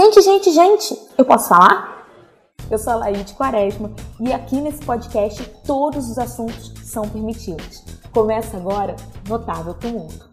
Gente, 0.00 0.22
gente, 0.22 0.52
gente, 0.52 0.96
eu 1.18 1.24
posso 1.24 1.48
falar? 1.48 2.06
Eu 2.70 2.78
sou 2.78 2.92
a 2.92 2.96
Laide 2.96 3.34
Quaresma 3.34 3.90
e 4.20 4.32
aqui 4.32 4.60
nesse 4.60 4.78
podcast 4.84 5.42
todos 5.66 6.08
os 6.08 6.16
assuntos 6.16 6.72
são 6.84 7.08
permitidos. 7.08 7.82
Começa 8.12 8.56
agora 8.58 8.94
Notável 9.28 9.74
Tumulto. 9.74 10.30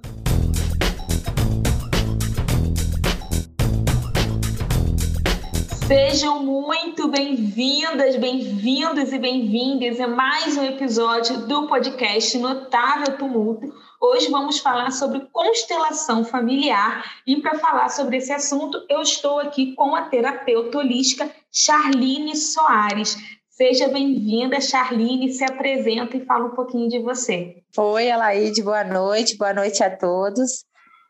Sejam 5.87 6.43
muito 6.43 7.07
bem-vindas, 7.07 8.17
bem-vindos 8.17 9.11
e 9.11 9.17
bem-vindas 9.17 9.99
a 9.99 10.07
mais 10.07 10.55
um 10.57 10.63
episódio 10.63 11.47
do 11.47 11.67
podcast 11.67 12.37
Notável 12.37 13.17
Tumulto. 13.17 13.73
Hoje 14.07 14.29
vamos 14.29 14.59
falar 14.59 14.91
sobre 14.91 15.21
constelação 15.31 16.23
familiar 16.23 17.03
e 17.25 17.41
para 17.41 17.57
falar 17.57 17.89
sobre 17.89 18.17
esse 18.17 18.31
assunto 18.31 18.85
eu 18.87 19.01
estou 19.01 19.39
aqui 19.39 19.73
com 19.73 19.95
a 19.95 20.03
terapeuta 20.03 20.77
holística 20.77 21.27
Charline 21.51 22.35
Soares. 22.37 23.17
Seja 23.49 23.87
bem-vinda, 23.87 24.61
Charline, 24.61 25.33
se 25.33 25.43
apresenta 25.43 26.15
e 26.15 26.23
fala 26.23 26.45
um 26.45 26.51
pouquinho 26.51 26.87
de 26.87 26.99
você. 26.99 27.63
Oi, 27.75 28.11
Alaide, 28.11 28.61
boa 28.61 28.83
noite, 28.83 29.37
boa 29.37 29.55
noite 29.55 29.83
a 29.83 29.89
todos. 29.89 30.65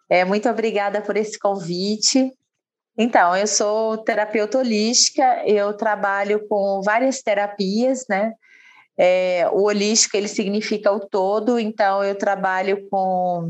É, 0.09 0.23
muito 0.23 0.47
obrigada 0.47 1.01
por 1.01 1.17
esse 1.17 1.37
convite. 1.37 2.31
Então, 2.97 3.35
eu 3.35 3.45
sou 3.45 3.97
terapeuta 3.97 4.59
holística, 4.59 5.43
eu 5.45 5.73
trabalho 5.73 6.47
com 6.47 6.81
várias 6.81 7.21
terapias, 7.21 8.05
né? 8.09 8.31
É, 8.97 9.47
o 9.51 9.63
holístico, 9.63 10.15
ele 10.15 10.27
significa 10.27 10.91
o 10.91 10.99
todo, 10.99 11.59
então 11.59 12.03
eu 12.03 12.15
trabalho 12.15 12.87
com... 12.89 13.49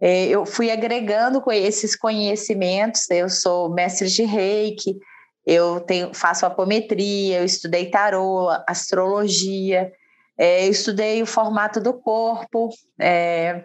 É, 0.00 0.26
eu 0.26 0.44
fui 0.44 0.70
agregando 0.70 1.40
com 1.40 1.50
esses 1.50 1.96
conhecimentos, 1.96 3.08
eu 3.10 3.30
sou 3.30 3.72
mestre 3.72 4.08
de 4.08 4.24
reiki, 4.24 4.98
eu 5.46 5.80
tenho, 5.80 6.12
faço 6.12 6.44
apometria, 6.44 7.38
eu 7.38 7.44
estudei 7.44 7.88
tarô, 7.88 8.48
astrologia, 8.68 9.90
é, 10.36 10.66
eu 10.66 10.70
estudei 10.70 11.22
o 11.22 11.26
formato 11.26 11.80
do 11.80 11.94
corpo, 11.94 12.68
é, 13.00 13.64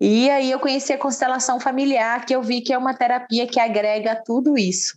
e 0.00 0.30
aí 0.30 0.50
eu 0.50 0.60
conheci 0.60 0.92
a 0.92 0.98
constelação 0.98 1.58
familiar, 1.58 2.24
que 2.24 2.34
eu 2.34 2.42
vi 2.42 2.60
que 2.60 2.72
é 2.72 2.78
uma 2.78 2.94
terapia 2.94 3.46
que 3.46 3.58
agrega 3.58 4.20
tudo 4.24 4.56
isso. 4.56 4.96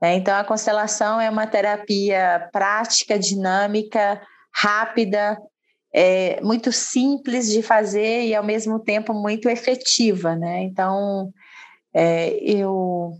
Né? 0.00 0.14
Então, 0.14 0.34
a 0.34 0.44
constelação 0.44 1.20
é 1.20 1.28
uma 1.28 1.46
terapia 1.46 2.48
prática, 2.50 3.18
dinâmica, 3.18 4.20
rápida, 4.52 5.38
é, 5.92 6.40
muito 6.40 6.72
simples 6.72 7.50
de 7.50 7.62
fazer 7.62 8.26
e, 8.26 8.34
ao 8.34 8.44
mesmo 8.44 8.78
tempo, 8.78 9.12
muito 9.12 9.48
efetiva. 9.48 10.36
Né? 10.36 10.62
Então, 10.62 11.32
é, 11.94 12.36
eu 12.42 13.12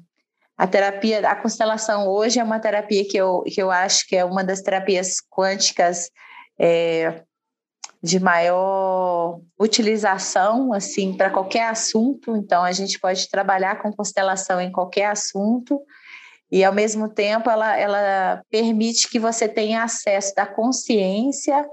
a 0.60 0.66
terapia, 0.66 1.26
a 1.26 1.34
constelação 1.34 2.06
hoje 2.06 2.38
é 2.38 2.44
uma 2.44 2.60
terapia 2.60 3.02
que 3.08 3.16
eu, 3.16 3.42
que 3.46 3.62
eu 3.62 3.70
acho 3.70 4.06
que 4.06 4.14
é 4.14 4.22
uma 4.22 4.44
das 4.44 4.60
terapias 4.60 5.16
quânticas 5.30 6.10
é, 6.58 7.22
de 8.02 8.20
maior 8.20 9.40
utilização 9.58 10.74
assim 10.74 11.16
para 11.16 11.30
qualquer 11.30 11.66
assunto. 11.66 12.36
Então 12.36 12.62
a 12.62 12.72
gente 12.72 13.00
pode 13.00 13.26
trabalhar 13.30 13.80
com 13.80 13.90
constelação 13.90 14.60
em 14.60 14.70
qualquer 14.70 15.06
assunto 15.06 15.80
e 16.50 16.64
ao 16.64 16.72
mesmo 16.72 17.08
tempo 17.08 17.50
ela, 17.50 17.76
ela 17.76 18.42
permite 18.50 19.08
que 19.08 19.18
você 19.18 19.48
tenha 19.48 19.82
acesso 19.82 20.34
da 20.34 20.46
consciência, 20.46 21.64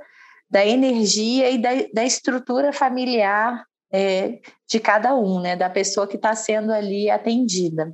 da 0.49 0.65
energia 0.65 1.49
e 1.49 1.57
da, 1.57 1.69
da 1.93 2.03
estrutura 2.03 2.71
familiar 2.71 3.63
é, 3.91 4.39
de 4.69 4.79
cada 4.79 5.15
um, 5.15 5.41
né, 5.41 5.55
da 5.55 5.69
pessoa 5.69 6.07
que 6.07 6.15
está 6.15 6.35
sendo 6.35 6.71
ali 6.71 7.09
atendida. 7.09 7.93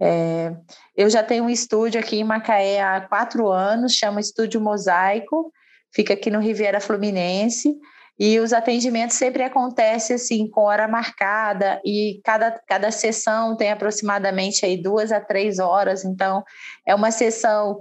É, 0.00 0.52
eu 0.96 1.08
já 1.08 1.22
tenho 1.22 1.44
um 1.44 1.50
estúdio 1.50 2.00
aqui 2.00 2.16
em 2.16 2.24
Macaé 2.24 2.82
há 2.82 3.00
quatro 3.00 3.48
anos, 3.48 3.94
chama 3.94 4.20
Estúdio 4.20 4.60
Mosaico 4.60 5.52
fica 5.94 6.12
aqui 6.12 6.30
no 6.30 6.40
Riviera 6.40 6.80
Fluminense, 6.80 7.74
e 8.18 8.38
os 8.38 8.52
atendimentos 8.52 9.16
sempre 9.16 9.42
acontecem 9.42 10.16
assim, 10.16 10.48
com 10.48 10.62
hora 10.62 10.86
marcada, 10.86 11.80
e 11.84 12.20
cada, 12.24 12.52
cada 12.66 12.90
sessão 12.90 13.56
tem 13.56 13.72
aproximadamente 13.72 14.64
aí 14.64 14.80
duas 14.80 15.10
a 15.10 15.20
três 15.20 15.58
horas, 15.58 16.04
então 16.04 16.44
é 16.86 16.94
uma 16.94 17.10
sessão, 17.10 17.80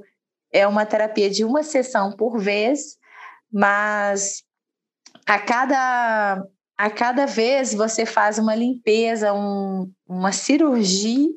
é 0.52 0.68
uma 0.68 0.86
terapia 0.86 1.30
de 1.30 1.46
uma 1.46 1.62
sessão 1.62 2.12
por 2.12 2.40
vez, 2.40 2.98
mas 3.52 4.44
a 5.26 5.40
cada, 5.40 6.44
a 6.78 6.90
cada 6.90 7.26
vez 7.28 7.74
você 7.74 8.06
faz 8.06 8.40
uma 8.40 8.56
limpeza, 8.56 9.34
um, 9.34 9.92
uma 10.08 10.32
cirurgia 10.32 11.30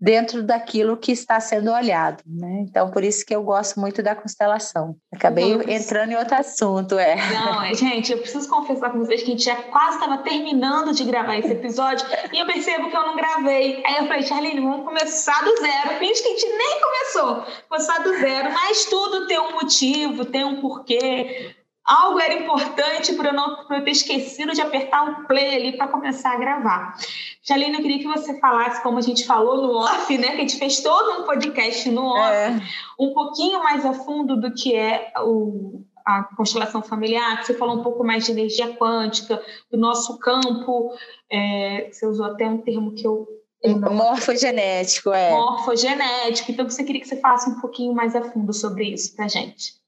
dentro 0.00 0.42
daquilo 0.42 0.96
que 0.96 1.12
está 1.12 1.38
sendo 1.38 1.70
olhado, 1.70 2.22
né? 2.26 2.64
Então, 2.68 2.90
por 2.90 3.04
isso 3.04 3.24
que 3.26 3.34
eu 3.34 3.42
gosto 3.42 3.78
muito 3.78 4.02
da 4.02 4.14
constelação. 4.14 4.96
Acabei 5.12 5.52
entrando 5.68 6.12
em 6.12 6.16
outro 6.16 6.34
assunto, 6.36 6.98
é. 6.98 7.16
Não, 7.32 7.62
é, 7.62 7.74
gente, 7.74 8.10
eu 8.10 8.18
preciso 8.18 8.48
confessar 8.48 8.90
com 8.90 8.98
vocês 8.98 9.22
que 9.22 9.28
a 9.28 9.32
gente 9.32 9.44
já 9.44 9.56
quase 9.56 9.98
estava 9.98 10.18
terminando 10.18 10.94
de 10.94 11.04
gravar 11.04 11.36
esse 11.36 11.52
episódio 11.52 12.06
e 12.32 12.38
eu 12.38 12.46
percebo 12.46 12.88
que 12.88 12.96
eu 12.96 13.06
não 13.06 13.16
gravei. 13.16 13.82
Aí 13.84 13.96
eu 13.98 14.06
falei, 14.06 14.22
Charlene, 14.22 14.60
vamos 14.60 14.84
começar 14.84 15.44
do 15.44 15.54
zero. 15.58 15.98
Finge 15.98 16.22
que 16.22 16.28
a 16.28 16.30
gente 16.30 16.46
nem 16.46 16.80
começou. 16.80 17.44
Começar 17.68 17.98
do 17.98 18.18
zero, 18.18 18.52
mas 18.52 18.86
tudo 18.86 19.26
tem 19.26 19.38
um 19.38 19.52
motivo, 19.52 20.24
tem 20.24 20.44
um 20.44 20.60
porquê 20.60 21.54
algo 21.90 22.20
era 22.20 22.34
importante 22.34 23.14
para 23.14 23.30
eu 23.30 23.34
não 23.34 23.64
pra 23.64 23.78
eu 23.78 23.84
ter 23.84 23.90
esquecido 23.90 24.52
de 24.52 24.60
apertar 24.60 25.02
o 25.10 25.26
play 25.26 25.56
ali 25.56 25.76
para 25.76 25.88
começar 25.88 26.34
a 26.34 26.38
gravar. 26.38 26.94
Jalina, 27.42 27.78
eu 27.78 27.82
queria 27.82 27.98
que 27.98 28.06
você 28.06 28.38
falasse, 28.38 28.80
como 28.82 28.98
a 28.98 29.00
gente 29.00 29.26
falou 29.26 29.60
no 29.60 29.76
off, 29.76 30.16
né? 30.16 30.28
Que 30.28 30.36
a 30.36 30.40
gente 30.40 30.56
fez 30.56 30.80
todo 30.80 31.20
um 31.20 31.24
podcast 31.24 31.90
no 31.90 32.06
off, 32.06 32.32
é. 32.32 32.60
um 32.98 33.12
pouquinho 33.12 33.62
mais 33.62 33.84
a 33.84 33.92
fundo 33.92 34.40
do 34.40 34.54
que 34.54 34.74
é 34.76 35.12
o, 35.18 35.82
a 36.06 36.22
constelação 36.36 36.80
familiar, 36.80 37.40
que 37.40 37.46
você 37.46 37.54
falou 37.54 37.80
um 37.80 37.82
pouco 37.82 38.04
mais 38.04 38.24
de 38.24 38.30
energia 38.30 38.76
quântica, 38.76 39.42
do 39.68 39.76
nosso 39.76 40.16
campo. 40.20 40.92
É, 41.30 41.88
você 41.90 42.06
usou 42.06 42.26
até 42.26 42.46
um 42.46 42.58
termo 42.58 42.94
que 42.94 43.04
eu 43.04 43.26
Morfogenético, 43.62 45.12
é. 45.12 45.32
Morfogenético. 45.32 46.50
Então, 46.50 46.68
você 46.68 46.82
queria 46.82 47.02
que 47.02 47.08
você 47.08 47.20
falasse 47.20 47.50
um 47.50 47.60
pouquinho 47.60 47.92
mais 47.92 48.16
a 48.16 48.22
fundo 48.22 48.54
sobre 48.54 48.84
isso 48.84 49.14
para 49.14 49.28
gente. 49.28 49.79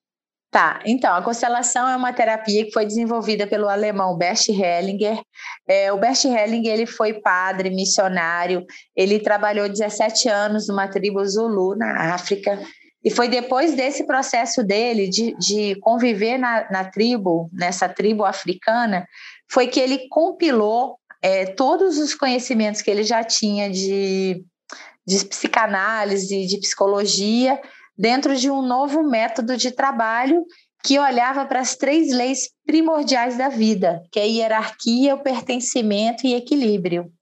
Tá, 0.53 0.81
então, 0.85 1.15
a 1.15 1.23
constelação 1.23 1.89
é 1.89 1.97
uma 1.97 2.13
terapia 2.13 2.67
que 2.67 2.73
foi 2.73 2.85
desenvolvida 2.85 3.47
pelo 3.47 3.71
alemão 3.71 4.19
Bert 4.19 4.51
Hellinger. 4.51 5.19
É, 5.67 5.91
o 5.91 5.97
Bert 5.97 6.23
Hellinger 6.27 6.75
ele 6.75 6.85
foi 6.85 7.15
padre, 7.15 7.71
missionário, 7.71 8.63
ele 8.95 9.19
trabalhou 9.19 9.67
17 9.67 10.29
anos 10.29 10.69
numa 10.69 10.87
tribo 10.87 11.25
Zulu, 11.25 11.75
na 11.75 12.13
África, 12.13 12.61
e 13.03 13.11
foi 13.11 13.29
depois 13.29 13.75
desse 13.75 14.07
processo 14.07 14.63
dele 14.63 15.09
de, 15.09 15.35
de 15.39 15.75
conviver 15.81 16.37
na, 16.37 16.71
na 16.71 16.85
tribo, 16.85 17.49
nessa 17.51 17.89
tribo 17.89 18.23
africana, 18.23 19.07
foi 19.51 19.69
que 19.69 19.81
ele 19.81 20.07
compilou 20.11 20.99
é, 21.23 21.47
todos 21.47 21.97
os 21.97 22.15
conhecimentos 22.15 22.83
que 22.83 22.91
ele 22.91 23.05
já 23.05 23.25
tinha 23.25 23.71
de, 23.71 24.45
de 25.07 25.25
psicanálise, 25.25 26.47
de 26.47 26.61
psicologia, 26.61 27.59
dentro 28.03 28.35
de 28.35 28.51
um 28.51 28.61
novo 28.61 29.05
método 29.05 29.57
de 29.57 29.71
trabalho 29.71 30.45
que 30.83 30.99
olhava 30.99 31.47
para 31.47 31.61
as 31.61 31.77
três 31.77 32.13
leis 32.13 32.51
primordiais 32.67 33.39
da 33.39 33.49
vida, 33.49 34.03
que 34.11 34.19
é 34.19 34.25
a 34.25 34.27
hierarquia, 34.27 35.15
o 35.15 35.23
pertencimento 35.23 36.27
e 36.27 36.35
equilíbrio. 36.35 37.13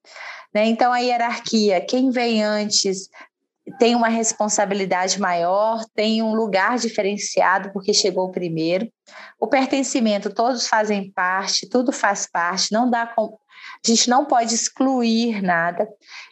Né? 0.54 0.64
Então, 0.64 0.90
a 0.90 0.96
hierarquia, 1.00 1.82
quem 1.82 2.10
vem 2.10 2.42
antes 2.42 3.10
tem 3.78 3.94
uma 3.94 4.08
responsabilidade 4.08 5.20
maior, 5.20 5.84
tem 5.94 6.22
um 6.22 6.34
lugar 6.34 6.78
diferenciado 6.78 7.70
porque 7.74 7.92
chegou 7.92 8.32
primeiro. 8.32 8.90
O 9.38 9.46
pertencimento, 9.46 10.32
todos 10.32 10.66
fazem 10.66 11.12
parte, 11.12 11.68
tudo 11.68 11.92
faz 11.92 12.26
parte, 12.26 12.72
não 12.72 12.88
dá 12.88 13.02
a 13.02 13.86
gente 13.86 14.08
não 14.08 14.24
pode 14.24 14.54
excluir 14.54 15.42
nada. 15.42 15.86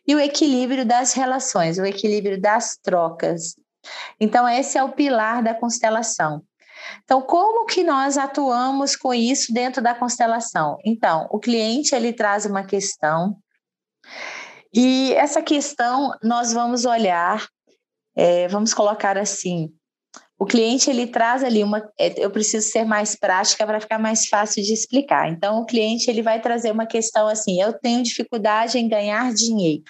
E 0.07 0.15
o 0.15 0.19
equilíbrio 0.19 0.87
das 0.87 1.13
relações, 1.13 1.77
o 1.77 1.85
equilíbrio 1.85 2.41
das 2.41 2.79
trocas, 2.83 3.55
então, 4.21 4.49
esse 4.49 4.77
é 4.79 4.83
o 4.83 4.93
pilar 4.93 5.43
da 5.43 5.55
constelação. 5.55 6.43
Então, 7.05 7.21
como 7.23 7.67
que 7.67 7.83
nós 7.83 8.17
atuamos 8.17 8.97
com 8.97 9.13
isso 9.13 9.53
dentro 9.53 9.83
da 9.83 9.95
constelação? 9.95 10.79
Então, 10.85 11.27
o 11.31 11.39
cliente 11.39 11.95
ele 11.95 12.13
traz 12.13 12.47
uma 12.47 12.65
questão 12.65 13.37
e 14.73 15.13
essa 15.15 15.43
questão 15.43 16.13
nós 16.23 16.53
vamos 16.53 16.85
olhar, 16.85 17.47
é, 18.17 18.49
vamos 18.49 18.75
colocar 18.75 19.17
assim, 19.17 19.73
o 20.39 20.47
cliente 20.47 20.89
ele 20.89 21.07
traz 21.07 21.43
ali 21.43 21.65
uma, 21.65 21.79
é, 21.99 22.25
eu 22.25 22.31
preciso 22.31 22.69
ser 22.69 22.85
mais 22.85 23.17
prática 23.17 23.67
para 23.67 23.81
ficar 23.81 23.99
mais 23.99 24.29
fácil 24.29 24.63
de 24.63 24.73
explicar. 24.73 25.29
Então, 25.29 25.61
o 25.61 25.67
cliente 25.67 26.09
ele 26.09 26.23
vai 26.23 26.41
trazer 26.41 26.71
uma 26.71 26.87
questão 26.87 27.27
assim, 27.27 27.61
eu 27.61 27.73
tenho 27.73 28.03
dificuldade 28.03 28.79
em 28.79 28.89
ganhar 28.89 29.33
dinheiro. 29.35 29.83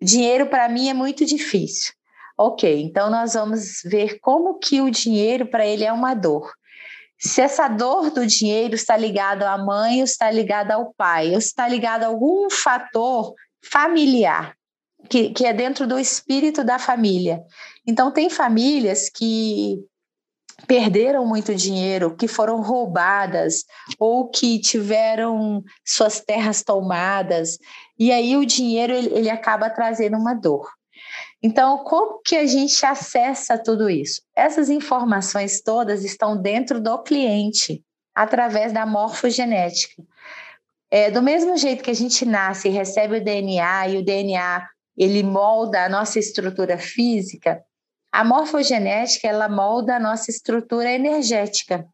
Dinheiro 0.00 0.46
para 0.46 0.68
mim 0.68 0.88
é 0.88 0.94
muito 0.94 1.24
difícil. 1.24 1.92
Ok, 2.36 2.82
então 2.82 3.10
nós 3.10 3.34
vamos 3.34 3.82
ver 3.84 4.18
como 4.20 4.58
que 4.58 4.80
o 4.80 4.90
dinheiro 4.90 5.46
para 5.46 5.66
ele 5.66 5.84
é 5.84 5.92
uma 5.92 6.14
dor. 6.14 6.52
Se 7.18 7.40
essa 7.40 7.68
dor 7.68 8.10
do 8.10 8.26
dinheiro 8.26 8.74
está 8.74 8.96
ligada 8.96 9.50
à 9.50 9.56
mãe, 9.56 9.98
ou 9.98 10.04
está 10.04 10.30
ligada 10.30 10.74
ao 10.74 10.92
pai, 10.94 11.32
ou 11.32 11.38
está 11.38 11.68
ligada 11.68 12.06
a 12.06 12.08
algum 12.08 12.50
fator 12.50 13.34
familiar. 13.64 14.56
que, 15.08 15.30
que 15.30 15.44
é 15.44 15.52
dentro 15.52 15.86
do 15.86 15.98
espírito 15.98 16.64
da 16.64 16.78
família. 16.78 17.42
Então, 17.86 18.12
tem 18.12 18.30
famílias 18.30 19.08
que 19.08 19.78
perderam 20.66 21.26
muito 21.26 21.54
dinheiro, 21.54 22.16
que 22.16 22.28
foram 22.28 22.60
roubadas 22.62 23.64
ou 23.98 24.28
que 24.28 24.60
tiveram 24.60 25.62
suas 25.84 26.20
terras 26.20 26.62
tomadas, 26.62 27.58
e 27.98 28.12
aí 28.12 28.36
o 28.36 28.46
dinheiro 28.46 28.92
ele, 28.92 29.08
ele 29.12 29.30
acaba 29.30 29.68
trazendo 29.70 30.16
uma 30.16 30.34
dor. 30.34 30.68
Então, 31.42 31.78
como 31.78 32.20
que 32.22 32.36
a 32.36 32.46
gente 32.46 32.86
acessa 32.86 33.58
tudo 33.58 33.90
isso? 33.90 34.22
Essas 34.34 34.70
informações 34.70 35.60
todas 35.60 36.04
estão 36.04 36.40
dentro 36.40 36.80
do 36.80 37.02
cliente, 37.02 37.82
através 38.14 38.72
da 38.72 38.86
morfogenética. 38.86 40.02
É, 40.90 41.10
do 41.10 41.22
mesmo 41.22 41.56
jeito 41.56 41.82
que 41.82 41.90
a 41.90 41.94
gente 41.94 42.24
nasce 42.24 42.68
e 42.68 42.70
recebe 42.70 43.16
o 43.16 43.24
DNA, 43.24 43.88
e 43.88 43.96
o 43.96 44.04
DNA 44.04 44.68
ele 44.96 45.22
molda 45.22 45.84
a 45.84 45.88
nossa 45.88 46.18
estrutura 46.18 46.78
física, 46.78 47.64
a 48.12 48.22
morfogenética 48.22 49.26
ela 49.26 49.48
molda 49.48 49.96
a 49.96 50.00
nossa 50.00 50.30
estrutura 50.30 50.92
energética. 50.92 51.86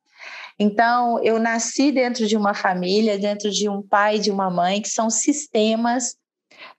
Então, 0.58 1.22
eu 1.22 1.38
nasci 1.38 1.92
dentro 1.92 2.26
de 2.26 2.36
uma 2.36 2.52
família, 2.52 3.16
dentro 3.16 3.48
de 3.50 3.68
um 3.68 3.80
pai 3.80 4.16
e 4.16 4.20
de 4.20 4.30
uma 4.32 4.50
mãe, 4.50 4.82
que 4.82 4.88
são 4.88 5.08
sistemas. 5.08 6.16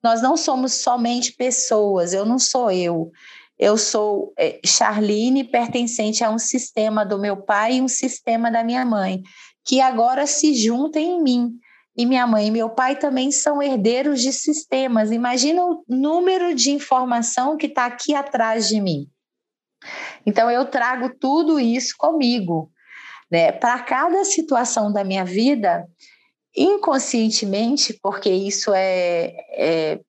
Nós 0.04 0.22
não 0.22 0.38
somos 0.38 0.74
somente 0.74 1.34
pessoas, 1.34 2.14
eu 2.14 2.26
não 2.26 2.40
sou 2.40 2.72
eu. 2.72 3.12
Eu 3.58 3.78
sou 3.78 4.34
é, 4.38 4.60
Charlene, 4.66 5.44
pertencente 5.44 6.24
a 6.24 6.30
um 6.30 6.40
sistema 6.40 7.06
do 7.06 7.20
meu 7.20 7.38
pai 7.38 7.76
e 7.76 7.82
um 7.82 7.90
sistema 7.90 8.50
da 8.50 8.64
minha 8.64 8.86
mãe, 8.86 9.22
que 9.66 9.82
agora 9.82 10.26
se 10.26 10.54
juntam 10.54 11.02
em 11.02 11.22
mim. 11.22 11.60
E 11.96 12.06
minha 12.06 12.26
mãe 12.26 12.48
e 12.48 12.52
meu 12.52 12.70
pai 12.70 12.96
também 12.96 13.30
são 13.30 13.62
herdeiros 13.62 14.22
de 14.22 14.32
sistemas. 14.32 15.12
Imagina 15.12 15.66
o 15.66 15.84
número 15.86 16.56
de 16.56 16.72
informação 16.72 17.58
que 17.58 17.66
está 17.66 17.86
aqui 17.86 18.16
atrás 18.16 18.70
de 18.70 18.80
mim. 18.80 19.10
Então, 20.26 20.50
eu 20.50 20.66
trago 20.66 21.10
tudo 21.20 21.60
isso 21.60 21.96
comigo. 21.98 22.72
Né? 23.30 23.52
Para 23.52 23.80
cada 23.80 24.24
situação 24.24 24.94
da 24.94 25.04
minha 25.04 25.26
vida, 25.26 25.86
inconscientemente, 26.56 27.98
porque 28.02 28.30
isso 28.30 28.74
é, 28.74 29.34
é 29.52 30.00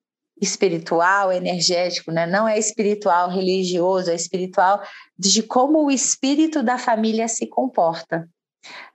espiritual, 0.41 1.31
energético, 1.31 2.11
né? 2.11 2.25
não 2.25 2.47
é 2.47 2.57
espiritual 2.57 3.29
religioso, 3.29 4.09
é 4.09 4.15
espiritual 4.15 4.81
de 5.17 5.43
como 5.43 5.85
o 5.85 5.91
espírito 5.91 6.63
da 6.63 6.77
família 6.77 7.27
se 7.27 7.45
comporta. 7.47 8.27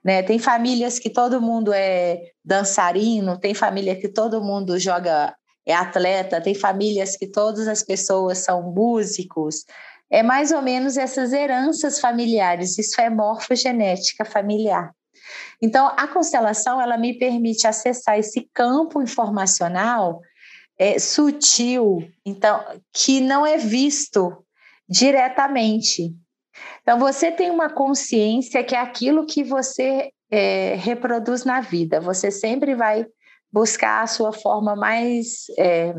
Né? 0.05 0.23
Tem 0.23 0.39
famílias 0.39 0.99
que 0.99 1.09
todo 1.09 1.41
mundo 1.41 1.73
é 1.73 2.21
dançarino, 2.45 3.39
tem 3.39 3.55
família 3.55 3.95
que 3.95 4.09
todo 4.09 4.43
mundo 4.43 4.79
joga, 4.79 5.35
é 5.65 5.75
atleta, 5.75 6.41
tem 6.41 6.55
famílias 6.55 7.17
que 7.17 7.29
todas 7.29 7.69
as 7.69 7.83
pessoas 7.83 8.39
são 8.39 8.63
músicos, 8.73 9.65
é 10.11 10.23
mais 10.23 10.53
ou 10.53 10.63
menos 10.63 10.97
essas 10.97 11.33
heranças 11.33 11.99
familiares, 11.99 12.79
isso 12.79 13.01
é 13.01 13.11
morfogenética 13.11 14.25
familiar. 14.25 14.93
Então, 15.61 15.87
a 15.97 16.07
constelação 16.07 16.81
ela 16.81 16.97
me 16.97 17.19
permite 17.19 17.67
acessar 17.67 18.19
esse 18.19 18.49
campo 18.53 19.03
informacional 19.03 20.21
é, 20.79 20.99
sutil, 20.99 22.11
então 22.25 22.63
que 22.93 23.21
não 23.21 23.47
é 23.47 23.57
visto 23.57 24.45
diretamente. 24.89 26.15
Então, 26.83 26.99
você 26.99 27.31
tem 27.31 27.51
uma 27.51 27.71
consciência 27.71 28.63
que 28.63 28.75
é 28.75 28.81
aquilo 28.81 29.27
que 29.27 29.43
você 29.43 30.11
é, 30.31 30.75
reproduz 30.75 31.45
na 31.45 31.61
vida. 31.61 32.01
Você 32.01 32.31
sempre 32.31 32.75
vai 32.75 33.07
buscar 33.53 34.03
a 34.03 34.07
sua 34.07 34.33
forma 34.33 34.77
mais 34.77 35.47
é, 35.59 35.95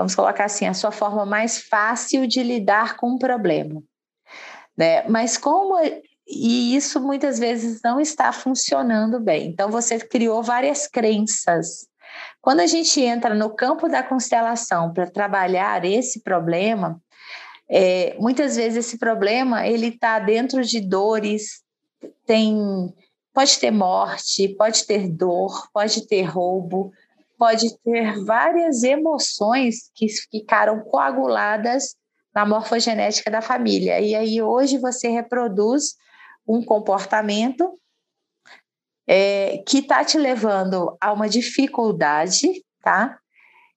vamos 0.00 0.14
colocar 0.14 0.46
assim, 0.46 0.66
a 0.66 0.72
sua 0.72 0.90
forma 0.90 1.26
mais 1.26 1.58
fácil 1.58 2.26
de 2.26 2.42
lidar 2.42 2.96
com 2.96 3.10
o 3.10 3.18
problema. 3.18 3.82
Né? 4.74 5.06
Mas 5.06 5.36
como 5.36 5.76
e 6.30 6.76
isso 6.76 7.00
muitas 7.00 7.38
vezes 7.40 7.80
não 7.82 8.00
está 8.00 8.32
funcionando 8.32 9.18
bem. 9.18 9.48
Então 9.48 9.68
você 9.68 9.98
criou 9.98 10.42
várias 10.42 10.86
crenças. 10.86 11.88
Quando 12.40 12.60
a 12.60 12.66
gente 12.66 13.00
entra 13.00 13.34
no 13.34 13.50
campo 13.50 13.88
da 13.88 14.02
constelação 14.02 14.92
para 14.92 15.10
trabalhar 15.10 15.84
esse 15.84 16.22
problema, 16.22 17.00
é, 17.68 18.16
muitas 18.18 18.56
vezes 18.56 18.86
esse 18.86 18.98
problema 18.98 19.66
ele 19.66 19.88
está 19.88 20.20
dentro 20.20 20.62
de 20.62 20.80
dores, 20.80 21.62
tem 22.24 22.94
pode 23.34 23.58
ter 23.58 23.70
morte, 23.70 24.48
pode 24.56 24.86
ter 24.86 25.08
dor, 25.08 25.68
pode 25.72 26.06
ter 26.06 26.22
roubo, 26.22 26.92
pode 27.38 27.76
ter 27.78 28.24
várias 28.24 28.82
emoções 28.82 29.90
que 29.94 30.06
ficaram 30.30 30.80
coaguladas 30.80 31.96
na 32.34 32.46
morfogenética 32.46 33.30
da 33.30 33.40
família. 33.40 34.00
E 34.00 34.14
aí 34.14 34.42
hoje 34.42 34.78
você 34.78 35.08
reproduz 35.08 35.94
um 36.50 36.64
comportamento 36.64 37.72
é, 39.06 39.58
que 39.66 39.78
está 39.78 40.04
te 40.04 40.18
levando 40.18 40.96
a 41.00 41.12
uma 41.12 41.28
dificuldade, 41.28 42.64
tá? 42.82 43.18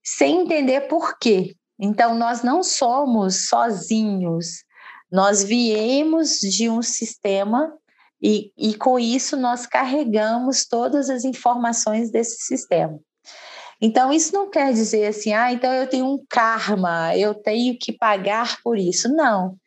Sem 0.03 0.41
entender 0.41 0.81
por 0.81 1.17
quê. 1.17 1.55
Então, 1.79 2.15
nós 2.15 2.43
não 2.43 2.63
somos 2.63 3.47
sozinhos, 3.47 4.63
nós 5.11 5.43
viemos 5.43 6.39
de 6.39 6.69
um 6.69 6.81
sistema 6.81 7.73
e, 8.21 8.51
e 8.57 8.75
com 8.75 8.97
isso 8.97 9.35
nós 9.35 9.65
carregamos 9.65 10.65
todas 10.65 11.09
as 11.09 11.23
informações 11.23 12.09
desse 12.09 12.43
sistema. 12.45 12.99
Então, 13.81 14.13
isso 14.13 14.33
não 14.33 14.49
quer 14.49 14.71
dizer 14.71 15.07
assim, 15.07 15.33
ah, 15.33 15.51
então 15.51 15.73
eu 15.73 15.87
tenho 15.87 16.05
um 16.05 16.23
karma, 16.29 17.17
eu 17.17 17.33
tenho 17.33 17.77
que 17.77 17.91
pagar 17.91 18.57
por 18.63 18.77
isso. 18.77 19.09
Não. 19.09 19.57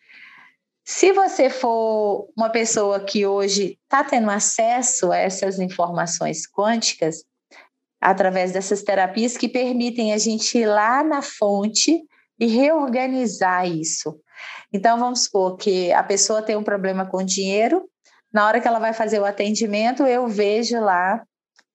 Se 0.88 1.10
você 1.10 1.50
for 1.50 2.28
uma 2.36 2.48
pessoa 2.48 3.00
que 3.00 3.26
hoje 3.26 3.76
está 3.82 4.04
tendo 4.04 4.30
acesso 4.30 5.10
a 5.10 5.16
essas 5.16 5.58
informações 5.58 6.46
quânticas, 6.46 7.24
através 8.00 8.52
dessas 8.52 8.84
terapias 8.84 9.36
que 9.36 9.48
permitem 9.48 10.12
a 10.12 10.18
gente 10.18 10.58
ir 10.58 10.66
lá 10.66 11.02
na 11.02 11.22
fonte 11.22 12.04
e 12.38 12.46
reorganizar 12.46 13.66
isso. 13.66 14.16
Então, 14.72 14.96
vamos 14.96 15.24
supor 15.24 15.56
que 15.56 15.92
a 15.92 16.04
pessoa 16.04 16.40
tem 16.40 16.54
um 16.54 16.62
problema 16.62 17.04
com 17.04 17.24
dinheiro, 17.24 17.90
na 18.32 18.46
hora 18.46 18.60
que 18.60 18.68
ela 18.68 18.78
vai 18.78 18.92
fazer 18.92 19.18
o 19.18 19.24
atendimento, 19.24 20.04
eu 20.04 20.28
vejo 20.28 20.78
lá, 20.78 21.20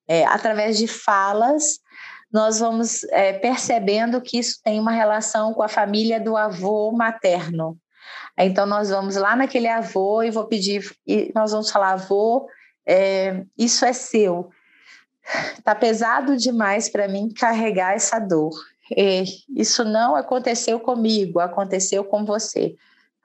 é, 0.08 0.24
através 0.24 0.78
de 0.78 0.86
falas, 0.86 1.80
nós 2.32 2.60
vamos 2.60 3.04
é, 3.10 3.34
percebendo 3.34 4.22
que 4.22 4.38
isso 4.38 4.58
tem 4.64 4.80
uma 4.80 4.92
relação 4.92 5.52
com 5.52 5.62
a 5.62 5.68
família 5.68 6.18
do 6.18 6.34
avô 6.34 6.90
materno. 6.92 7.76
Então, 8.38 8.66
nós 8.66 8.90
vamos 8.90 9.16
lá 9.16 9.36
naquele 9.36 9.68
avô 9.68 10.22
e 10.22 10.30
vou 10.30 10.44
pedir, 10.44 10.90
e 11.06 11.30
nós 11.34 11.52
vamos 11.52 11.70
falar, 11.70 11.92
avô, 11.92 12.48
é, 12.86 13.44
isso 13.56 13.84
é 13.84 13.92
seu. 13.92 14.50
Está 15.56 15.74
pesado 15.74 16.36
demais 16.36 16.88
para 16.88 17.06
mim 17.06 17.28
carregar 17.28 17.94
essa 17.94 18.18
dor. 18.18 18.52
Isso 19.54 19.84
não 19.84 20.16
aconteceu 20.16 20.80
comigo, 20.80 21.40
aconteceu 21.40 22.04
com 22.04 22.24
você. 22.24 22.74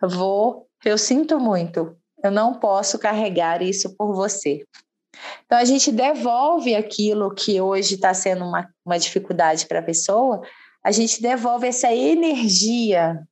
Avô, 0.01 0.67
eu 0.85 0.97
sinto 0.97 1.39
muito, 1.39 1.97
eu 2.23 2.31
não 2.31 2.53
posso 2.53 2.99
carregar 2.99 3.61
isso 3.61 3.95
por 3.95 4.13
você. 4.13 4.63
Então, 5.45 5.57
a 5.57 5.65
gente 5.65 5.91
devolve 5.91 6.75
aquilo 6.75 7.33
que 7.33 7.59
hoje 7.59 7.95
está 7.95 8.13
sendo 8.13 8.45
uma, 8.45 8.69
uma 8.85 8.99
dificuldade 8.99 9.65
para 9.65 9.79
a 9.79 9.83
pessoa, 9.83 10.41
a 10.83 10.91
gente 10.91 11.21
devolve 11.21 11.67
essa 11.67 11.91
energia 11.91 13.27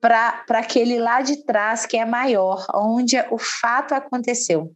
para 0.00 0.44
aquele 0.50 0.98
lá 0.98 1.22
de 1.22 1.44
trás 1.44 1.86
que 1.86 1.96
é 1.96 2.04
maior, 2.04 2.66
onde 2.74 3.16
o 3.30 3.38
fato 3.38 3.94
aconteceu. 3.94 4.72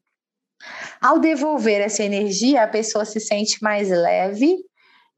Ao 1.00 1.18
devolver 1.18 1.80
essa 1.80 2.02
energia, 2.02 2.62
a 2.62 2.68
pessoa 2.68 3.04
se 3.04 3.20
sente 3.20 3.62
mais 3.62 3.88
leve 3.88 4.56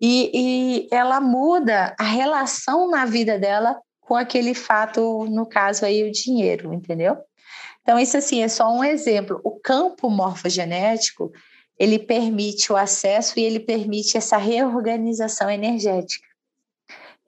e, 0.01 0.31
e 0.35 0.89
ela 0.91 1.21
muda 1.21 1.95
a 1.99 2.05
relação 2.05 2.89
na 2.89 3.05
vida 3.05 3.39
dela 3.39 3.79
com 4.01 4.17
aquele 4.17 4.55
fato, 4.55 5.25
no 5.27 5.47
caso 5.47 5.85
aí, 5.85 6.03
o 6.03 6.13
dinheiro, 6.13 6.73
entendeu? 6.73 7.17
Então, 7.83 7.99
isso 7.99 8.17
assim 8.17 8.43
é 8.43 8.49
só 8.49 8.73
um 8.73 8.85
exemplo. 8.85 9.41
O 9.45 9.59
campo 9.59 10.09
morfogenético, 10.09 11.33
ele 11.79 11.99
permite 11.99 12.73
o 12.73 12.77
acesso 12.77 13.39
e 13.39 13.43
ele 13.43 13.59
permite 13.61 14.17
essa 14.17 14.37
reorganização 14.37 15.51
energética. 15.51 16.32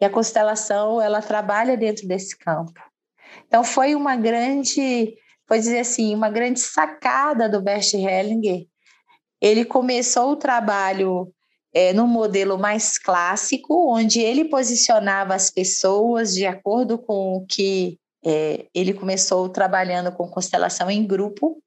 E 0.05 0.07
a 0.07 0.11
constelação, 0.11 1.01
ela 1.01 1.23
trabalha 1.23 1.79
dentro 1.79 2.07
desse 2.07 2.37
campo. 2.37 2.79
Então, 3.47 3.65
foi 3.65 3.95
uma 3.95 4.17
grande, 4.17 5.17
pode 5.47 5.63
dizer 5.63 5.79
assim, 5.79 6.15
uma 6.15 6.29
grande 6.29 6.61
sacada 6.61 7.49
do 7.49 7.63
Bert 7.63 7.95
Hellinger. 7.95 8.67
Ele 9.41 9.65
começou 9.65 10.33
o 10.33 10.37
trabalho 10.37 11.33
é, 11.73 11.95
no 11.95 12.07
modelo 12.07 12.59
mais 12.59 12.99
clássico, 12.99 13.91
onde 13.91 14.21
ele 14.21 14.45
posicionava 14.45 15.35
as 15.35 15.51
pessoas 15.51 16.35
de 16.35 16.45
acordo 16.45 16.99
com 16.99 17.37
o 17.37 17.47
que 17.47 17.99
é, 18.23 18.67
ele 18.75 18.93
começou 18.93 19.49
trabalhando 19.49 20.13
com 20.13 20.29
constelação 20.29 20.91
em 20.91 21.07
grupo, 21.07 21.63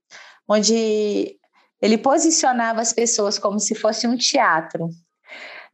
onde 0.48 1.40
ele 1.82 1.98
posicionava 1.98 2.82
as 2.82 2.94
pessoas 2.94 3.40
como 3.40 3.60
se 3.60 3.74
fosse 3.74 4.06
um 4.06 4.16
teatro. 4.16 4.90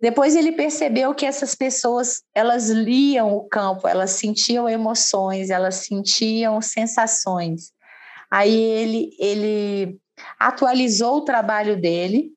Depois 0.03 0.36
ele 0.36 0.51
percebeu 0.51 1.15
que 1.15 1.25
essas 1.25 1.55
pessoas, 1.55 2.24
elas 2.36 2.69
liam 2.69 3.33
o 3.33 3.48
campo, 3.48 3.88
elas 3.88 4.12
sentiam 4.12 4.67
emoções, 4.67 5.50
elas 5.50 5.75
sentiam 5.75 6.60
sensações. 6.60 7.72
Aí 8.29 8.53
ele, 8.53 9.12
ele 9.17 9.98
atualizou 10.38 11.19
o 11.19 11.24
trabalho 11.24 11.79
dele 11.79 12.31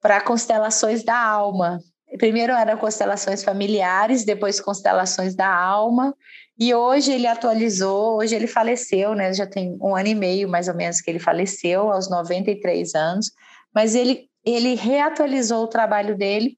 para 0.00 0.20
constelações 0.20 1.02
da 1.02 1.18
alma. 1.20 1.80
Primeiro 2.18 2.52
eram 2.52 2.78
constelações 2.78 3.42
familiares, 3.42 4.24
depois 4.24 4.60
constelações 4.60 5.34
da 5.34 5.52
alma, 5.52 6.14
e 6.56 6.72
hoje 6.72 7.10
ele 7.10 7.26
atualizou, 7.26 8.18
hoje 8.18 8.36
ele 8.36 8.46
faleceu, 8.46 9.16
né? 9.16 9.34
Já 9.34 9.44
tem 9.44 9.76
um 9.82 9.96
ano 9.96 10.06
e 10.06 10.14
meio 10.14 10.48
mais 10.48 10.68
ou 10.68 10.74
menos 10.76 11.00
que 11.00 11.10
ele 11.10 11.18
faleceu, 11.18 11.90
aos 11.90 12.08
93 12.08 12.94
anos, 12.94 13.32
mas 13.74 13.96
ele, 13.96 14.28
ele 14.44 14.76
reatualizou 14.76 15.64
o 15.64 15.68
trabalho 15.68 16.16
dele 16.16 16.56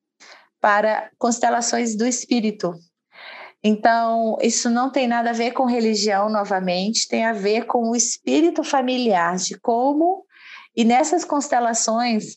para 0.61 1.11
constelações 1.19 1.97
do 1.97 2.07
espírito. 2.07 2.75
Então, 3.63 4.39
isso 4.41 4.71
não 4.71 4.91
tem 4.91 5.07
nada 5.07 5.31
a 5.31 5.35
ver 5.35 5.53
com 5.53 5.65
religião, 5.67 6.31
novamente, 6.31 7.07
tem 7.09 7.27
a 7.27 7.33
ver 7.33 7.67
com 7.67 7.91
o 7.91 7.97
espírito 7.97 8.65
familiar, 8.65 9.37
de 9.37 9.59
como. 9.59 10.25
E 10.75 10.85
nessas 10.85 11.25
constelações, 11.25 12.37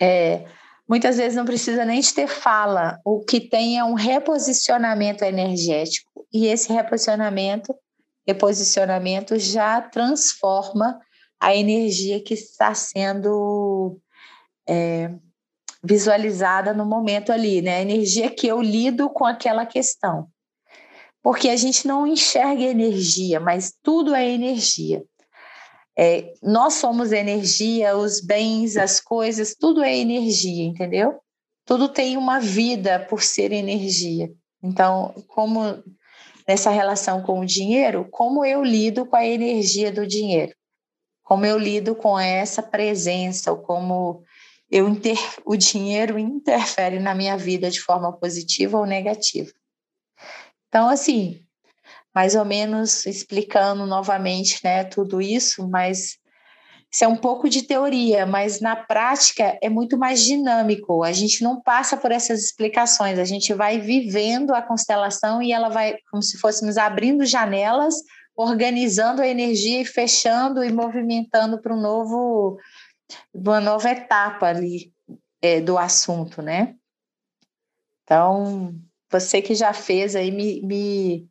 é, 0.00 0.46
muitas 0.88 1.18
vezes 1.18 1.36
não 1.36 1.44
precisa 1.44 1.84
nem 1.84 2.00
de 2.00 2.14
ter 2.14 2.26
fala, 2.26 2.98
o 3.04 3.20
que 3.20 3.40
tem 3.40 3.78
é 3.78 3.84
um 3.84 3.94
reposicionamento 3.94 5.24
energético. 5.24 6.26
E 6.32 6.46
esse 6.46 6.72
reposicionamento, 6.72 7.74
reposicionamento 8.26 9.38
já 9.38 9.80
transforma 9.82 10.98
a 11.38 11.54
energia 11.54 12.22
que 12.22 12.34
está 12.34 12.74
sendo 12.74 13.98
é, 14.66 15.10
visualizada 15.82 16.74
no 16.74 16.84
momento 16.84 17.32
ali, 17.32 17.62
né? 17.62 17.76
A 17.76 17.82
energia 17.82 18.30
que 18.30 18.46
eu 18.46 18.60
lido 18.60 19.08
com 19.10 19.24
aquela 19.24 19.64
questão. 19.64 20.28
Porque 21.22 21.48
a 21.48 21.56
gente 21.56 21.86
não 21.86 22.06
enxerga 22.06 22.62
energia, 22.62 23.40
mas 23.40 23.72
tudo 23.82 24.14
é 24.14 24.28
energia. 24.28 25.04
É, 25.98 26.32
nós 26.42 26.74
somos 26.74 27.12
energia, 27.12 27.96
os 27.96 28.20
bens, 28.20 28.76
as 28.76 29.00
coisas, 29.00 29.54
tudo 29.54 29.82
é 29.82 29.96
energia, 29.96 30.64
entendeu? 30.64 31.20
Tudo 31.66 31.88
tem 31.88 32.16
uma 32.16 32.40
vida 32.40 32.98
por 33.08 33.22
ser 33.22 33.52
energia. 33.52 34.32
Então, 34.62 35.14
como 35.28 35.82
nessa 36.48 36.70
relação 36.70 37.22
com 37.22 37.40
o 37.40 37.46
dinheiro, 37.46 38.08
como 38.10 38.44
eu 38.44 38.64
lido 38.64 39.04
com 39.06 39.16
a 39.16 39.26
energia 39.26 39.92
do 39.92 40.06
dinheiro? 40.06 40.54
Como 41.22 41.46
eu 41.46 41.58
lido 41.58 41.94
com 41.94 42.18
essa 42.18 42.62
presença, 42.62 43.52
ou 43.52 43.58
como 43.58 44.24
eu 44.70 44.88
inter... 44.88 45.18
o 45.44 45.56
dinheiro 45.56 46.18
interfere 46.18 46.98
na 46.98 47.14
minha 47.14 47.36
vida 47.36 47.70
de 47.70 47.80
forma 47.80 48.12
positiva 48.12 48.78
ou 48.78 48.86
negativa. 48.86 49.50
Então, 50.68 50.88
assim, 50.88 51.44
mais 52.14 52.34
ou 52.34 52.44
menos 52.44 53.04
explicando 53.06 53.86
novamente 53.86 54.60
né, 54.62 54.84
tudo 54.84 55.20
isso, 55.20 55.68
mas 55.68 56.18
isso 56.92 57.04
é 57.04 57.08
um 57.08 57.16
pouco 57.16 57.48
de 57.48 57.62
teoria, 57.62 58.26
mas 58.26 58.60
na 58.60 58.74
prática 58.74 59.56
é 59.62 59.68
muito 59.68 59.96
mais 59.96 60.24
dinâmico. 60.24 61.04
A 61.04 61.12
gente 61.12 61.42
não 61.42 61.60
passa 61.60 61.96
por 61.96 62.10
essas 62.10 62.42
explicações, 62.42 63.18
a 63.18 63.24
gente 63.24 63.54
vai 63.54 63.78
vivendo 63.78 64.52
a 64.52 64.60
constelação 64.60 65.40
e 65.40 65.52
ela 65.52 65.68
vai, 65.68 65.96
como 66.10 66.22
se 66.22 66.36
fôssemos 66.38 66.76
abrindo 66.76 67.24
janelas, 67.24 67.94
organizando 68.36 69.22
a 69.22 69.28
energia 69.28 69.80
e 69.80 69.84
fechando 69.84 70.64
e 70.64 70.72
movimentando 70.72 71.60
para 71.60 71.74
um 71.74 71.80
novo 71.80 72.58
uma 73.32 73.60
nova 73.60 73.90
etapa 73.90 74.46
ali 74.46 74.92
é, 75.42 75.60
do 75.60 75.78
assunto, 75.78 76.42
né? 76.42 76.76
Então, 78.04 78.74
você 79.10 79.40
que 79.40 79.54
já 79.54 79.72
fez 79.72 80.16
aí, 80.16 80.30
me, 80.30 80.60
me, 80.62 81.28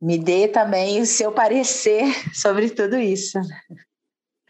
me 0.00 0.18
dê 0.18 0.48
também 0.48 1.00
o 1.00 1.06
seu 1.06 1.32
parecer 1.32 2.04
sobre 2.34 2.70
tudo 2.70 2.96
isso. 2.96 3.38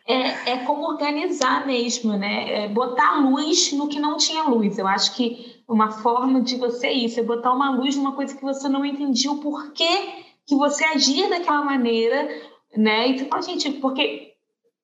É, 0.06 0.52
é 0.52 0.64
como 0.64 0.88
organizar 0.88 1.66
mesmo, 1.66 2.16
né? 2.16 2.64
É 2.64 2.68
botar 2.68 3.20
luz 3.20 3.72
no 3.72 3.88
que 3.88 4.00
não 4.00 4.16
tinha 4.16 4.44
luz. 4.44 4.78
Eu 4.78 4.86
acho 4.86 5.14
que 5.14 5.62
uma 5.68 5.90
forma 5.90 6.40
de 6.42 6.56
você 6.56 6.90
isso 6.90 7.20
é 7.20 7.22
botar 7.22 7.52
uma 7.52 7.70
luz 7.70 7.96
numa 7.96 8.14
coisa 8.14 8.36
que 8.36 8.42
você 8.42 8.68
não 8.68 8.84
entendia 8.84 9.30
o 9.30 9.40
porquê 9.40 10.24
que 10.46 10.56
você 10.56 10.84
agia 10.84 11.28
daquela 11.28 11.64
maneira, 11.64 12.28
né? 12.76 13.08
E 13.08 13.18
fala, 13.28 13.42
gente, 13.42 13.70
porque 13.74 14.31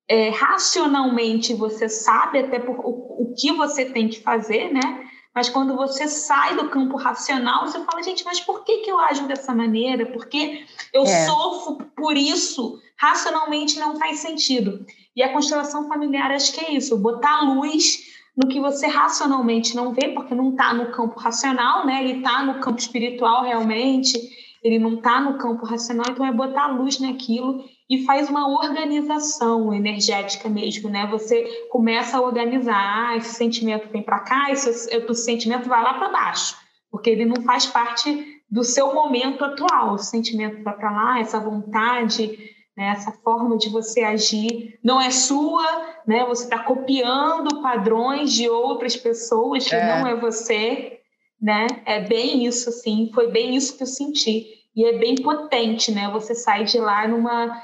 é, 0.09 0.31
racionalmente 0.31 1.53
você 1.55 1.89
sabe 1.89 2.39
até 2.39 2.59
por, 2.59 2.77
o, 2.81 3.23
o 3.23 3.35
que 3.37 3.53
você 3.53 3.85
tem 3.85 4.09
que 4.09 4.21
fazer, 4.21 4.73
né? 4.73 5.07
Mas 5.35 5.49
quando 5.49 5.77
você 5.77 6.09
sai 6.09 6.57
do 6.57 6.69
campo 6.69 6.97
racional, 6.97 7.67
você 7.67 7.79
fala, 7.85 8.03
gente, 8.03 8.25
mas 8.25 8.41
por 8.41 8.65
que, 8.65 8.79
que 8.79 8.91
eu 8.91 8.99
ajo 8.99 9.29
dessa 9.29 9.55
maneira? 9.55 10.07
Porque 10.07 10.65
eu 10.93 11.03
é. 11.03 11.27
sofro 11.27 11.77
por 11.95 12.17
isso. 12.17 12.81
Racionalmente 12.97 13.79
não 13.79 13.97
faz 13.97 14.19
sentido. 14.19 14.85
E 15.15 15.23
a 15.23 15.33
constelação 15.33 15.87
familiar, 15.87 16.33
acho 16.33 16.53
que 16.53 16.65
é 16.65 16.73
isso, 16.73 16.97
botar 16.99 17.43
luz 17.43 18.09
no 18.37 18.49
que 18.49 18.61
você 18.61 18.87
racionalmente 18.87 19.77
não 19.77 19.93
vê, 19.93 20.09
porque 20.09 20.35
não 20.35 20.51
está 20.51 20.73
no 20.73 20.91
campo 20.91 21.19
racional, 21.21 21.85
né? 21.85 22.03
Ele 22.03 22.19
está 22.19 22.43
no 22.43 22.61
campo 22.61 22.79
espiritual 22.79 23.45
realmente, 23.45 24.19
ele 24.63 24.79
não 24.79 24.95
está 24.95 25.21
no 25.21 25.39
campo 25.39 25.67
racional, 25.67 26.07
então 26.11 26.25
é 26.25 26.33
botar 26.33 26.69
luz 26.69 26.99
naquilo 26.99 27.65
e 27.89 28.05
faz 28.05 28.29
uma 28.29 28.47
organização 28.49 29.73
energética 29.73 30.49
mesmo, 30.49 30.91
né? 30.91 31.07
Você 31.11 31.67
começa 31.71 32.19
a 32.19 32.21
organizar, 32.21 33.09
ah, 33.09 33.17
esse 33.17 33.35
sentimento 33.35 33.89
vem 33.89 34.03
para 34.03 34.21
cá, 34.21 34.51
esse, 34.51 34.69
esse 34.69 35.15
sentimento 35.15 35.69
vai 35.69 35.83
lá 35.83 35.95
para 35.95 36.11
baixo, 36.11 36.57
porque 36.91 37.09
ele 37.09 37.25
não 37.25 37.43
faz 37.43 37.67
parte 37.67 38.43
do 38.51 38.63
seu 38.63 38.95
momento 38.95 39.43
atual. 39.45 39.95
O 39.95 39.99
sentimento 39.99 40.63
vai 40.63 40.77
para 40.77 40.91
lá, 40.91 41.21
essa 41.21 41.41
vontade, 41.41 42.39
né? 42.77 42.91
essa 42.91 43.11
forma 43.11 43.57
de 43.57 43.71
você 43.71 44.03
agir 44.03 44.79
não 44.85 45.01
é 45.01 45.11
sua, 45.11 45.65
né? 46.07 46.27
Você 46.27 46.45
está 46.45 46.59
copiando 46.59 47.63
padrões 47.63 48.33
de 48.33 48.49
outras 48.51 48.97
pessoas 48.97 49.67
que 49.67 49.75
é. 49.75 49.87
não 49.87 50.07
é 50.07 50.15
você, 50.15 50.99
né? 51.41 51.67
É 51.87 52.01
bem 52.01 52.45
isso, 52.45 52.69
assim. 52.69 53.11
Foi 53.15 53.31
bem 53.31 53.57
isso 53.57 53.79
que 53.79 53.83
eu 53.83 53.87
senti 53.87 54.47
e 54.77 54.85
é 54.85 54.99
bem 54.99 55.17
potente, 55.17 55.91
né? 55.91 56.11
Você 56.13 56.35
sai 56.35 56.65
de 56.65 56.79
lá 56.79 57.09
numa 57.09 57.63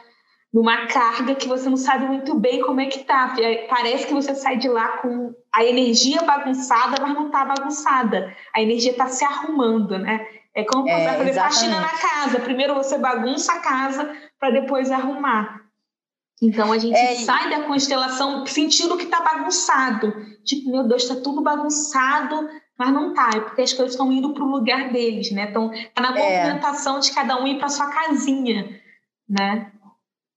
numa 0.55 0.87
carga 0.87 1.35
que 1.35 1.49
você 1.49 1.69
não 1.69 1.77
sabe 1.77 2.07
muito 2.07 2.39
bem 2.39 2.63
como 2.63 2.81
é 2.81 2.87
que 2.87 3.01
tá. 3.01 3.35
Parece 3.69 4.07
que 4.07 4.15
você 4.15 4.37
sai 4.37 4.57
de 4.57 4.69
lá 4.69 4.99
com 4.99 5.35
a 5.53 5.65
energia 5.65 6.23
bagunçada, 6.23 7.03
mas 7.03 7.13
não 7.13 7.29
tá 7.29 7.45
bagunçada. 7.45 8.33
A 8.55 8.63
energia 8.63 8.95
tá 8.95 9.09
se 9.09 9.25
arrumando, 9.25 9.99
né? 9.99 10.25
É 10.55 10.63
como 10.63 10.89
é, 10.89 11.09
fazer 11.09 11.29
exatamente. 11.29 11.35
faxina 11.35 11.81
na 11.81 11.89
casa. 11.89 12.39
Primeiro 12.39 12.73
você 12.75 12.97
bagunça 12.97 13.53
a 13.53 13.59
casa 13.59 14.15
para 14.39 14.51
depois 14.51 14.93
arrumar. 14.93 15.61
Então 16.41 16.73
a 16.73 16.79
gente 16.79 16.97
é, 16.97 17.17
sai 17.17 17.51
da 17.51 17.65
constelação 17.65 18.47
sentindo 18.47 18.97
que 18.97 19.07
tá 19.07 19.23
bagunçado. 19.23 20.15
Tipo, 20.45 20.71
meu 20.71 20.87
Deus, 20.87 21.09
tá 21.09 21.17
tudo 21.17 21.43
bagunçado, 21.43 22.49
mas 22.79 22.93
não 22.93 23.13
tá, 23.13 23.31
é 23.35 23.41
porque 23.41 23.63
as 23.63 23.73
coisas 23.73 23.95
estão 23.95 24.13
indo 24.13 24.33
para 24.33 24.45
o 24.45 24.51
lugar 24.51 24.93
deles, 24.93 25.33
né? 25.33 25.49
Então, 25.51 25.73
tá 25.93 26.01
na 26.01 26.17
é. 26.17 26.45
movimentação 26.45 26.99
é. 26.99 27.01
de 27.01 27.13
cada 27.13 27.43
um 27.43 27.47
ir 27.47 27.59
para 27.59 27.69
sua 27.69 27.89
casinha, 27.89 28.81
né? 29.29 29.73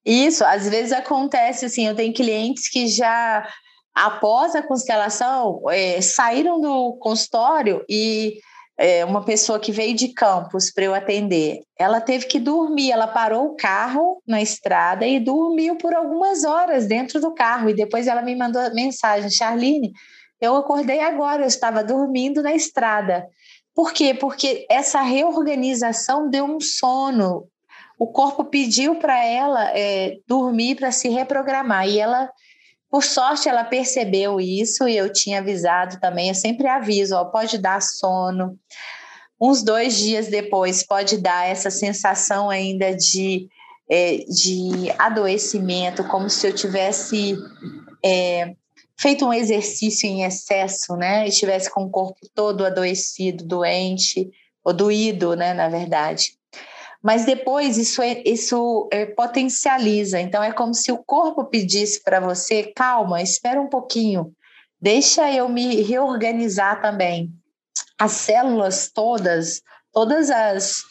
Isso, 0.07 0.45
às 0.45 0.69
vezes 0.69 0.93
acontece 0.93 1.65
assim, 1.65 1.85
eu 1.85 1.93
tenho 1.93 2.13
clientes 2.13 2.69
que 2.69 2.87
já 2.87 3.45
após 3.93 4.55
a 4.55 4.63
constelação 4.63 5.61
é, 5.69 5.99
saíram 5.99 6.61
do 6.61 6.93
consultório 6.93 7.83
e 7.89 8.39
é, 8.77 9.03
uma 9.03 9.25
pessoa 9.25 9.59
que 9.59 9.69
veio 9.69 9.93
de 9.93 10.13
Campos 10.13 10.71
para 10.71 10.85
eu 10.85 10.95
atender, 10.95 11.59
ela 11.77 11.99
teve 11.99 12.25
que 12.25 12.39
dormir, 12.39 12.89
ela 12.89 13.07
parou 13.07 13.47
o 13.47 13.55
carro 13.57 14.21
na 14.25 14.41
estrada 14.41 15.05
e 15.05 15.19
dormiu 15.19 15.75
por 15.75 15.93
algumas 15.93 16.45
horas 16.45 16.87
dentro 16.87 17.19
do 17.19 17.33
carro 17.33 17.69
e 17.69 17.73
depois 17.73 18.07
ela 18.07 18.21
me 18.21 18.33
mandou 18.33 18.61
mensagem, 18.73 19.29
Charline, 19.29 19.91
eu 20.39 20.55
acordei 20.55 21.01
agora, 21.01 21.41
eu 21.43 21.47
estava 21.47 21.83
dormindo 21.83 22.41
na 22.41 22.53
estrada. 22.53 23.27
Por 23.75 23.91
quê? 23.91 24.13
Porque 24.13 24.65
essa 24.69 25.01
reorganização 25.01 26.29
deu 26.29 26.45
um 26.45 26.61
sono 26.61 27.49
o 27.97 28.07
corpo 28.07 28.45
pediu 28.45 28.95
para 28.95 29.23
ela 29.23 29.71
é, 29.75 30.17
dormir 30.27 30.75
para 30.75 30.91
se 30.91 31.09
reprogramar. 31.09 31.87
E 31.87 31.99
ela 31.99 32.29
por 32.89 33.03
sorte 33.03 33.49
ela 33.49 33.65
percebeu 33.65 34.39
isso 34.39 34.87
e 34.87 34.95
eu 34.95 35.11
tinha 35.11 35.39
avisado 35.39 35.99
também. 35.99 36.29
Eu 36.29 36.35
sempre 36.35 36.67
aviso 36.67 37.15
ó, 37.15 37.25
pode 37.25 37.57
dar 37.57 37.81
sono. 37.81 38.57
Uns 39.39 39.61
dois 39.61 39.97
dias 39.97 40.27
depois 40.27 40.85
pode 40.85 41.17
dar 41.17 41.47
essa 41.47 41.69
sensação 41.69 42.49
ainda 42.49 42.95
de 42.95 43.47
é, 43.89 44.17
de 44.17 44.91
adoecimento 44.97 46.03
como 46.03 46.29
se 46.29 46.45
eu 46.45 46.53
tivesse 46.53 47.37
é, 48.03 48.53
feito 48.99 49.25
um 49.25 49.33
exercício 49.33 50.07
em 50.07 50.23
excesso 50.23 50.95
né? 50.95 51.27
Estivesse 51.27 51.69
com 51.69 51.83
o 51.83 51.89
corpo 51.89 52.19
todo 52.33 52.65
adoecido 52.65 53.45
doente 53.45 54.29
ou 54.63 54.73
doído 54.73 55.35
né 55.35 55.53
na 55.53 55.69
verdade 55.69 56.37
mas 57.03 57.25
depois 57.25 57.77
isso, 57.77 58.01
é, 58.01 58.21
isso 58.25 58.87
é, 58.91 59.05
potencializa. 59.05 60.19
Então 60.19 60.43
é 60.43 60.51
como 60.51 60.73
se 60.73 60.91
o 60.91 61.03
corpo 61.03 61.45
pedisse 61.45 62.03
para 62.03 62.19
você: 62.19 62.71
calma, 62.75 63.21
espera 63.21 63.61
um 63.61 63.69
pouquinho, 63.69 64.33
deixa 64.79 65.31
eu 65.31 65.47
me 65.49 65.81
reorganizar 65.81 66.81
também. 66.81 67.31
as 67.99 68.11
células 68.11 68.91
todas, 68.93 69.61
todas 69.91 70.29
as 70.29 70.83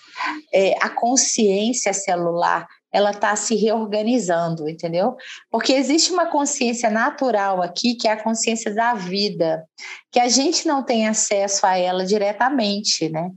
é, 0.53 0.75
a 0.81 0.89
consciência 0.89 1.93
celular, 1.93 2.67
ela 2.93 3.11
está 3.11 3.37
se 3.37 3.55
reorganizando, 3.55 4.69
entendeu? 4.69 5.17
Porque 5.51 5.73
existe 5.73 6.13
uma 6.13 6.27
consciência 6.27 6.89
natural 6.89 7.63
aqui, 7.63 7.95
que 7.95 8.09
é 8.09 8.13
a 8.13 8.23
consciência 8.23 8.75
da 8.75 8.95
vida, 8.95 9.65
que 10.11 10.19
a 10.19 10.29
gente 10.29 10.67
não 10.67 10.83
tem 10.83 11.07
acesso 11.07 11.67
a 11.67 11.77
ela 11.77 12.07
diretamente, 12.07 13.09
né? 13.09 13.31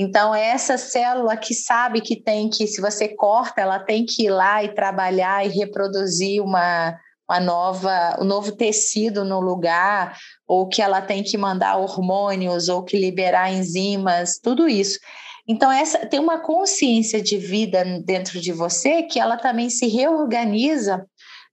Então, 0.00 0.32
é 0.32 0.50
essa 0.50 0.78
célula 0.78 1.36
que 1.36 1.52
sabe 1.52 2.00
que 2.00 2.14
tem 2.14 2.48
que, 2.48 2.68
se 2.68 2.80
você 2.80 3.08
corta, 3.08 3.60
ela 3.60 3.80
tem 3.80 4.06
que 4.06 4.26
ir 4.26 4.30
lá 4.30 4.62
e 4.62 4.72
trabalhar 4.72 5.44
e 5.44 5.48
reproduzir 5.48 6.40
uma, 6.40 6.96
uma 7.28 7.40
nova, 7.40 8.16
um 8.20 8.24
novo 8.24 8.52
tecido 8.52 9.24
no 9.24 9.40
lugar, 9.40 10.16
ou 10.46 10.68
que 10.68 10.80
ela 10.80 11.02
tem 11.02 11.24
que 11.24 11.36
mandar 11.36 11.76
hormônios, 11.78 12.68
ou 12.68 12.84
que 12.84 12.96
liberar 12.96 13.52
enzimas, 13.52 14.38
tudo 14.40 14.68
isso. 14.68 15.00
Então, 15.48 15.72
essa 15.72 16.06
tem 16.06 16.20
uma 16.20 16.38
consciência 16.38 17.20
de 17.20 17.36
vida 17.36 17.84
dentro 18.04 18.40
de 18.40 18.52
você 18.52 19.02
que 19.02 19.18
ela 19.18 19.36
também 19.36 19.68
se 19.68 19.88
reorganiza 19.88 21.04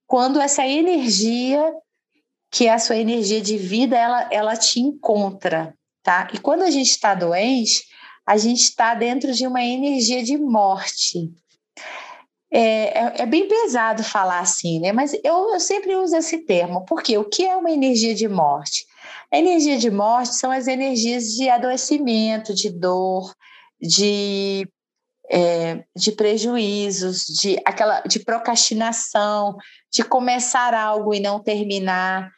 quando 0.05 0.39
essa 0.39 0.67
energia, 0.67 1.73
que 2.51 2.67
é 2.67 2.73
a 2.73 2.79
sua 2.79 2.97
energia 2.97 3.41
de 3.41 3.57
vida, 3.57 3.97
ela, 3.97 4.29
ela 4.31 4.55
te 4.55 4.79
encontra, 4.79 5.73
tá? 6.03 6.27
E 6.31 6.37
quando 6.37 6.61
a 6.61 6.69
gente 6.69 6.91
está 6.91 7.15
doente, 7.15 7.83
a 8.25 8.37
gente 8.37 8.61
está 8.61 8.93
dentro 8.93 9.31
de 9.33 9.45
uma 9.45 9.63
energia 9.63 10.23
de 10.23 10.37
morte. 10.37 11.31
É, 12.51 12.59
é, 12.59 13.13
é, 13.19 13.25
bem 13.25 13.47
pesado 13.47 14.03
falar 14.03 14.39
assim, 14.39 14.79
né? 14.79 14.91
Mas 14.91 15.13
eu, 15.23 15.53
eu 15.53 15.59
sempre 15.59 15.95
uso 15.95 16.15
esse 16.15 16.39
termo, 16.45 16.85
porque 16.85 17.17
o 17.17 17.25
que 17.25 17.45
é 17.45 17.55
uma 17.55 17.71
energia 17.71 18.15
de 18.15 18.27
morte? 18.27 18.85
A 19.31 19.37
energia 19.37 19.77
de 19.77 19.91
morte 19.91 20.35
são 20.35 20.51
as 20.51 20.67
energias 20.67 21.25
de 21.33 21.49
adoecimento, 21.49 22.53
de 22.53 22.69
dor, 22.69 23.33
de, 23.81 24.67
é, 25.29 25.83
de 25.95 26.11
prejuízos, 26.11 27.25
de, 27.25 27.59
aquela, 27.65 28.01
de 28.01 28.19
procrastinação, 28.19 29.57
de 29.91 30.03
começar 30.03 30.73
algo 30.73 31.13
e 31.13 31.19
não 31.19 31.43
terminar. 31.43 32.31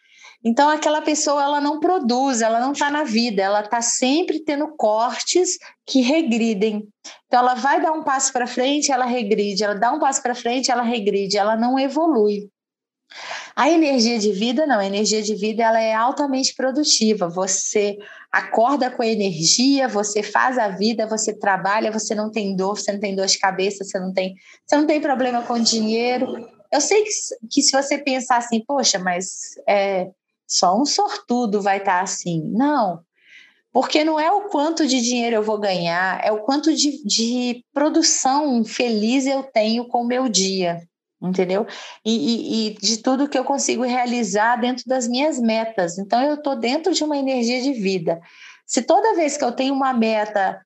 Então, 0.44 0.70
aquela 0.70 1.01
pessoa 1.01 1.44
ela 1.44 1.60
não 1.60 1.79
produz, 1.79 2.41
ela 2.41 2.60
não 2.60 2.72
está 2.72 2.89
na 2.89 3.03
vida, 3.03 3.41
ela 3.41 3.62
está 3.62 3.82
sempre 3.82 4.39
tendo 4.39 4.67
cortes 4.77 5.58
que 5.86 6.01
regridem. 6.01 6.88
Então, 7.25 7.39
ela 7.39 7.56
vai 7.56 7.82
dar 7.82 7.91
um 7.91 8.03
passo 8.03 8.32
para 8.32 8.48
frente, 8.48 8.91
ela 8.91 9.06
regride, 9.06 9.63
ela 9.63 9.74
dá 9.74 9.91
um 9.91 10.00
passo 10.00 10.22
para 10.22 10.36
frente, 10.36 10.72
ela 10.72 10.84
regride, 10.84 11.38
ela 11.38 11.56
não 11.56 11.77
evolui. 11.77 12.50
A 13.56 13.70
energia 13.70 14.20
de 14.20 14.32
vida 14.32 14.67
não, 14.67 14.79
a 14.79 14.86
energia 14.86 15.22
de 15.22 15.34
vida 15.34 15.63
ela 15.63 15.79
é 15.79 15.94
altamente 15.94 16.53
produtiva. 16.53 17.27
Você 17.27 17.98
acorda 18.32 18.91
com 18.91 19.03
energia, 19.03 19.88
você 19.88 20.22
faz 20.22 20.58
a 20.58 20.70
vida, 20.70 21.08
você 21.08 21.34
trabalha, 21.34 21.91
você 21.91 22.13
não 22.13 22.29
tem 22.29 22.56
dor, 22.56 22.77
você 22.77 22.91
não 22.91 23.00
tem 23.00 23.15
dor 23.15 23.25
de 23.25 23.39
cabeça, 23.39 23.84
você 23.84 24.00
não 24.00 24.13
tem, 24.13 24.36
você 24.65 24.77
não 24.77 24.86
tem 24.86 25.01
problema 25.01 25.41
com 25.41 25.60
dinheiro. 25.60 26.48
Eu 26.72 26.82
sei 26.82 27.03
que, 27.03 27.10
que 27.50 27.62
se 27.62 27.72
você 27.72 27.98
pensar 27.98 28.38
assim, 28.38 28.63
poxa, 28.65 29.00
mas 29.00 29.56
é, 29.67 30.08
só 30.48 30.80
um 30.80 30.86
sortudo 30.86 31.62
vai 31.62 31.77
estar 31.77 32.01
assim. 32.01 32.42
Não, 32.51 33.01
porque 33.72 34.04
não 34.04 34.20
é 34.20 34.32
o 34.32 34.50
quanto 34.50 34.88
de 34.88 35.01
dinheiro 35.01 35.36
eu 35.36 35.44
vou 35.44 35.60
ganhar, 35.60 36.20
é 36.24 36.32
o 36.32 36.42
quanto 36.42 36.74
de, 36.74 37.04
de 37.04 37.63
produção 37.74 38.63
feliz 38.63 39.27
eu 39.27 39.44
tenho 39.44 39.88
com 39.88 40.01
o 40.01 40.08
meu 40.08 40.27
dia 40.30 40.80
entendeu? 41.22 41.66
E, 42.06 42.12
e, 42.12 42.68
e, 42.68 42.74
de 42.75 42.98
tudo 42.98 43.27
que 43.27 43.38
eu 43.38 43.44
consigo 43.44 43.84
realizar 43.84 44.56
dentro 44.58 44.84
das 44.86 45.08
minhas 45.08 45.39
metas. 45.39 45.98
Então, 45.98 46.22
eu 46.22 46.36
estou 46.36 46.56
dentro 46.56 46.94
de 46.94 47.04
uma 47.04 47.18
energia 47.18 47.62
de 47.62 47.74
vida. 47.74 48.22
Se 48.66 48.82
toda 48.82 49.16
vez 49.16 49.38
que 49.38 49.44
eu 49.44 49.51
tenho 49.51 49.74
uma 49.74 49.94
meta, 49.94 50.62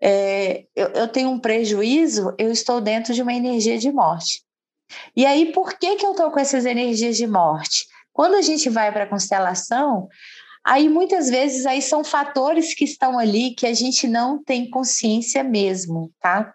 é, 0.00 0.64
eu, 0.74 0.88
eu, 0.88 1.08
tenho 1.08 1.30
um 1.30 1.38
prejuízo, 1.38 2.34
eu 2.38 2.50
estou 2.50 2.80
dentro 2.80 3.14
de 3.14 3.22
uma 3.22 3.32
energia 3.32 3.78
de 3.78 3.90
morte. 3.90 4.42
E 5.16 5.24
aí, 5.24 5.52
por 5.52 5.78
que, 5.78 5.96
que 5.96 6.04
eu 6.04 6.10
estou 6.10 6.30
com 6.30 6.38
essas 6.38 6.66
energias 6.66 7.16
de 7.16 7.26
morte? 7.26 7.86
Quando 8.14 8.36
a 8.36 8.42
gente 8.42 8.70
vai 8.70 8.92
para 8.92 9.04
a 9.04 9.08
constelação, 9.08 10.08
aí 10.64 10.88
muitas 10.88 11.28
vezes 11.28 11.66
aí 11.66 11.82
são 11.82 12.04
fatores 12.04 12.72
que 12.72 12.84
estão 12.84 13.18
ali 13.18 13.54
que 13.56 13.66
a 13.66 13.74
gente 13.74 14.06
não 14.06 14.42
tem 14.42 14.70
consciência 14.70 15.42
mesmo, 15.42 16.12
tá? 16.20 16.54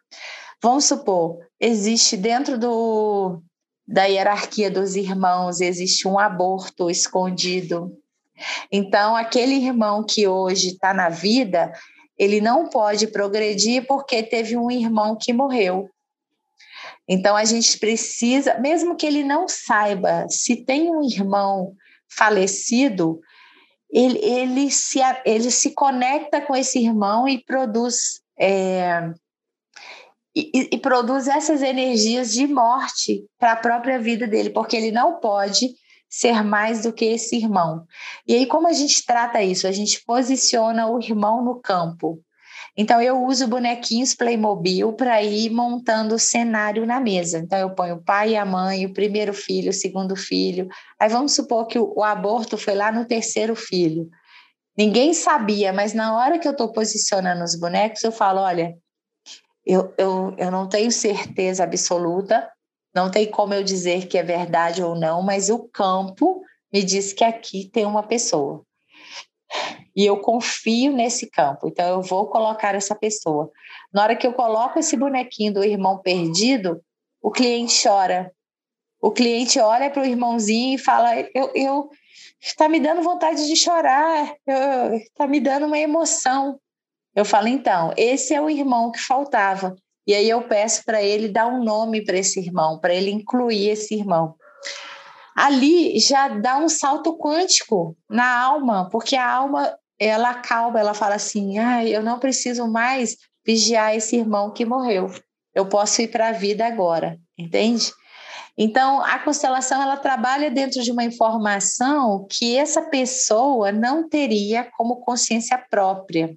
Vamos 0.63 0.85
supor, 0.85 1.37
existe 1.59 2.15
dentro 2.15 2.57
do, 2.57 3.41
da 3.85 4.05
hierarquia 4.05 4.71
dos 4.71 4.95
irmãos, 4.95 5.59
existe 5.59 6.07
um 6.07 6.17
aborto 6.17 6.89
escondido. 6.89 7.91
Então, 8.71 9.15
aquele 9.15 9.55
irmão 9.55 10.03
que 10.03 10.27
hoje 10.27 10.69
está 10.69 10.93
na 10.93 11.09
vida, 11.09 11.73
ele 12.17 12.39
não 12.39 12.69
pode 12.69 13.07
progredir 13.07 13.85
porque 13.85 14.23
teve 14.23 14.55
um 14.55 14.71
irmão 14.71 15.17
que 15.19 15.33
morreu. 15.33 15.89
Então, 17.09 17.35
a 17.35 17.43
gente 17.43 17.79
precisa, 17.79 18.59
mesmo 18.59 18.95
que 18.95 19.07
ele 19.07 19.23
não 19.23 19.47
saiba 19.47 20.27
se 20.29 20.63
tem 20.63 20.91
um 20.91 21.01
irmão 21.03 21.73
falecido, 22.07 23.19
ele, 23.91 24.19
ele, 24.19 24.69
se, 24.69 24.99
ele 25.25 25.49
se 25.49 25.73
conecta 25.73 26.39
com 26.39 26.55
esse 26.55 26.77
irmão 26.77 27.27
e 27.27 27.43
produz 27.43 28.21
é, 28.39 29.11
e, 30.35 30.69
e, 30.71 30.77
produz 30.77 31.27
essas 31.27 31.61
energias 31.61 32.31
de 32.31 32.45
morte 32.47 33.25
para 33.37 33.53
a 33.53 33.57
própria 33.57 33.99
vida 33.99 34.27
dele, 34.27 34.51
porque 34.51 34.77
ele 34.77 34.91
não 34.91 35.19
pode 35.19 35.73
ser 36.07 36.43
mais 36.43 36.83
do 36.83 36.93
que 36.93 37.05
esse 37.05 37.35
irmão. 37.35 37.85
E 38.27 38.35
aí, 38.35 38.45
como 38.45 38.67
a 38.67 38.73
gente 38.73 39.05
trata 39.05 39.41
isso? 39.41 39.67
A 39.67 39.71
gente 39.71 40.03
posiciona 40.05 40.87
o 40.87 40.99
irmão 40.99 41.43
no 41.43 41.59
campo. 41.59 42.21
Então, 42.81 43.01
eu 43.01 43.21
uso 43.25 43.45
bonequinhos 43.45 44.15
Playmobil 44.15 44.93
para 44.93 45.21
ir 45.21 45.49
montando 45.49 46.15
o 46.15 46.19
cenário 46.19 46.85
na 46.85 46.97
mesa. 46.97 47.39
Então, 47.39 47.59
eu 47.59 47.71
ponho 47.71 47.95
o 47.95 48.01
pai 48.01 48.29
e 48.29 48.37
a 48.37 48.45
mãe, 48.45 48.85
o 48.85 48.93
primeiro 48.93 49.33
filho, 49.33 49.69
o 49.69 49.73
segundo 49.73 50.15
filho. 50.15 50.65
Aí, 50.97 51.09
vamos 51.09 51.33
supor 51.33 51.67
que 51.67 51.77
o, 51.77 51.93
o 51.93 52.01
aborto 52.01 52.57
foi 52.57 52.75
lá 52.75 52.89
no 52.89 53.03
terceiro 53.03 53.53
filho. 53.53 54.09
Ninguém 54.77 55.13
sabia, 55.13 55.73
mas 55.73 55.93
na 55.93 56.15
hora 56.17 56.39
que 56.39 56.47
eu 56.47 56.53
estou 56.53 56.71
posicionando 56.71 57.43
os 57.43 57.53
bonecos, 57.53 58.01
eu 58.01 58.13
falo: 58.13 58.39
olha, 58.39 58.77
eu, 59.65 59.93
eu, 59.97 60.33
eu 60.37 60.49
não 60.49 60.69
tenho 60.69 60.89
certeza 60.89 61.65
absoluta, 61.65 62.49
não 62.95 63.11
tem 63.11 63.29
como 63.29 63.53
eu 63.53 63.61
dizer 63.61 64.07
que 64.07 64.17
é 64.17 64.23
verdade 64.23 64.81
ou 64.81 64.95
não, 64.95 65.21
mas 65.21 65.49
o 65.49 65.67
campo 65.67 66.41
me 66.71 66.81
diz 66.81 67.11
que 67.11 67.25
aqui 67.25 67.69
tem 67.69 67.85
uma 67.85 68.03
pessoa. 68.03 68.63
E 69.99 70.05
eu 70.05 70.15
confio 70.15 70.93
nesse 70.93 71.29
campo, 71.29 71.67
então 71.67 71.85
eu 71.85 72.01
vou 72.01 72.27
colocar 72.27 72.73
essa 72.73 72.95
pessoa. 72.95 73.51
Na 73.93 74.03
hora 74.03 74.15
que 74.15 74.25
eu 74.25 74.31
coloco 74.31 74.79
esse 74.79 74.95
bonequinho 74.95 75.55
do 75.55 75.61
irmão 75.61 75.97
perdido, 75.97 76.81
o 77.21 77.29
cliente 77.29 77.83
chora. 77.83 78.31
O 79.01 79.11
cliente 79.11 79.59
olha 79.59 79.89
para 79.89 80.01
o 80.01 80.05
irmãozinho 80.05 80.75
e 80.75 80.77
fala: 80.77 81.19
eu, 81.35 81.51
eu 81.53 81.89
está 82.39 82.69
me 82.69 82.79
dando 82.79 83.01
vontade 83.01 83.45
de 83.45 83.57
chorar, 83.57 84.33
está 84.95 85.27
me 85.27 85.41
dando 85.41 85.65
uma 85.65 85.77
emoção. 85.77 86.57
Eu 87.13 87.25
falo, 87.25 87.49
então, 87.49 87.93
esse 87.97 88.33
é 88.33 88.41
o 88.41 88.49
irmão 88.49 88.93
que 88.93 89.01
faltava. 89.01 89.75
E 90.07 90.15
aí 90.15 90.29
eu 90.29 90.43
peço 90.43 90.85
para 90.85 91.03
ele 91.03 91.27
dar 91.27 91.47
um 91.47 91.61
nome 91.61 92.05
para 92.05 92.17
esse 92.17 92.39
irmão, 92.39 92.79
para 92.79 92.93
ele 92.93 93.11
incluir 93.11 93.67
esse 93.67 93.95
irmão. 93.95 94.33
Ali 95.35 95.99
já 95.99 96.29
dá 96.29 96.57
um 96.57 96.69
salto 96.69 97.17
quântico 97.17 97.97
na 98.09 98.39
alma, 98.39 98.89
porque 98.89 99.17
a 99.17 99.29
alma 99.29 99.77
ela 99.99 100.31
acalma, 100.31 100.79
ela 100.79 100.93
fala 100.93 101.15
assim: 101.15 101.59
ah, 101.59 101.85
eu 101.85 102.01
não 102.01 102.19
preciso 102.19 102.67
mais 102.67 103.17
vigiar 103.45 103.95
esse 103.95 104.15
irmão 104.15 104.51
que 104.51 104.65
morreu. 104.65 105.11
Eu 105.53 105.67
posso 105.67 106.01
ir 106.01 106.07
para 106.07 106.29
a 106.29 106.31
vida 106.31 106.65
agora, 106.65 107.17
entende? 107.37 107.91
Então, 108.57 109.01
a 109.01 109.19
constelação 109.19 109.81
ela 109.81 109.97
trabalha 109.97 110.51
dentro 110.51 110.81
de 110.81 110.91
uma 110.91 111.03
informação 111.03 112.27
que 112.29 112.57
essa 112.57 112.81
pessoa 112.83 113.71
não 113.71 114.07
teria 114.07 114.69
como 114.75 115.01
consciência 115.01 115.57
própria 115.69 116.35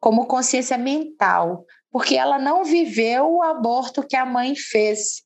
como 0.00 0.26
consciência 0.26 0.78
mental, 0.78 1.64
porque 1.90 2.14
ela 2.14 2.38
não 2.38 2.64
viveu 2.64 3.36
o 3.36 3.42
aborto 3.42 4.06
que 4.06 4.16
a 4.16 4.26
mãe 4.26 4.54
fez. 4.54 5.22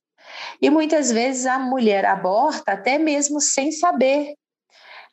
E 0.61 0.69
muitas 0.69 1.11
vezes 1.11 1.45
a 1.45 1.59
mulher 1.59 2.05
aborta 2.05 2.73
até 2.73 2.97
mesmo 2.97 3.41
sem 3.41 3.71
saber. 3.71 4.33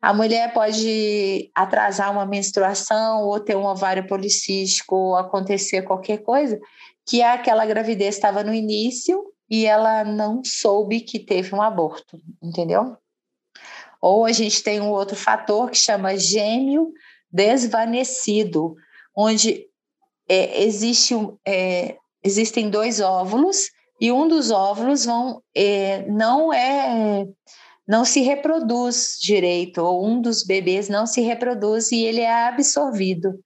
A 0.01 0.15
mulher 0.15 0.53
pode 0.53 1.51
atrasar 1.55 2.13
uma 2.13 2.25
menstruação 2.25 3.25
ou 3.25 3.41
ter 3.41 3.57
um 3.57 3.67
ovário 3.67 4.07
policístico 4.07 4.95
ou 4.95 5.17
acontecer 5.17 5.83
qualquer 5.83 6.19
coisa 6.19 6.59
que 7.05 7.23
aquela 7.23 7.67
gravidez 7.67 8.15
estava 8.15 8.45
no 8.45 8.55
início 8.55 9.25
e 9.51 9.65
ela 9.65 10.05
não 10.05 10.43
soube 10.45 11.01
que 11.01 11.19
teve 11.19 11.55
um 11.55 11.63
aborto, 11.63 12.21
entendeu? 12.43 12.97
Ou 14.01 14.25
a 14.25 14.33
gente 14.33 14.63
tem 14.63 14.81
um 14.81 14.91
outro 14.91 15.17
fator 15.17 15.71
que 15.71 15.79
chama 15.79 16.17
gêmeo 16.17 16.93
desvanecido, 17.33 18.77
onde 19.17 19.67
é, 20.29 20.63
existe, 20.63 21.15
é, 21.47 21.97
existem 22.23 22.71
dois 22.71 23.01
óvulos 23.01 23.71
e 24.01 24.13
um 24.13 24.29
dos 24.29 24.51
óvulos 24.51 25.07
vão, 25.07 25.43
é, 25.55 26.07
não 26.07 26.53
é 26.53 27.27
não 27.89 28.05
se 28.05 28.21
reproduz 28.21 29.17
direito, 29.19 29.79
ou 29.79 30.07
um 30.07 30.21
dos 30.21 30.45
bebês 30.45 30.91
não 30.91 31.07
se 31.07 31.23
reproduz 31.23 31.91
e 31.91 32.05
ele 32.05 32.21
é 32.21 32.49
absorvido. 32.49 33.43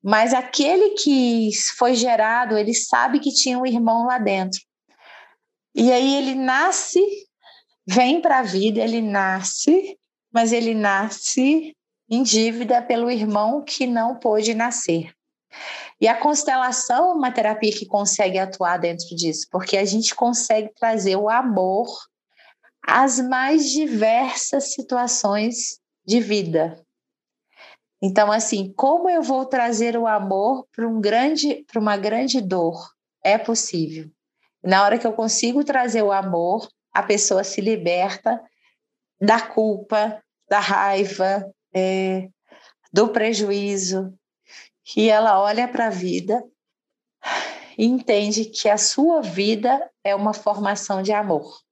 mas 0.00 0.32
aquele 0.32 0.90
que 0.90 1.50
foi 1.76 1.94
gerado, 1.94 2.56
ele 2.56 2.72
sabe 2.72 3.18
que 3.18 3.32
tinha 3.32 3.58
um 3.58 3.66
irmão 3.66 4.06
lá 4.06 4.16
dentro. 4.16 4.60
E 5.74 5.90
aí 5.90 6.14
ele 6.16 6.36
nasce, 6.36 7.00
vem 7.84 8.20
para 8.20 8.38
a 8.38 8.42
vida, 8.42 8.80
ele 8.80 9.02
nasce, 9.02 9.98
mas 10.32 10.52
ele 10.52 10.72
nasce 10.72 11.74
em 12.08 12.22
dívida 12.22 12.80
pelo 12.80 13.10
irmão 13.10 13.64
que 13.64 13.88
não 13.88 14.16
pôde 14.16 14.54
nascer. 14.54 15.12
E 16.00 16.06
a 16.06 16.16
constelação 16.16 17.10
é 17.10 17.14
uma 17.14 17.32
terapia 17.32 17.72
que 17.72 17.84
consegue 17.84 18.38
atuar 18.38 18.78
dentro 18.78 19.16
disso, 19.16 19.48
porque 19.50 19.76
a 19.76 19.84
gente 19.84 20.14
consegue 20.14 20.70
trazer 20.78 21.16
o 21.16 21.28
amor 21.28 21.88
às 22.88 23.20
mais 23.20 23.70
diversas 23.70 24.72
situações 24.72 25.78
de 26.06 26.20
vida. 26.20 26.82
Então, 28.00 28.32
assim, 28.32 28.72
como 28.72 29.10
eu 29.10 29.22
vou 29.22 29.44
trazer 29.44 29.94
o 29.94 30.06
amor 30.06 30.66
para 30.74 30.88
um 30.88 30.98
grande, 30.98 31.66
para 31.70 31.78
uma 31.78 31.98
grande 31.98 32.40
dor? 32.40 32.90
É 33.22 33.36
possível. 33.36 34.10
Na 34.64 34.82
hora 34.82 34.98
que 34.98 35.06
eu 35.06 35.12
consigo 35.12 35.62
trazer 35.62 36.02
o 36.02 36.10
amor, 36.10 36.66
a 36.90 37.02
pessoa 37.02 37.44
se 37.44 37.60
liberta 37.60 38.42
da 39.20 39.38
culpa, 39.38 40.22
da 40.48 40.58
raiva, 40.58 41.44
é, 41.74 42.28
do 42.90 43.08
prejuízo, 43.08 44.14
e 44.96 45.10
ela 45.10 45.42
olha 45.42 45.68
para 45.68 45.88
a 45.88 45.90
vida 45.90 46.42
e 47.76 47.84
entende 47.84 48.46
que 48.46 48.66
a 48.66 48.78
sua 48.78 49.20
vida 49.20 49.90
é 50.02 50.14
uma 50.14 50.32
formação 50.32 51.02
de 51.02 51.12
amor. 51.12 51.67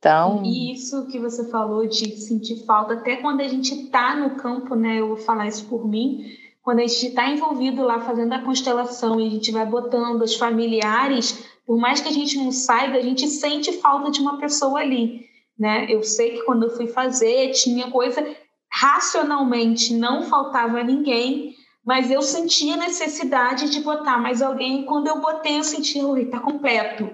Então, 0.00 0.42
e 0.46 0.72
isso 0.72 1.06
que 1.08 1.18
você 1.18 1.50
falou 1.50 1.86
de 1.86 2.16
sentir 2.16 2.64
falta, 2.64 2.94
até 2.94 3.16
quando 3.16 3.42
a 3.42 3.48
gente 3.48 3.74
está 3.74 4.16
no 4.16 4.30
campo, 4.30 4.74
né? 4.74 4.98
Eu 4.98 5.08
vou 5.08 5.16
falar 5.18 5.46
isso 5.46 5.66
por 5.66 5.86
mim. 5.86 6.24
Quando 6.62 6.78
a 6.78 6.86
gente 6.86 7.08
está 7.08 7.28
envolvido 7.28 7.82
lá 7.82 8.00
fazendo 8.00 8.32
a 8.32 8.40
constelação 8.40 9.20
e 9.20 9.26
a 9.26 9.30
gente 9.30 9.52
vai 9.52 9.66
botando 9.66 10.22
os 10.22 10.36
familiares, 10.36 11.44
por 11.66 11.76
mais 11.76 12.00
que 12.00 12.08
a 12.08 12.12
gente 12.12 12.38
não 12.38 12.50
saiba, 12.50 12.96
a 12.96 13.02
gente 13.02 13.28
sente 13.28 13.74
falta 13.74 14.10
de 14.10 14.20
uma 14.20 14.38
pessoa 14.38 14.80
ali, 14.80 15.26
né? 15.58 15.84
Eu 15.90 16.02
sei 16.02 16.30
que 16.30 16.44
quando 16.44 16.62
eu 16.62 16.70
fui 16.70 16.86
fazer 16.86 17.50
tinha 17.50 17.90
coisa 17.90 18.26
racionalmente 18.72 19.92
não 19.92 20.22
faltava 20.22 20.82
ninguém, 20.82 21.54
mas 21.84 22.10
eu 22.10 22.22
sentia 22.22 22.74
necessidade 22.74 23.68
de 23.68 23.80
botar 23.80 24.16
mais 24.16 24.40
alguém. 24.40 24.80
E 24.80 24.86
quando 24.86 25.08
eu 25.08 25.20
botei, 25.20 25.58
eu 25.58 25.64
senti, 25.64 26.00
oi, 26.00 26.24
tá 26.24 26.40
completo 26.40 27.10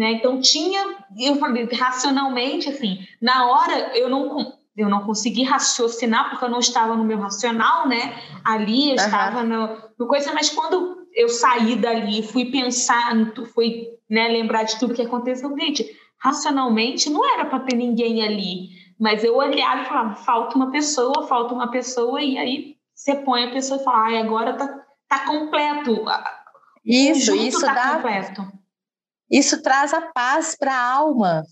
né? 0.00 0.12
Então 0.12 0.40
tinha, 0.40 0.96
eu 1.18 1.36
falei 1.36 1.68
racionalmente, 1.70 2.70
assim, 2.70 3.00
na 3.20 3.50
hora 3.50 3.94
eu 3.94 4.08
não 4.08 4.58
eu 4.74 4.88
não 4.88 5.04
consegui 5.04 5.42
raciocinar 5.42 6.30
porque 6.30 6.42
eu 6.42 6.48
não 6.48 6.58
estava 6.58 6.96
no 6.96 7.04
meu 7.04 7.18
racional, 7.18 7.86
né? 7.86 8.14
Ali 8.42 8.84
eu 8.84 8.88
uhum. 8.90 8.94
estava 8.94 9.42
no, 9.42 9.76
no, 9.98 10.06
coisa, 10.06 10.32
mas 10.32 10.48
quando 10.48 11.06
eu 11.14 11.28
saí 11.28 11.76
dali, 11.76 12.22
fui 12.22 12.46
pensar, 12.46 13.12
fui 13.52 13.88
né, 14.08 14.28
lembrar 14.28 14.62
de 14.62 14.78
tudo 14.78 14.94
que 14.94 15.02
aconteceu, 15.02 15.54
gente, 15.58 15.84
racionalmente 16.18 17.10
não 17.10 17.22
era 17.34 17.44
para 17.44 17.60
ter 17.60 17.76
ninguém 17.76 18.24
ali, 18.24 18.70
mas 18.98 19.22
eu 19.22 19.36
olhava 19.36 19.82
e 19.82 19.84
falava, 19.84 20.14
falta 20.14 20.56
uma 20.56 20.70
pessoa, 20.70 21.26
falta 21.26 21.52
uma 21.52 21.70
pessoa, 21.70 22.22
e 22.22 22.38
aí 22.38 22.76
você 22.94 23.16
põe 23.16 23.44
a 23.44 23.50
pessoa 23.50 23.78
e 23.78 23.84
fala, 23.84 24.04
ai, 24.06 24.16
agora 24.16 24.54
tá, 24.54 24.82
tá 25.06 25.26
completo. 25.26 26.06
Isso, 26.86 27.34
isso 27.34 27.60
tá 27.60 27.74
dá, 27.74 27.94
completo. 27.96 28.59
Isso 29.30 29.62
traz 29.62 29.94
a 29.94 30.00
paz 30.00 30.56
para 30.58 30.74
a 30.74 30.92
alma, 30.92 31.44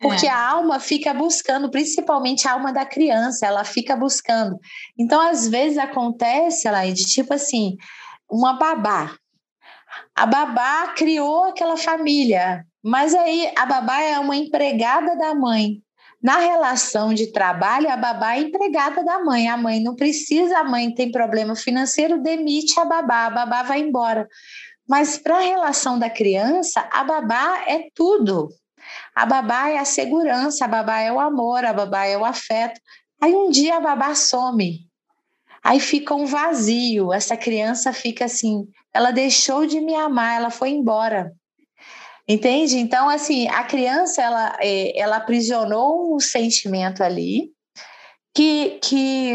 porque 0.00 0.26
é. 0.26 0.30
a 0.30 0.48
alma 0.48 0.78
fica 0.78 1.12
buscando, 1.12 1.70
principalmente 1.70 2.46
a 2.46 2.52
alma 2.52 2.72
da 2.72 2.84
criança, 2.84 3.46
ela 3.46 3.64
fica 3.64 3.96
buscando. 3.96 4.58
Então, 4.98 5.20
às 5.20 5.48
vezes 5.48 5.78
acontece, 5.78 6.70
Laide, 6.70 7.04
tipo 7.04 7.34
assim, 7.34 7.76
uma 8.30 8.54
babá. 8.54 9.16
A 10.14 10.26
babá 10.26 10.88
criou 10.94 11.44
aquela 11.44 11.76
família, 11.76 12.64
mas 12.82 13.14
aí 13.14 13.52
a 13.56 13.66
babá 13.66 14.00
é 14.00 14.18
uma 14.18 14.36
empregada 14.36 15.16
da 15.16 15.34
mãe. 15.34 15.82
Na 16.22 16.38
relação 16.38 17.14
de 17.14 17.30
trabalho, 17.30 17.90
a 17.90 17.96
babá 17.96 18.36
é 18.36 18.40
empregada 18.40 19.04
da 19.04 19.22
mãe. 19.22 19.48
A 19.48 19.56
mãe 19.56 19.80
não 19.80 19.94
precisa, 19.94 20.58
a 20.58 20.64
mãe 20.64 20.92
tem 20.92 21.10
problema 21.10 21.54
financeiro, 21.54 22.22
demite 22.22 22.78
a 22.80 22.84
babá, 22.84 23.26
a 23.26 23.30
babá 23.30 23.62
vai 23.62 23.80
embora. 23.80 24.26
Mas 24.88 25.18
para 25.18 25.38
a 25.38 25.40
relação 25.40 25.98
da 25.98 26.08
criança, 26.08 26.88
a 26.92 27.02
babá 27.02 27.64
é 27.66 27.88
tudo. 27.94 28.48
A 29.14 29.26
babá 29.26 29.68
é 29.68 29.78
a 29.78 29.84
segurança, 29.84 30.64
a 30.64 30.68
babá 30.68 31.00
é 31.00 31.12
o 31.12 31.18
amor, 31.18 31.64
a 31.64 31.72
babá 31.72 32.06
é 32.06 32.16
o 32.16 32.24
afeto. 32.24 32.80
Aí 33.20 33.34
um 33.34 33.50
dia 33.50 33.76
a 33.76 33.80
babá 33.80 34.14
some. 34.14 34.86
Aí 35.62 35.80
fica 35.80 36.14
um 36.14 36.26
vazio. 36.26 37.12
Essa 37.12 37.36
criança 37.36 37.92
fica 37.92 38.26
assim, 38.26 38.68
ela 38.94 39.10
deixou 39.10 39.66
de 39.66 39.80
me 39.80 39.94
amar, 39.94 40.36
ela 40.36 40.50
foi 40.50 40.70
embora. 40.70 41.32
Entende? 42.28 42.78
Então, 42.78 43.08
assim, 43.08 43.48
a 43.48 43.64
criança, 43.64 44.20
ela, 44.20 44.56
é, 44.60 44.98
ela 44.98 45.16
aprisionou 45.16 46.14
um 46.14 46.20
sentimento 46.20 47.02
ali 47.02 47.50
que, 48.34 48.78
que 48.82 49.34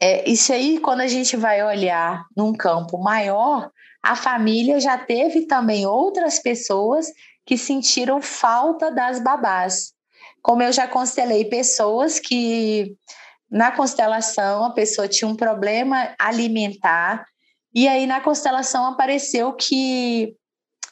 é, 0.00 0.28
isso 0.28 0.52
aí, 0.52 0.78
quando 0.78 1.00
a 1.00 1.06
gente 1.06 1.36
vai 1.36 1.62
olhar 1.62 2.24
num 2.36 2.52
campo 2.52 2.98
maior, 2.98 3.70
a 4.02 4.16
família 4.16 4.80
já 4.80 4.98
teve 4.98 5.46
também 5.46 5.86
outras 5.86 6.40
pessoas 6.40 7.06
que 7.46 7.56
sentiram 7.56 8.20
falta 8.20 8.90
das 8.90 9.22
babás. 9.22 9.92
Como 10.42 10.62
eu 10.62 10.72
já 10.72 10.88
constelei 10.88 11.44
pessoas 11.44 12.18
que 12.18 12.96
na 13.48 13.70
constelação 13.70 14.64
a 14.64 14.72
pessoa 14.72 15.06
tinha 15.06 15.28
um 15.28 15.36
problema 15.36 16.14
alimentar 16.18 17.24
e 17.74 17.86
aí 17.86 18.06
na 18.06 18.20
constelação 18.20 18.86
apareceu 18.86 19.52
que 19.52 20.34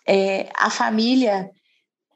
é, 0.07 0.49
a 0.57 0.71
família 0.71 1.51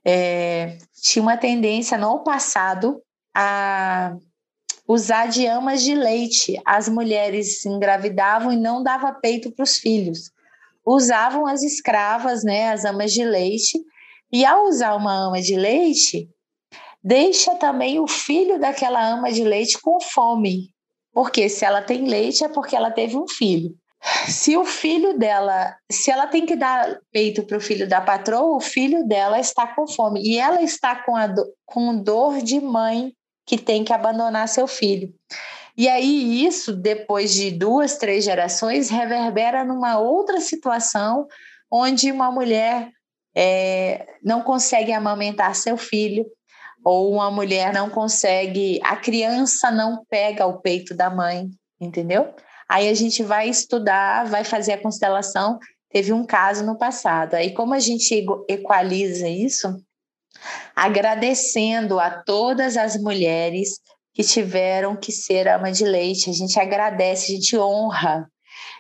é, 0.06 0.78
tinha 1.02 1.22
uma 1.22 1.36
tendência 1.36 1.98
no 1.98 2.22
passado 2.22 3.02
a 3.34 4.16
usar 4.86 5.26
de 5.26 5.46
amas 5.46 5.82
de 5.82 5.94
leite. 5.94 6.60
As 6.64 6.88
mulheres 6.88 7.64
engravidavam 7.66 8.52
e 8.52 8.56
não 8.56 8.82
dava 8.82 9.12
peito 9.12 9.50
para 9.50 9.64
os 9.64 9.76
filhos 9.76 10.33
usavam 10.86 11.46
as 11.46 11.62
escravas, 11.62 12.44
né, 12.44 12.70
as 12.70 12.84
amas 12.84 13.12
de 13.12 13.24
leite, 13.24 13.78
e 14.32 14.44
ao 14.44 14.64
usar 14.64 14.94
uma 14.94 15.14
ama 15.28 15.40
de 15.40 15.56
leite, 15.56 16.28
deixa 17.02 17.54
também 17.54 18.00
o 18.00 18.08
filho 18.08 18.58
daquela 18.58 19.06
ama 19.06 19.32
de 19.32 19.44
leite 19.44 19.80
com 19.80 20.00
fome, 20.00 20.70
porque 21.12 21.48
se 21.48 21.64
ela 21.64 21.80
tem 21.80 22.08
leite 22.08 22.44
é 22.44 22.48
porque 22.48 22.74
ela 22.74 22.90
teve 22.90 23.16
um 23.16 23.28
filho. 23.28 23.74
Se 24.28 24.54
o 24.56 24.66
filho 24.66 25.18
dela, 25.18 25.74
se 25.90 26.10
ela 26.10 26.26
tem 26.26 26.44
que 26.44 26.54
dar 26.54 26.98
peito 27.10 27.42
para 27.44 27.56
o 27.56 27.60
filho 27.60 27.88
da 27.88 28.02
patroa, 28.02 28.56
o 28.56 28.60
filho 28.60 29.06
dela 29.06 29.40
está 29.40 29.66
com 29.66 29.86
fome 29.86 30.20
e 30.22 30.36
ela 30.36 30.60
está 30.60 30.94
com, 31.04 31.16
a 31.16 31.26
do, 31.26 31.42
com 31.64 31.96
dor 31.96 32.42
de 32.42 32.60
mãe 32.60 33.12
que 33.46 33.56
tem 33.56 33.82
que 33.82 33.92
abandonar 33.92 34.48
seu 34.48 34.66
filho. 34.66 35.14
E 35.76 35.88
aí, 35.88 36.44
isso, 36.44 36.72
depois 36.72 37.32
de 37.32 37.50
duas, 37.50 37.96
três 37.96 38.24
gerações, 38.24 38.90
reverbera 38.90 39.64
numa 39.64 39.98
outra 39.98 40.40
situação 40.40 41.26
onde 41.70 42.12
uma 42.12 42.30
mulher 42.30 42.90
é, 43.34 44.06
não 44.22 44.42
consegue 44.42 44.92
amamentar 44.92 45.54
seu 45.56 45.76
filho, 45.76 46.24
ou 46.84 47.12
uma 47.12 47.30
mulher 47.30 47.72
não 47.72 47.88
consegue, 47.88 48.78
a 48.84 48.94
criança 48.94 49.70
não 49.70 50.04
pega 50.08 50.46
o 50.46 50.60
peito 50.60 50.94
da 50.94 51.10
mãe, 51.10 51.48
entendeu? 51.80 52.34
Aí 52.68 52.88
a 52.88 52.94
gente 52.94 53.22
vai 53.22 53.48
estudar, 53.48 54.26
vai 54.26 54.44
fazer 54.44 54.72
a 54.72 54.82
constelação. 54.82 55.58
Teve 55.90 56.12
um 56.12 56.24
caso 56.24 56.64
no 56.64 56.76
passado. 56.76 57.34
Aí, 57.34 57.52
como 57.52 57.74
a 57.74 57.78
gente 57.78 58.24
equaliza 58.48 59.28
isso? 59.28 59.74
Agradecendo 60.74 61.98
a 61.98 62.10
todas 62.10 62.76
as 62.76 62.96
mulheres 62.96 63.80
que 64.14 64.22
tiveram 64.22 64.96
que 64.96 65.10
ser 65.10 65.48
ama 65.48 65.72
de 65.72 65.84
leite. 65.84 66.30
A 66.30 66.32
gente 66.32 66.58
agradece, 66.58 67.32
a 67.32 67.34
gente 67.34 67.58
honra. 67.58 68.30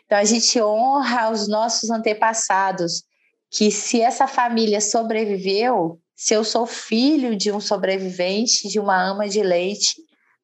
Então, 0.06 0.16
a 0.16 0.24
gente 0.24 0.60
honra 0.62 1.30
os 1.30 1.48
nossos 1.48 1.90
antepassados, 1.90 3.02
que 3.50 3.70
se 3.70 4.00
essa 4.00 4.28
família 4.28 4.80
sobreviveu, 4.80 5.98
se 6.14 6.34
eu 6.34 6.44
sou 6.44 6.66
filho 6.66 7.36
de 7.36 7.50
um 7.50 7.60
sobrevivente, 7.60 8.68
de 8.68 8.78
uma 8.78 9.02
ama 9.02 9.28
de 9.28 9.42
leite, 9.42 9.96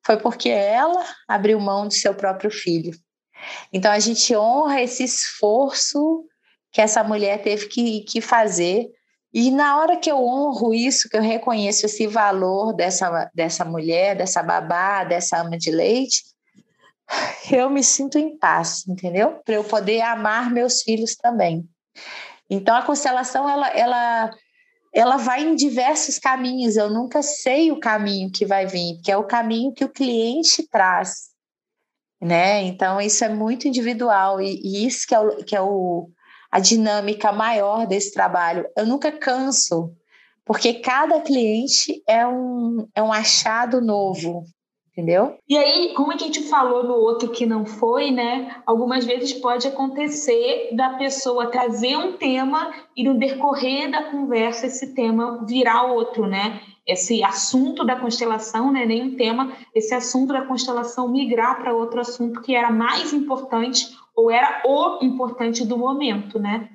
foi 0.04 0.16
porque 0.16 0.48
ela 0.48 1.04
abriu 1.28 1.60
mão 1.60 1.86
do 1.86 1.94
seu 1.94 2.14
próprio 2.14 2.50
filho. 2.50 2.92
Então, 3.72 3.92
a 3.92 3.98
gente 4.00 4.36
honra 4.36 4.82
esse 4.82 5.04
esforço 5.04 6.24
que 6.72 6.80
essa 6.80 7.04
mulher 7.04 7.42
teve 7.42 7.68
que, 7.68 8.00
que 8.00 8.20
fazer 8.20 8.88
e 9.32 9.50
na 9.50 9.78
hora 9.78 9.96
que 9.96 10.10
eu 10.10 10.18
honro 10.18 10.74
isso, 10.74 11.08
que 11.08 11.16
eu 11.16 11.22
reconheço 11.22 11.86
esse 11.86 12.06
valor 12.06 12.72
dessa, 12.72 13.30
dessa 13.34 13.64
mulher, 13.64 14.16
dessa 14.16 14.42
babá, 14.42 15.04
dessa 15.04 15.38
ama 15.38 15.56
de 15.56 15.70
leite, 15.70 16.22
eu 17.50 17.70
me 17.70 17.82
sinto 17.82 18.18
em 18.18 18.36
paz, 18.36 18.86
entendeu? 18.88 19.40
Para 19.44 19.54
eu 19.54 19.64
poder 19.64 20.00
amar 20.00 20.50
meus 20.50 20.82
filhos 20.82 21.14
também. 21.14 21.68
Então 22.48 22.74
a 22.74 22.82
constelação 22.82 23.48
ela, 23.48 23.68
ela, 23.68 24.30
ela 24.92 25.16
vai 25.16 25.44
em 25.44 25.54
diversos 25.54 26.18
caminhos. 26.18 26.76
Eu 26.76 26.90
nunca 26.90 27.22
sei 27.22 27.70
o 27.70 27.78
caminho 27.78 28.32
que 28.32 28.44
vai 28.44 28.66
vir, 28.66 29.00
que 29.04 29.12
é 29.12 29.16
o 29.16 29.24
caminho 29.24 29.72
que 29.72 29.84
o 29.84 29.88
cliente 29.88 30.66
traz. 30.68 31.30
né? 32.20 32.62
Então 32.62 33.00
isso 33.00 33.24
é 33.24 33.28
muito 33.28 33.68
individual 33.68 34.40
e, 34.40 34.60
e 34.62 34.84
isso 34.84 35.06
que 35.06 35.14
é, 35.14 35.20
o, 35.20 35.36
que 35.44 35.54
é 35.54 35.60
o, 35.60 36.10
a 36.50 36.58
dinâmica 36.58 37.30
maior 37.32 37.86
desse 37.86 38.12
trabalho. 38.12 38.66
Eu 38.76 38.86
nunca 38.86 39.12
canso, 39.12 39.92
porque 40.44 40.74
cada 40.74 41.20
cliente 41.20 42.02
é 42.08 42.26
um, 42.26 42.88
é 42.94 43.02
um 43.02 43.12
achado 43.12 43.80
novo, 43.80 44.44
entendeu? 44.90 45.36
E 45.48 45.56
aí, 45.56 45.94
como 45.94 46.12
a 46.12 46.16
gente 46.16 46.42
falou 46.48 46.82
no 46.82 46.94
outro 46.94 47.30
que 47.30 47.46
não 47.46 47.64
foi, 47.64 48.10
né? 48.10 48.56
Algumas 48.66 49.04
vezes 49.04 49.32
pode 49.32 49.68
acontecer 49.68 50.70
da 50.74 50.90
pessoa 50.94 51.50
trazer 51.50 51.96
um 51.96 52.14
tema 52.14 52.72
e 52.96 53.04
no 53.04 53.18
decorrer 53.18 53.90
da 53.90 54.10
conversa 54.10 54.66
esse 54.66 54.94
tema 54.94 55.44
virar 55.46 55.84
outro, 55.84 56.26
né? 56.26 56.60
Esse 56.84 57.22
assunto 57.22 57.84
da 57.84 57.94
constelação, 57.94 58.72
né? 58.72 58.84
Nem 58.84 59.02
um 59.02 59.16
tema, 59.16 59.52
esse 59.72 59.94
assunto 59.94 60.32
da 60.32 60.44
constelação 60.44 61.06
migrar 61.06 61.60
para 61.60 61.74
outro 61.74 62.00
assunto 62.00 62.42
que 62.42 62.56
era 62.56 62.72
mais 62.72 63.12
importante 63.12 63.86
ou 64.20 64.30
era 64.30 64.62
o 64.66 65.02
importante 65.02 65.64
do 65.64 65.78
momento, 65.78 66.38
né? 66.38 66.68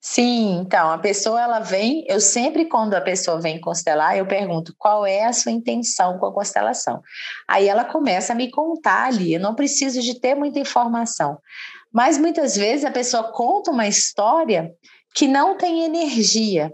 Sim, 0.00 0.60
então 0.60 0.90
a 0.90 0.98
pessoa 0.98 1.40
ela 1.40 1.60
vem, 1.60 2.04
eu 2.08 2.20
sempre 2.20 2.64
quando 2.64 2.94
a 2.94 3.00
pessoa 3.00 3.40
vem 3.40 3.60
constelar, 3.60 4.16
eu 4.16 4.26
pergunto 4.26 4.74
qual 4.78 5.06
é 5.06 5.24
a 5.24 5.32
sua 5.32 5.52
intenção 5.52 6.18
com 6.18 6.26
a 6.26 6.32
constelação. 6.32 7.02
Aí 7.46 7.68
ela 7.68 7.84
começa 7.84 8.32
a 8.32 8.36
me 8.36 8.50
contar 8.50 9.04
ali, 9.04 9.34
eu 9.34 9.40
não 9.40 9.54
preciso 9.54 10.00
de 10.00 10.18
ter 10.18 10.34
muita 10.34 10.58
informação. 10.58 11.38
Mas 11.92 12.18
muitas 12.18 12.56
vezes 12.56 12.84
a 12.84 12.90
pessoa 12.90 13.32
conta 13.32 13.70
uma 13.70 13.86
história 13.86 14.72
que 15.14 15.28
não 15.28 15.56
tem 15.56 15.84
energia. 15.84 16.72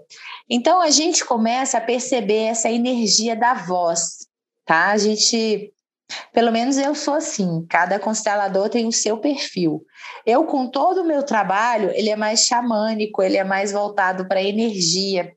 Então 0.48 0.80
a 0.80 0.90
gente 0.90 1.24
começa 1.24 1.78
a 1.78 1.82
perceber 1.82 2.44
essa 2.44 2.70
energia 2.70 3.34
da 3.34 3.54
voz, 3.54 4.26
tá? 4.64 4.90
A 4.90 4.96
gente 4.96 5.73
pelo 6.32 6.52
menos 6.52 6.76
eu 6.76 6.94
sou 6.94 7.14
assim, 7.14 7.64
cada 7.68 7.98
constelador 7.98 8.68
tem 8.68 8.86
o 8.86 8.92
seu 8.92 9.18
perfil. 9.18 9.84
Eu, 10.26 10.44
com 10.44 10.66
todo 10.66 11.02
o 11.02 11.06
meu 11.06 11.22
trabalho, 11.22 11.90
ele 11.94 12.10
é 12.10 12.16
mais 12.16 12.40
xamânico, 12.44 13.22
ele 13.22 13.36
é 13.36 13.44
mais 13.44 13.72
voltado 13.72 14.26
para 14.26 14.42
energia. 14.42 15.32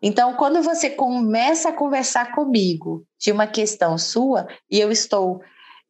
Então, 0.00 0.34
quando 0.34 0.62
você 0.62 0.90
começa 0.90 1.70
a 1.70 1.72
conversar 1.72 2.34
comigo 2.34 3.04
de 3.18 3.32
uma 3.32 3.46
questão 3.46 3.98
sua, 3.98 4.46
e 4.70 4.80
eu 4.80 4.90
estou 4.90 5.40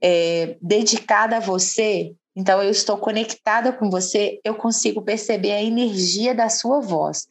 é, 0.03 0.57
dedicada 0.61 1.37
a 1.37 1.41
você, 1.41 2.13
então 2.35 2.63
eu 2.63 2.71
estou 2.71 2.99
conectada 2.99 3.73
com 3.73 3.91
você, 3.91 4.41
eu 4.45 4.55
consigo 4.55 5.03
perceber 5.03 5.53
a 5.53 5.63
energia 5.63 6.35
da 6.35 6.49
sua 6.49 6.81
voz. 6.81 7.27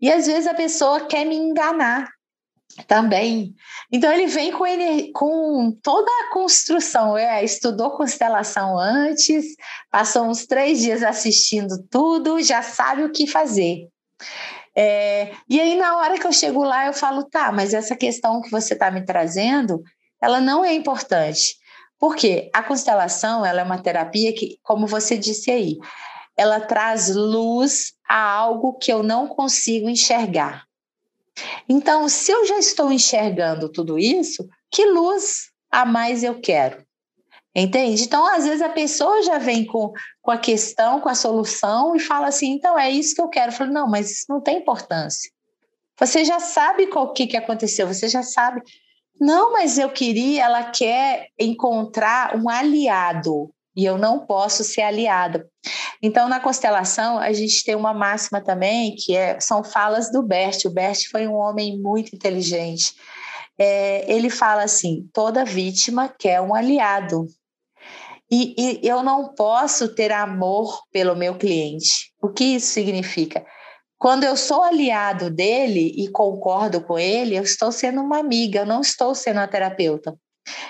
E 0.00 0.10
às 0.10 0.26
vezes 0.26 0.46
a 0.46 0.54
pessoa 0.54 1.06
quer 1.06 1.24
me 1.24 1.36
enganar, 1.36 2.08
também. 2.86 3.54
Então 3.90 4.12
ele 4.12 4.26
vem 4.26 4.52
com, 4.52 4.66
ele, 4.66 5.12
com 5.12 5.76
toda 5.82 6.10
a 6.10 6.32
construção. 6.32 7.16
É, 7.16 7.44
estudou 7.44 7.96
constelação 7.96 8.78
antes, 8.78 9.44
passou 9.90 10.26
uns 10.26 10.46
três 10.46 10.80
dias 10.80 11.02
assistindo 11.02 11.82
tudo, 11.90 12.42
já 12.42 12.62
sabe 12.62 13.04
o 13.04 13.12
que 13.12 13.26
fazer. 13.26 13.88
É, 14.76 15.32
e 15.48 15.58
aí, 15.58 15.74
na 15.76 15.96
hora 15.96 16.18
que 16.18 16.26
eu 16.26 16.32
chego 16.32 16.62
lá, 16.62 16.86
eu 16.86 16.92
falo, 16.92 17.24
tá, 17.24 17.50
mas 17.50 17.72
essa 17.72 17.96
questão 17.96 18.42
que 18.42 18.50
você 18.50 18.74
está 18.74 18.90
me 18.90 19.04
trazendo, 19.04 19.82
ela 20.20 20.40
não 20.40 20.64
é 20.64 20.74
importante. 20.74 21.56
Porque 21.98 22.50
a 22.52 22.62
constelação 22.62 23.44
ela 23.44 23.62
é 23.62 23.64
uma 23.64 23.82
terapia 23.82 24.34
que, 24.34 24.58
como 24.62 24.86
você 24.86 25.16
disse 25.16 25.50
aí, 25.50 25.78
ela 26.36 26.60
traz 26.60 27.14
luz 27.14 27.94
a 28.06 28.20
algo 28.20 28.74
que 28.74 28.92
eu 28.92 29.02
não 29.02 29.26
consigo 29.26 29.88
enxergar. 29.88 30.65
Então, 31.68 32.08
se 32.08 32.32
eu 32.32 32.46
já 32.46 32.58
estou 32.58 32.92
enxergando 32.92 33.70
tudo 33.70 33.98
isso, 33.98 34.48
que 34.70 34.84
luz 34.86 35.50
a 35.70 35.84
mais 35.84 36.22
eu 36.22 36.40
quero? 36.40 36.84
Entende? 37.54 38.02
Então, 38.02 38.26
às 38.26 38.44
vezes 38.44 38.60
a 38.60 38.68
pessoa 38.68 39.22
já 39.22 39.38
vem 39.38 39.64
com, 39.64 39.90
com 40.20 40.30
a 40.30 40.36
questão, 40.36 41.00
com 41.00 41.08
a 41.08 41.14
solução 41.14 41.96
e 41.96 42.00
fala 42.00 42.28
assim: 42.28 42.52
então 42.52 42.78
é 42.78 42.90
isso 42.90 43.14
que 43.14 43.22
eu 43.22 43.28
quero. 43.28 43.50
Eu 43.50 43.56
falo: 43.56 43.72
não, 43.72 43.88
mas 43.88 44.10
isso 44.10 44.26
não 44.28 44.42
tem 44.42 44.58
importância. 44.58 45.30
Você 45.98 46.24
já 46.24 46.38
sabe 46.38 46.88
o 46.92 47.12
que, 47.12 47.26
que 47.26 47.36
aconteceu, 47.36 47.86
você 47.86 48.08
já 48.08 48.22
sabe. 48.22 48.60
Não, 49.18 49.52
mas 49.52 49.78
eu 49.78 49.88
queria, 49.88 50.44
ela 50.44 50.64
quer 50.64 51.28
encontrar 51.38 52.36
um 52.36 52.50
aliado 52.50 53.50
e 53.76 53.84
eu 53.84 53.98
não 53.98 54.24
posso 54.24 54.64
ser 54.64 54.82
aliada. 54.82 55.46
Então, 56.02 56.28
na 56.28 56.40
constelação, 56.40 57.18
a 57.18 57.32
gente 57.32 57.62
tem 57.64 57.74
uma 57.74 57.92
máxima 57.92 58.40
também, 58.40 58.94
que 58.96 59.14
é, 59.14 59.38
são 59.38 59.62
falas 59.62 60.10
do 60.10 60.22
Bert. 60.22 60.64
O 60.64 60.70
Bert 60.70 61.08
foi 61.10 61.26
um 61.26 61.34
homem 61.34 61.78
muito 61.78 62.14
inteligente. 62.14 62.94
É, 63.58 64.10
ele 64.10 64.30
fala 64.30 64.62
assim: 64.62 65.08
toda 65.12 65.44
vítima 65.44 66.08
quer 66.08 66.40
um 66.40 66.54
aliado. 66.54 67.26
E, 68.30 68.80
e 68.82 68.88
eu 68.88 69.02
não 69.02 69.34
posso 69.34 69.94
ter 69.94 70.10
amor 70.10 70.82
pelo 70.90 71.14
meu 71.14 71.36
cliente. 71.36 72.12
O 72.20 72.28
que 72.28 72.44
isso 72.44 72.68
significa? 72.68 73.44
Quando 73.98 74.24
eu 74.24 74.36
sou 74.36 74.62
aliado 74.62 75.30
dele 75.30 75.92
e 75.96 76.08
concordo 76.08 76.80
com 76.82 76.98
ele, 76.98 77.36
eu 77.36 77.42
estou 77.42 77.72
sendo 77.72 78.00
uma 78.00 78.18
amiga, 78.18 78.60
eu 78.60 78.66
não 78.66 78.80
estou 78.80 79.14
sendo 79.14 79.40
a 79.40 79.46
terapeuta. 79.46 80.14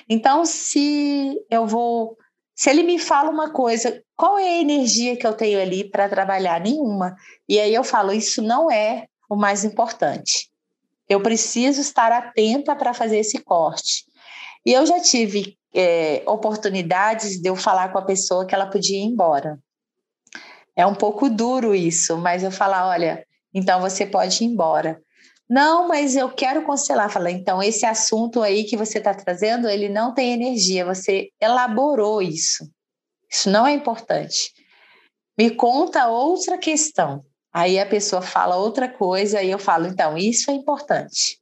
Então, 0.08 0.44
se 0.44 1.34
eu 1.50 1.66
vou 1.66 2.16
se 2.56 2.70
ele 2.70 2.82
me 2.82 2.98
fala 2.98 3.28
uma 3.28 3.50
coisa, 3.50 4.02
qual 4.16 4.38
é 4.38 4.48
a 4.48 4.60
energia 4.62 5.14
que 5.14 5.26
eu 5.26 5.34
tenho 5.34 5.60
ali 5.60 5.84
para 5.84 6.08
trabalhar? 6.08 6.58
Nenhuma. 6.58 7.14
E 7.46 7.60
aí 7.60 7.74
eu 7.74 7.84
falo, 7.84 8.12
isso 8.12 8.40
não 8.40 8.70
é 8.70 9.06
o 9.28 9.36
mais 9.36 9.62
importante. 9.62 10.50
Eu 11.06 11.20
preciso 11.20 11.82
estar 11.82 12.10
atenta 12.10 12.74
para 12.74 12.94
fazer 12.94 13.18
esse 13.18 13.38
corte. 13.40 14.06
E 14.64 14.72
eu 14.72 14.86
já 14.86 14.98
tive 15.00 15.58
é, 15.74 16.22
oportunidades 16.26 17.38
de 17.40 17.46
eu 17.46 17.56
falar 17.56 17.92
com 17.92 17.98
a 17.98 18.06
pessoa 18.06 18.46
que 18.46 18.54
ela 18.54 18.70
podia 18.70 18.96
ir 18.96 19.04
embora. 19.04 19.58
É 20.74 20.86
um 20.86 20.94
pouco 20.94 21.28
duro 21.28 21.74
isso, 21.74 22.16
mas 22.16 22.42
eu 22.42 22.50
falar, 22.50 22.88
olha, 22.88 23.22
então 23.52 23.82
você 23.82 24.06
pode 24.06 24.42
ir 24.42 24.46
embora. 24.46 24.98
Não, 25.48 25.86
mas 25.86 26.16
eu 26.16 26.28
quero 26.30 26.64
constelar. 26.64 27.10
Fala, 27.10 27.30
então, 27.30 27.62
esse 27.62 27.86
assunto 27.86 28.42
aí 28.42 28.64
que 28.64 28.76
você 28.76 28.98
está 28.98 29.14
trazendo, 29.14 29.68
ele 29.68 29.88
não 29.88 30.12
tem 30.12 30.32
energia, 30.32 30.84
você 30.84 31.30
elaborou 31.40 32.20
isso. 32.20 32.68
Isso 33.30 33.48
não 33.50 33.66
é 33.66 33.72
importante. 33.72 34.52
Me 35.38 35.50
conta 35.50 36.08
outra 36.08 36.58
questão. 36.58 37.24
Aí 37.52 37.78
a 37.78 37.86
pessoa 37.86 38.20
fala 38.20 38.56
outra 38.56 38.88
coisa 38.88 39.42
e 39.42 39.50
eu 39.50 39.58
falo, 39.58 39.86
então, 39.86 40.18
isso 40.18 40.50
é 40.50 40.54
importante. 40.54 41.40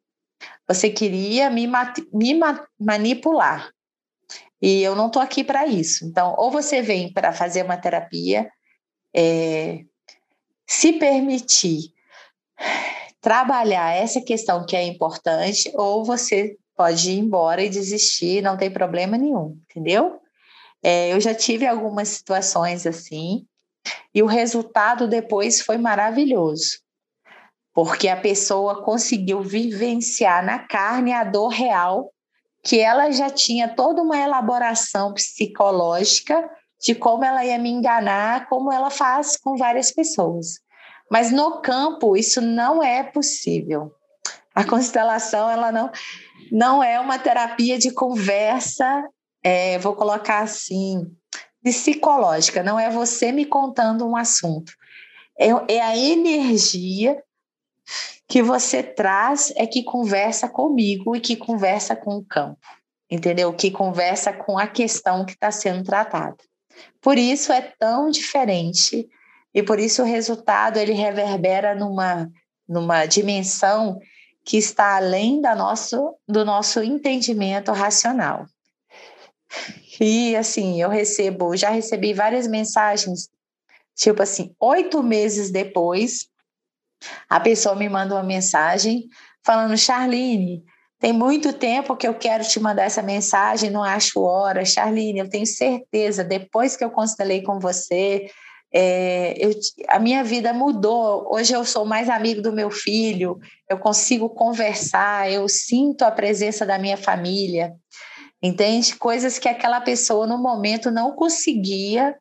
Você 0.69 0.91
queria 0.91 1.51
me, 1.51 1.67
me 2.13 2.35
ma 2.35 2.67
manipular. 2.79 3.71
E 4.61 4.83
eu 4.83 4.95
não 4.95 5.09
estou 5.09 5.21
aqui 5.21 5.43
para 5.43 5.67
isso. 5.67 6.07
Então, 6.07 6.35
ou 6.39 6.51
você 6.51 6.81
vem 6.81 7.13
para 7.13 7.33
fazer 7.33 7.65
uma 7.65 7.77
terapia, 7.77 8.51
é, 9.15 9.85
se 10.67 10.95
permitir 10.95 11.93
trabalhar 13.25 13.97
essa 13.97 14.21
questão 14.21 14.67
que 14.67 14.77
é 14.77 14.83
importante, 14.83 15.73
ou 15.75 16.05
você 16.05 16.59
pode 16.77 17.11
ir 17.11 17.19
embora 17.19 17.63
e 17.63 17.71
desistir, 17.71 18.43
não 18.43 18.55
tem 18.55 18.71
problema 18.71 19.17
nenhum, 19.17 19.59
entendeu? 19.71 20.21
É, 20.83 21.11
eu 21.11 21.19
já 21.19 21.35
tive 21.35 21.67
algumas 21.67 22.09
situações 22.09 22.87
assim, 22.87 23.47
e 24.15 24.23
o 24.23 24.27
resultado 24.27 25.09
depois 25.09 25.63
foi 25.63 25.79
maravilhoso, 25.79 26.81
porque 27.73 28.09
a 28.09 28.21
pessoa 28.21 28.83
conseguiu 28.83 29.41
vivenciar 29.41 30.45
na 30.45 30.59
carne 30.59 31.15
a 31.15 31.25
dor 31.25 31.49
real, 31.49 32.13
que 32.63 32.79
ela 32.79 33.11
já 33.11 33.31
tinha 33.31 33.75
toda 33.75 34.03
uma 34.03 34.19
elaboração 34.19 35.15
psicológica 35.15 36.47
de 36.79 36.95
como 36.95 37.25
ela 37.25 37.43
ia 37.43 37.59
me 37.59 37.71
enganar, 37.71 38.51
como 38.51 38.71
ela 38.71 38.91
faz 38.91 39.39
com 39.39 39.57
várias 39.57 39.91
pessoas. 39.91 40.63
Mas 41.15 41.31
no 41.31 41.61
campo 41.61 42.17
isso 42.17 42.41
não 42.41 42.83
é 42.83 43.05
possível. 43.05 43.95
A 44.53 44.65
constelação 44.65 45.49
ela 45.49 45.71
não, 45.71 45.89
não 46.51 46.83
é 46.83 46.99
uma 46.99 47.21
terapia 47.21 47.79
de 47.79 47.93
conversa, 47.93 49.09
é, 49.41 49.79
vou 49.79 49.95
colocar 49.95 50.41
assim, 50.41 51.07
psicológica. 51.63 52.65
Não 52.65 52.81
é 52.81 52.91
você 52.91 53.31
me 53.31 53.47
contando 53.47 54.05
um 54.05 54.17
assunto. 54.17 54.73
É, 55.39 55.51
é 55.77 55.81
a 55.81 55.97
energia 55.97 57.23
que 58.27 58.43
você 58.43 58.83
traz 58.83 59.53
é 59.55 59.69
que 59.69 59.85
conversa 59.85 60.49
comigo 60.49 61.15
e 61.15 61.21
que 61.21 61.37
conversa 61.37 61.95
com 61.95 62.17
o 62.17 62.25
campo, 62.25 62.59
entendeu? 63.09 63.53
Que 63.53 63.71
conversa 63.71 64.33
com 64.33 64.59
a 64.59 64.67
questão 64.67 65.25
que 65.25 65.35
está 65.35 65.53
sendo 65.53 65.85
tratada. 65.85 66.39
Por 67.01 67.17
isso 67.17 67.53
é 67.53 67.61
tão 67.79 68.11
diferente 68.11 69.09
e 69.55 69.63
por 69.63 69.79
isso 69.79 70.03
o 70.03 70.07
resultado 70.07 70.79
ele 70.79 70.93
reverbera 70.93 71.75
numa, 71.75 72.29
numa 72.69 73.07
dimensão 73.07 74.01
que 74.45 74.59
está 74.59 74.97
além 74.97 75.41
da 75.41 75.55
nosso, 75.55 76.17
do 76.29 76.45
nosso 76.45 76.83
entendimento 76.83 77.73
racional. 77.73 78.47
E 80.01 80.35
assim, 80.35 80.83
eu 80.83 80.89
recebo, 80.89 81.57
já 81.57 81.71
recebi 81.71 82.13
várias 82.13 82.47
mensagens, 82.47 83.29
tipo 83.95 84.23
assim, 84.23 84.55
oito 84.59 85.03
meses 85.03 85.51
depois, 85.51 86.29
a 87.29 87.39
pessoa 87.39 87.77
me 87.77 87.89
manda 87.89 88.15
uma 88.15 88.23
mensagem 88.23 89.09
falando, 89.45 89.77
Charlene, 89.79 90.65
tem 90.99 91.13
muito 91.13 91.53
tempo 91.53 91.97
que 91.97 92.09
eu 92.09 92.15
quero 92.15 92.43
te 92.45 92.59
mandar 92.59 92.85
essa 92.85 93.03
mensagem, 93.03 93.71
não 93.71 93.83
acho 93.83 94.23
hora. 94.23 94.65
Charlene, 94.65 95.19
eu 95.19 95.29
tenho 95.29 95.47
certeza, 95.47 96.25
depois 96.25 96.77
que 96.77 96.85
eu 96.85 96.91
constelei 96.91 97.43
com 97.43 97.59
você, 97.61 98.31
é, 98.77 99.37
eu, 99.39 99.53
a 99.89 100.01
minha 100.01 100.25
vida 100.25 100.53
mudou. 100.53 101.33
Hoje 101.33 101.53
eu 101.53 101.65
sou 101.65 101.85
mais 101.85 102.11
amigo 102.11 102.43
do 102.43 102.53
meu 102.53 102.73
filho, 102.73 103.39
eu 103.71 103.79
consigo 103.79 104.29
conversar, 104.29 105.31
eu 105.31 105.49
sinto 105.49 106.03
a 106.03 106.11
presença 106.11 106.67
da 106.67 106.77
minha 106.77 106.97
família, 106.97 107.73
entende? 108.43 108.97
Coisas 108.97 109.39
que 109.39 109.49
aquela 109.49 109.81
pessoa 109.81 110.27
no 110.27 110.37
momento 110.37 110.91
não 110.91 111.13
conseguia 111.13 112.17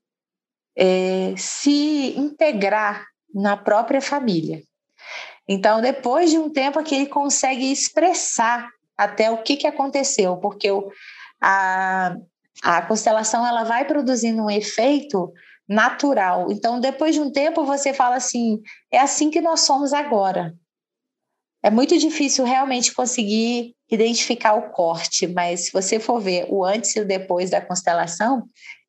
é, 0.77 1.33
se 1.35 2.13
integrar 2.15 3.03
na 3.33 3.57
própria 3.57 3.99
família. 3.99 4.61
Então, 5.49 5.81
depois 5.81 6.29
de 6.29 6.37
um 6.37 6.51
tempo 6.51 6.79
é 6.79 6.83
que 6.83 6.93
ele 6.93 7.07
consegue 7.07 7.71
expressar 7.71 8.69
até 8.95 9.31
o 9.31 9.41
que, 9.41 9.57
que 9.57 9.65
aconteceu, 9.65 10.37
porque 10.37 10.69
o, 10.69 10.91
a, 11.41 12.15
a 12.61 12.81
constelação 12.83 13.45
ela 13.45 13.63
vai 13.63 13.85
produzindo 13.85 14.43
um 14.43 14.51
efeito 14.51 15.33
natural. 15.67 16.51
Então, 16.51 16.79
depois 16.79 17.15
de 17.15 17.21
um 17.21 17.31
tempo, 17.31 17.65
você 17.65 17.93
fala 17.93 18.15
assim: 18.15 18.61
é 18.91 18.99
assim 18.99 19.29
que 19.29 19.41
nós 19.41 19.61
somos 19.61 19.93
agora. 19.93 20.53
É 21.63 21.69
muito 21.69 21.97
difícil 21.97 22.43
realmente 22.43 22.93
conseguir 22.93 23.73
identificar 23.89 24.53
o 24.55 24.71
corte, 24.71 25.27
mas 25.27 25.65
se 25.65 25.71
você 25.71 25.99
for 25.99 26.19
ver 26.19 26.45
o 26.49 26.63
antes 26.63 26.95
e 26.95 26.99
o 26.99 27.07
depois 27.07 27.49
da 27.49 27.61
constelação, 27.61 28.43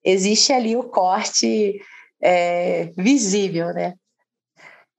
existe 0.05 0.53
ali 0.53 0.77
o 0.77 0.83
corte 0.83 1.81
é, 2.21 2.91
visível, 2.97 3.73
né? 3.73 3.95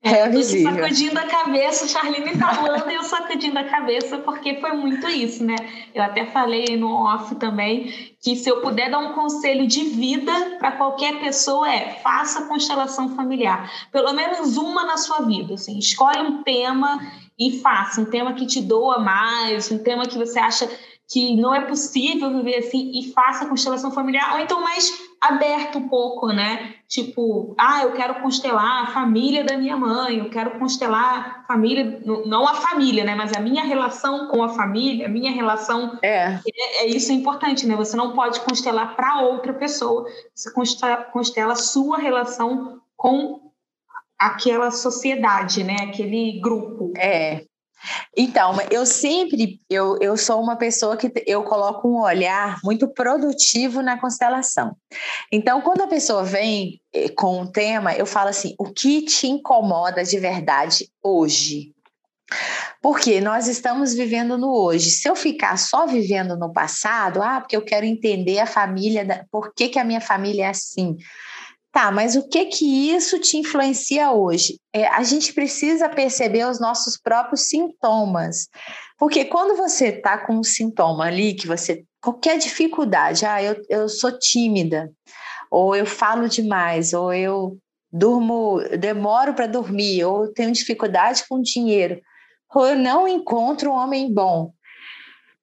É, 0.05 0.27
eu 0.27 0.43
sacudindo 0.43 1.17
a 1.17 1.23
cabeça, 1.23 1.87
Charlene 1.87 2.35
falando 2.37 2.91
e 2.91 2.93
eu 2.93 3.03
sacudindo 3.03 3.57
a 3.57 3.63
cabeça, 3.63 4.19
porque 4.19 4.61
foi 4.61 4.71
muito 4.73 5.07
isso, 5.07 5.43
né? 5.43 5.55
Eu 5.95 6.03
até 6.03 6.27
falei 6.27 6.77
no 6.77 6.91
off 6.91 7.33
também 7.35 8.15
que 8.21 8.35
se 8.35 8.47
eu 8.47 8.61
puder 8.61 8.91
dar 8.91 8.99
um 8.99 9.13
conselho 9.13 9.65
de 9.65 9.83
vida 9.83 10.31
para 10.59 10.73
qualquer 10.73 11.19
pessoa 11.19 11.67
é 11.67 11.99
faça 12.03 12.45
constelação 12.45 13.15
familiar. 13.15 13.67
Pelo 13.91 14.13
menos 14.13 14.57
uma 14.57 14.85
na 14.85 14.97
sua 14.97 15.21
vida. 15.21 15.55
Assim, 15.55 15.79
escolhe 15.79 16.19
um 16.19 16.43
tema 16.43 16.99
e 17.39 17.59
faça. 17.59 17.99
Um 17.99 18.05
tema 18.05 18.33
que 18.33 18.45
te 18.45 18.61
doa 18.61 18.99
mais, 18.99 19.71
um 19.71 19.79
tema 19.79 20.05
que 20.05 20.19
você 20.19 20.37
acha 20.37 20.69
que 21.07 21.35
não 21.35 21.53
é 21.53 21.61
possível 21.61 22.31
viver 22.31 22.57
assim 22.57 22.91
e 22.95 23.11
faça 23.11 23.45
constelação 23.45 23.91
familiar, 23.91 24.33
ou 24.33 24.39
então 24.39 24.61
mais 24.61 24.91
aberto 25.21 25.77
um 25.77 25.87
pouco, 25.87 26.27
né? 26.27 26.75
Tipo, 26.87 27.55
ah, 27.57 27.83
eu 27.83 27.93
quero 27.93 28.21
constelar 28.21 28.83
a 28.83 28.87
família 28.87 29.43
da 29.43 29.57
minha 29.57 29.77
mãe, 29.77 30.17
eu 30.17 30.29
quero 30.29 30.57
constelar 30.59 31.41
a 31.43 31.47
família, 31.47 32.01
não 32.25 32.47
a 32.47 32.55
família, 32.55 33.03
né? 33.03 33.15
Mas 33.15 33.33
a 33.33 33.39
minha 33.39 33.63
relação 33.63 34.27
com 34.27 34.43
a 34.43 34.49
família, 34.49 35.05
a 35.05 35.09
minha 35.09 35.31
relação. 35.31 35.97
É. 36.01 36.39
É, 36.47 36.83
é 36.83 36.87
isso 36.87 37.11
é 37.11 37.15
importante, 37.15 37.67
né? 37.67 37.75
Você 37.75 37.95
não 37.95 38.13
pode 38.13 38.39
constelar 38.41 38.95
para 38.95 39.21
outra 39.21 39.53
pessoa, 39.53 40.05
você 40.33 40.51
constela, 40.53 40.97
constela 40.97 41.53
a 41.53 41.57
sua 41.57 41.97
relação 41.97 42.79
com 42.95 43.51
aquela 44.17 44.71
sociedade, 44.71 45.63
né? 45.63 45.75
Aquele 45.81 46.39
grupo. 46.39 46.93
É. 46.97 47.45
Então, 48.15 48.55
eu 48.71 48.85
sempre, 48.85 49.59
eu, 49.69 49.97
eu 50.01 50.17
sou 50.17 50.41
uma 50.41 50.55
pessoa 50.55 50.97
que 50.97 51.11
eu 51.25 51.43
coloco 51.43 51.87
um 51.87 52.01
olhar 52.01 52.57
muito 52.63 52.87
produtivo 52.87 53.81
na 53.81 53.99
constelação. 53.99 54.75
Então, 55.31 55.61
quando 55.61 55.81
a 55.81 55.87
pessoa 55.87 56.23
vem 56.23 56.79
eh, 56.93 57.09
com 57.09 57.41
um 57.41 57.47
tema, 57.47 57.93
eu 57.93 58.05
falo 58.05 58.29
assim, 58.29 58.55
o 58.59 58.65
que 58.65 59.01
te 59.03 59.27
incomoda 59.27 60.03
de 60.03 60.19
verdade 60.19 60.89
hoje? 61.03 61.75
Porque 62.81 63.21
nós 63.21 63.47
estamos 63.47 63.93
vivendo 63.93 64.37
no 64.37 64.51
hoje. 64.51 64.89
Se 64.89 65.07
eu 65.07 65.15
ficar 65.15 65.57
só 65.57 65.85
vivendo 65.85 66.35
no 66.37 66.51
passado, 66.51 67.21
ah, 67.21 67.39
porque 67.39 67.55
eu 67.55 67.63
quero 67.63 67.85
entender 67.85 68.39
a 68.39 68.47
família, 68.47 69.27
por 69.31 69.53
que, 69.53 69.69
que 69.69 69.79
a 69.79 69.83
minha 69.83 70.01
família 70.01 70.45
é 70.45 70.49
assim? 70.49 70.95
Tá, 71.75 71.91
mas 71.91 72.15
o 72.15 72.25
que 72.29 72.45
que 72.45 72.89
isso 72.95 73.19
te 73.19 73.35
influencia 73.35 74.09
hoje? 74.09 74.57
É, 74.71 74.87
a 74.87 75.03
gente 75.03 75.33
precisa 75.33 75.89
perceber 75.89 76.47
os 76.47 76.57
nossos 76.57 76.95
próprios 76.95 77.49
sintomas. 77.49 78.47
Porque 78.97 79.25
quando 79.25 79.57
você 79.57 79.87
está 79.87 80.17
com 80.17 80.37
um 80.37 80.43
sintoma 80.43 81.03
ali, 81.03 81.33
que 81.33 81.45
você. 81.45 81.83
qualquer 82.01 82.37
dificuldade, 82.37 83.25
ah, 83.25 83.43
eu, 83.43 83.61
eu 83.67 83.89
sou 83.89 84.17
tímida, 84.17 84.89
ou 85.51 85.75
eu 85.75 85.85
falo 85.85 86.29
demais, 86.29 86.93
ou 86.93 87.13
eu 87.13 87.57
durmo, 87.91 88.61
demoro 88.79 89.33
para 89.33 89.45
dormir, 89.45 90.05
ou 90.05 90.31
tenho 90.31 90.53
dificuldade 90.53 91.25
com 91.27 91.41
dinheiro, 91.41 91.99
ou 92.53 92.67
eu 92.67 92.77
não 92.77 93.05
encontro 93.05 93.69
um 93.69 93.75
homem 93.75 94.13
bom. 94.13 94.53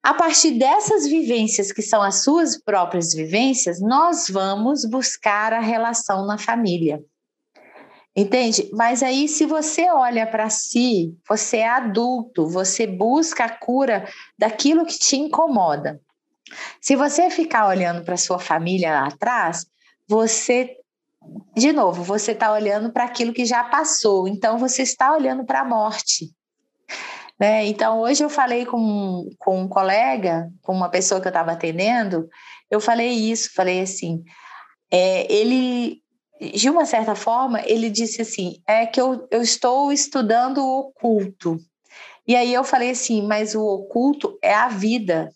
A 0.02 0.12
partir 0.12 0.58
dessas 0.58 1.06
vivências, 1.06 1.70
que 1.70 1.80
são 1.80 2.02
as 2.02 2.24
suas 2.24 2.60
próprias 2.60 3.14
vivências, 3.14 3.80
nós 3.80 4.28
vamos 4.28 4.84
buscar 4.84 5.52
a 5.52 5.60
relação 5.60 6.26
na 6.26 6.36
família. 6.36 7.00
Entende? 8.14 8.68
Mas 8.72 9.02
aí, 9.02 9.28
se 9.28 9.46
você 9.46 9.88
olha 9.88 10.26
para 10.26 10.50
si, 10.50 11.16
você 11.26 11.58
é 11.58 11.68
adulto, 11.68 12.48
você 12.48 12.86
busca 12.86 13.44
a 13.44 13.48
cura 13.48 14.06
daquilo 14.36 14.84
que 14.84 14.98
te 14.98 15.16
incomoda. 15.16 16.00
Se 16.80 16.96
você 16.96 17.30
ficar 17.30 17.68
olhando 17.68 18.04
para 18.04 18.16
sua 18.16 18.40
família 18.40 18.92
lá 18.92 19.06
atrás, 19.06 19.66
você, 20.06 20.76
de 21.56 21.72
novo, 21.72 22.02
você 22.02 22.32
está 22.32 22.52
olhando 22.52 22.92
para 22.92 23.04
aquilo 23.04 23.32
que 23.32 23.46
já 23.46 23.62
passou. 23.64 24.26
Então, 24.26 24.58
você 24.58 24.82
está 24.82 25.14
olhando 25.14 25.44
para 25.44 25.60
a 25.60 25.64
morte. 25.64 26.30
Né? 27.42 27.66
Então, 27.66 28.02
hoje 28.02 28.22
eu 28.22 28.30
falei 28.30 28.64
com, 28.64 29.28
com 29.36 29.62
um 29.62 29.68
colega, 29.68 30.48
com 30.62 30.72
uma 30.72 30.88
pessoa 30.88 31.20
que 31.20 31.26
eu 31.26 31.30
estava 31.30 31.50
atendendo, 31.50 32.28
eu 32.70 32.80
falei 32.80 33.10
isso, 33.10 33.52
falei 33.52 33.80
assim, 33.80 34.22
é, 34.88 35.26
ele, 35.28 36.00
de 36.54 36.70
uma 36.70 36.86
certa 36.86 37.16
forma, 37.16 37.60
ele 37.66 37.90
disse 37.90 38.22
assim, 38.22 38.62
é 38.64 38.86
que 38.86 39.00
eu, 39.00 39.26
eu 39.28 39.42
estou 39.42 39.90
estudando 39.90 40.58
o 40.58 40.78
oculto. 40.78 41.58
E 42.28 42.36
aí 42.36 42.54
eu 42.54 42.62
falei 42.62 42.90
assim, 42.90 43.26
mas 43.26 43.56
o 43.56 43.66
oculto 43.66 44.38
é 44.40 44.54
a 44.54 44.68
vida. 44.68 45.28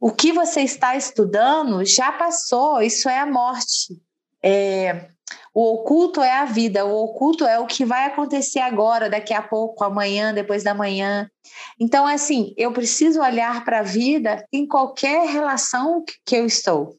O 0.00 0.10
que 0.10 0.32
você 0.32 0.62
está 0.62 0.96
estudando 0.96 1.84
já 1.84 2.10
passou, 2.10 2.82
isso 2.82 3.08
é 3.08 3.20
a 3.20 3.26
morte. 3.26 3.96
É, 4.42 5.08
o 5.54 5.74
oculto 5.74 6.20
é 6.20 6.32
a 6.32 6.44
vida, 6.44 6.84
o 6.84 7.04
oculto 7.04 7.46
é 7.46 7.58
o 7.60 7.66
que 7.66 7.84
vai 7.84 8.06
acontecer 8.06 8.58
agora, 8.58 9.08
daqui 9.08 9.32
a 9.32 9.40
pouco, 9.40 9.84
amanhã, 9.84 10.34
depois 10.34 10.64
da 10.64 10.74
manhã. 10.74 11.30
Então, 11.78 12.06
assim, 12.06 12.52
eu 12.56 12.72
preciso 12.72 13.20
olhar 13.20 13.64
para 13.64 13.78
a 13.78 13.82
vida 13.82 14.44
em 14.52 14.66
qualquer 14.66 15.28
relação 15.28 16.04
que 16.26 16.34
eu 16.34 16.44
estou. 16.44 16.96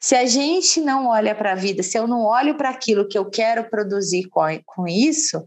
Se 0.00 0.14
a 0.14 0.26
gente 0.26 0.80
não 0.80 1.06
olha 1.06 1.34
para 1.34 1.52
a 1.52 1.54
vida, 1.54 1.82
se 1.82 1.98
eu 1.98 2.06
não 2.06 2.24
olho 2.24 2.56
para 2.56 2.70
aquilo 2.70 3.06
que 3.06 3.16
eu 3.16 3.28
quero 3.28 3.68
produzir 3.68 4.28
com, 4.30 4.86
isso, 4.86 5.46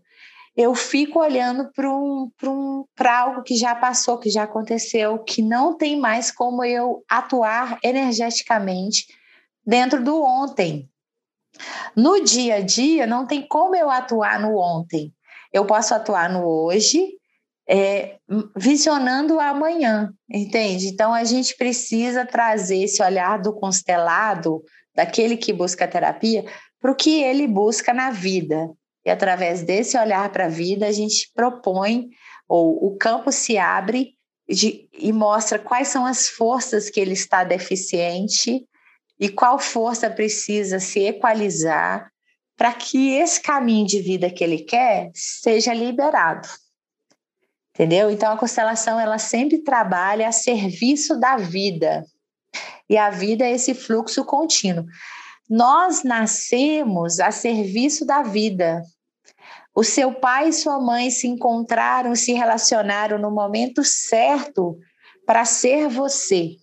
eu 0.56 0.74
fico 0.74 1.20
olhando 1.20 1.70
para 1.76 1.90
um, 1.90 2.32
um, 2.44 2.86
algo 3.08 3.44
que 3.44 3.56
já 3.56 3.76
passou, 3.76 4.18
que 4.18 4.30
já 4.30 4.44
aconteceu, 4.44 5.20
que 5.20 5.42
não 5.42 5.76
tem 5.76 6.00
mais 6.00 6.32
como 6.32 6.64
eu 6.64 7.04
atuar 7.10 7.80
energeticamente 7.84 9.08
dentro 9.66 10.04
do 10.04 10.24
ontem. 10.24 10.90
No 11.96 12.24
dia 12.24 12.56
a 12.56 12.62
dia, 12.62 13.08
não 13.08 13.26
tem 13.26 13.48
como 13.48 13.76
eu 13.76 13.90
atuar 13.90 14.40
no 14.40 14.58
ontem. 14.58 15.14
Eu 15.52 15.66
posso 15.66 15.94
atuar 15.94 16.30
no 16.30 16.46
hoje, 16.46 17.14
é, 17.68 18.18
visionando 18.56 19.36
o 19.36 19.40
amanhã, 19.40 20.12
entende? 20.30 20.88
Então, 20.88 21.14
a 21.14 21.24
gente 21.24 21.56
precisa 21.56 22.26
trazer 22.26 22.84
esse 22.84 23.02
olhar 23.02 23.40
do 23.40 23.54
constelado, 23.54 24.62
daquele 24.94 25.36
que 25.38 25.52
busca 25.52 25.88
terapia, 25.88 26.46
para 26.80 26.92
o 26.92 26.96
que 26.96 27.22
ele 27.24 27.48
busca 27.48 27.94
na 27.94 28.12
vida. 28.12 28.70
E 29.06 29.10
através 29.10 29.64
desse 29.64 29.98
olhar 29.98 30.30
para 30.32 30.46
a 30.46 30.50
vida, 30.50 30.88
a 30.88 30.92
gente 30.92 31.32
propõe, 31.34 32.10
ou 32.48 32.86
o 32.86 32.98
campo 32.98 33.32
se 33.32 33.58
abre 33.58 34.14
de, 34.48 34.88
e 34.94 35.12
mostra 35.12 35.58
quais 35.58 35.88
são 35.88 36.06
as 36.06 36.28
forças 36.28 36.90
que 36.90 37.00
ele 37.00 37.14
está 37.14 37.44
deficiente 37.44 38.66
e 39.20 39.30
qual 39.30 39.58
força 39.58 40.10
precisa 40.10 40.80
se 40.80 41.00
equalizar 41.00 42.12
para 42.58 42.74
que 42.74 43.14
esse 43.14 43.42
caminho 43.42 43.86
de 43.86 44.02
vida 44.02 44.30
que 44.30 44.44
ele 44.44 44.60
quer 44.60 45.12
seja 45.14 45.74
liberado. 45.74 46.48
Entendeu? 47.74 48.10
Então 48.10 48.32
a 48.32 48.38
constelação 48.38 49.00
ela 49.00 49.18
sempre 49.18 49.60
trabalha 49.60 50.30
a 50.30 50.32
serviço 50.32 51.20
da 51.20 51.36
vida. 51.36 52.06
E 52.90 52.98
a 52.98 53.10
vida 53.10 53.44
é 53.44 53.52
esse 53.52 53.74
fluxo 53.74 54.24
contínuo. 54.24 54.86
Nós 55.50 56.04
nascemos 56.04 57.20
a 57.20 57.32
serviço 57.32 58.06
da 58.06 58.24
vida. 58.24 58.82
O 59.76 59.84
seu 59.84 60.14
pai 60.14 60.50
e 60.50 60.54
sua 60.54 60.80
mãe 60.80 61.12
se 61.12 61.28
encontraram, 61.28 62.16
se 62.16 62.32
relacionaram 62.32 63.20
no 63.20 63.30
momento 63.30 63.84
certo 63.84 64.80
para 65.26 65.44
ser 65.44 65.90
você. 65.90 66.56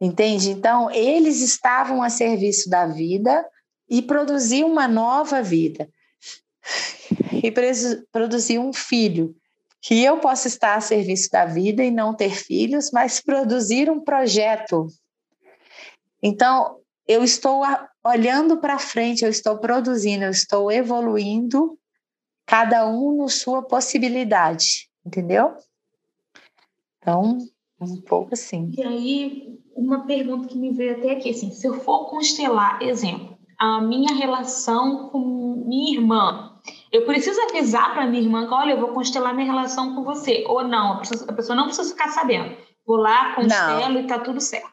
Entende? 0.00 0.50
Então, 0.50 0.90
eles 0.90 1.40
estavam 1.42 2.02
a 2.02 2.08
serviço 2.08 2.70
da 2.70 2.86
vida 2.86 3.46
e 3.88 4.00
produziam 4.00 4.70
uma 4.70 4.88
nova 4.88 5.42
vida. 5.42 5.90
E 7.42 7.52
produziam 8.10 8.68
um 8.68 8.72
filho. 8.72 9.34
que 9.80 10.02
eu 10.02 10.18
posso 10.18 10.46
estar 10.46 10.76
a 10.76 10.80
serviço 10.80 11.30
da 11.30 11.46
vida 11.46 11.82
e 11.82 11.90
não 11.90 12.14
ter 12.14 12.34
filhos, 12.34 12.90
mas 12.90 13.20
produzir 13.20 13.90
um 13.90 14.00
projeto. 14.00 14.86
Então, 16.22 16.78
eu 17.08 17.24
estou 17.24 17.62
olhando 18.04 18.58
para 18.58 18.78
frente, 18.78 19.24
eu 19.24 19.30
estou 19.30 19.58
produzindo, 19.58 20.24
eu 20.24 20.30
estou 20.30 20.70
evoluindo, 20.70 21.78
cada 22.46 22.86
um 22.86 23.16
na 23.16 23.28
sua 23.28 23.62
possibilidade, 23.62 24.90
entendeu? 25.04 25.56
Então, 26.98 27.38
um 27.80 28.00
pouco 28.00 28.34
assim. 28.34 28.70
E 28.76 28.82
aí, 28.82 29.58
uma 29.74 30.06
pergunta 30.06 30.48
que 30.48 30.58
me 30.58 30.72
veio 30.72 30.96
até 30.96 31.12
aqui, 31.12 31.30
assim, 31.30 31.50
se 31.50 31.66
eu 31.66 31.74
for 31.80 32.10
constelar, 32.10 32.82
exemplo, 32.82 33.38
a 33.58 33.80
minha 33.80 34.14
relação 34.14 35.08
com 35.08 35.64
minha 35.66 35.98
irmã, 35.98 36.58
eu 36.92 37.04
preciso 37.04 37.40
avisar 37.42 37.94
para 37.94 38.06
minha 38.06 38.22
irmã 38.22 38.46
que, 38.46 38.54
olha, 38.54 38.72
eu 38.72 38.80
vou 38.80 38.92
constelar 38.92 39.34
minha 39.34 39.50
relação 39.50 39.94
com 39.94 40.04
você, 40.04 40.44
ou 40.46 40.64
não, 40.64 40.94
a 40.94 40.98
pessoa, 40.98 41.30
a 41.30 41.32
pessoa 41.32 41.56
não 41.56 41.66
precisa 41.66 41.90
ficar 41.90 42.08
sabendo. 42.08 42.56
Vou 42.86 42.96
lá, 42.96 43.34
constelo 43.34 43.94
não. 43.94 44.00
e 44.00 44.06
tá 44.06 44.18
tudo 44.18 44.40
certo. 44.40 44.70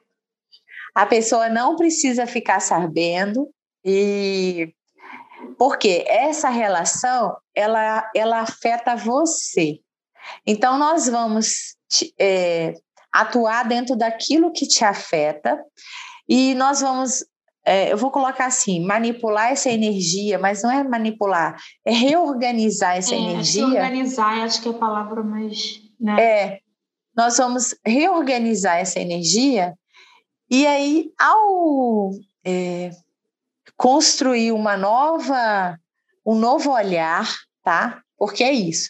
A 0.95 1.05
pessoa 1.05 1.49
não 1.49 1.76
precisa 1.76 2.26
ficar 2.26 2.60
sabendo 2.60 3.47
e 3.86 4.74
porque 5.58 6.03
essa 6.08 6.49
relação 6.49 7.38
ela, 7.53 8.10
ela 8.16 8.39
afeta 8.39 8.95
você. 8.95 9.80
Então 10.45 10.78
nós 10.80 11.08
vamos 11.08 11.76
é, 12.20 12.74
atuar 13.22 13.68
dentro 13.68 13.95
daquilo 13.95 14.51
que 14.51 14.68
te 14.68 14.84
afeta 14.84 15.59
e 16.28 16.53
nós 16.55 16.82
vamos 16.82 17.24
é, 17.65 17.91
eu 17.91 17.97
vou 17.97 18.09
colocar 18.09 18.45
assim, 18.45 18.80
manipular 18.86 19.51
essa 19.51 19.70
energia, 19.70 20.39
mas 20.39 20.63
não 20.63 20.72
é 20.72 20.82
manipular, 20.86 21.57
é 21.84 21.91
reorganizar 21.91 22.95
essa 22.95 23.13
é, 23.13 23.18
energia. 23.18 23.68
Reorganizar, 23.68 24.41
acho 24.43 24.61
que 24.61 24.70
é 24.70 24.72
a 24.72 24.76
palavra 24.76 25.22
mais. 25.22 25.82
Né? 25.99 26.22
É, 26.22 26.59
nós 27.13 27.36
vamos 27.36 27.76
reorganizar 27.86 28.78
essa 28.78 29.01
energia, 29.01 29.74
e 30.49 30.65
aí, 30.65 31.11
ao 31.20 32.11
é, 32.45 32.91
construir 33.76 34.53
uma 34.53 34.78
nova, 34.78 35.78
um 36.26 36.36
novo 36.36 36.72
olhar, 36.72 37.30
tá? 37.63 38.01
Porque 38.18 38.45
é 38.45 38.53
isso. 38.53 38.89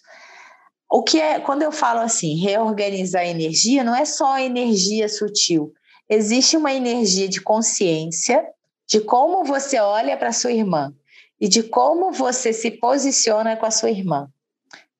O 0.90 1.04
que 1.04 1.20
é, 1.20 1.40
quando 1.40 1.64
eu 1.64 1.72
falo 1.72 2.00
assim, 2.00 2.36
reorganizar 2.36 3.24
a 3.24 3.28
energia, 3.28 3.84
não 3.84 3.96
é 3.96 4.06
só 4.06 4.34
a 4.34 4.42
energia 4.42 5.10
sutil. 5.10 5.74
Existe 6.10 6.56
uma 6.56 6.74
energia 6.74 7.28
de 7.28 7.42
consciência 7.42 8.46
de 8.88 9.02
como 9.02 9.44
você 9.44 9.80
olha 9.80 10.16
para 10.16 10.32
sua 10.32 10.52
irmã 10.52 10.94
e 11.40 11.48
de 11.48 11.62
como 11.62 12.12
você 12.12 12.54
se 12.54 12.72
posiciona 12.72 13.58
com 13.58 13.66
a 13.66 13.72
sua 13.72 13.92
irmã, 13.92 14.30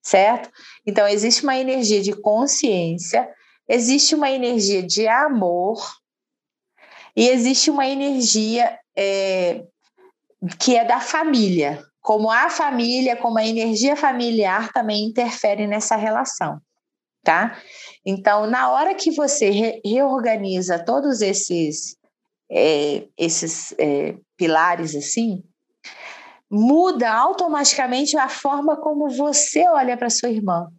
certo? 0.02 0.50
Então, 0.86 1.08
existe 1.08 1.44
uma 1.44 1.58
energia 1.58 2.02
de 2.02 2.14
consciência, 2.14 3.30
existe 3.68 4.14
uma 4.14 4.30
energia 4.30 4.84
de 4.84 5.08
amor 5.08 5.82
e 7.16 7.30
existe 7.30 7.72
uma 7.72 7.88
energia 7.88 8.78
é, 8.96 9.64
que 10.60 10.76
é 10.76 10.84
da 10.84 11.00
família. 11.00 11.84
Como 12.08 12.32
a 12.32 12.50
família, 12.50 13.18
como 13.18 13.38
a 13.38 13.46
energia 13.46 13.94
familiar 13.98 14.72
também 14.72 15.04
interfere 15.04 15.68
nessa 15.68 15.98
relação, 15.98 16.58
tá? 17.22 17.58
Então, 18.06 18.48
na 18.48 18.72
hora 18.72 18.96
que 18.96 19.12
você 19.12 19.50
re 19.50 19.82
reorganiza 19.84 20.80
todos 20.80 21.20
esses 21.20 21.98
é, 22.50 23.06
esses 23.18 23.76
é, 23.78 24.16
pilares 24.38 24.96
assim, 24.96 25.44
muda 26.50 27.12
automaticamente 27.12 28.16
a 28.16 28.30
forma 28.30 28.78
como 28.78 29.10
você 29.10 29.68
olha 29.68 29.98
para 29.98 30.10
sua 30.10 30.30
irmã. 30.30 30.72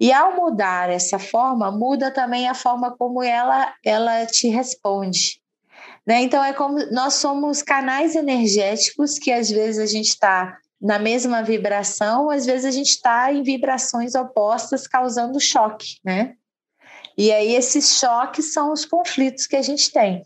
E 0.00 0.10
ao 0.10 0.34
mudar 0.34 0.88
essa 0.88 1.18
forma, 1.18 1.70
muda 1.70 2.10
também 2.10 2.48
a 2.48 2.54
forma 2.54 2.96
como 2.96 3.22
ela, 3.22 3.74
ela 3.84 4.24
te 4.24 4.48
responde. 4.48 5.42
Né? 6.08 6.22
Então, 6.22 6.42
é 6.42 6.54
como 6.54 6.78
nós 6.90 7.14
somos 7.14 7.60
canais 7.60 8.16
energéticos 8.16 9.18
que 9.18 9.30
às 9.30 9.50
vezes 9.50 9.78
a 9.78 9.84
gente 9.84 10.08
está 10.08 10.56
na 10.80 10.98
mesma 10.98 11.42
vibração, 11.42 12.30
às 12.30 12.46
vezes 12.46 12.64
a 12.64 12.70
gente 12.70 12.92
está 12.92 13.30
em 13.30 13.42
vibrações 13.42 14.14
opostas, 14.14 14.86
causando 14.86 15.38
choque, 15.38 15.98
né? 16.02 16.34
E 17.16 17.30
aí, 17.30 17.54
esses 17.54 17.98
choques 17.98 18.54
são 18.54 18.72
os 18.72 18.86
conflitos 18.86 19.46
que 19.46 19.56
a 19.56 19.60
gente 19.60 19.92
tem. 19.92 20.24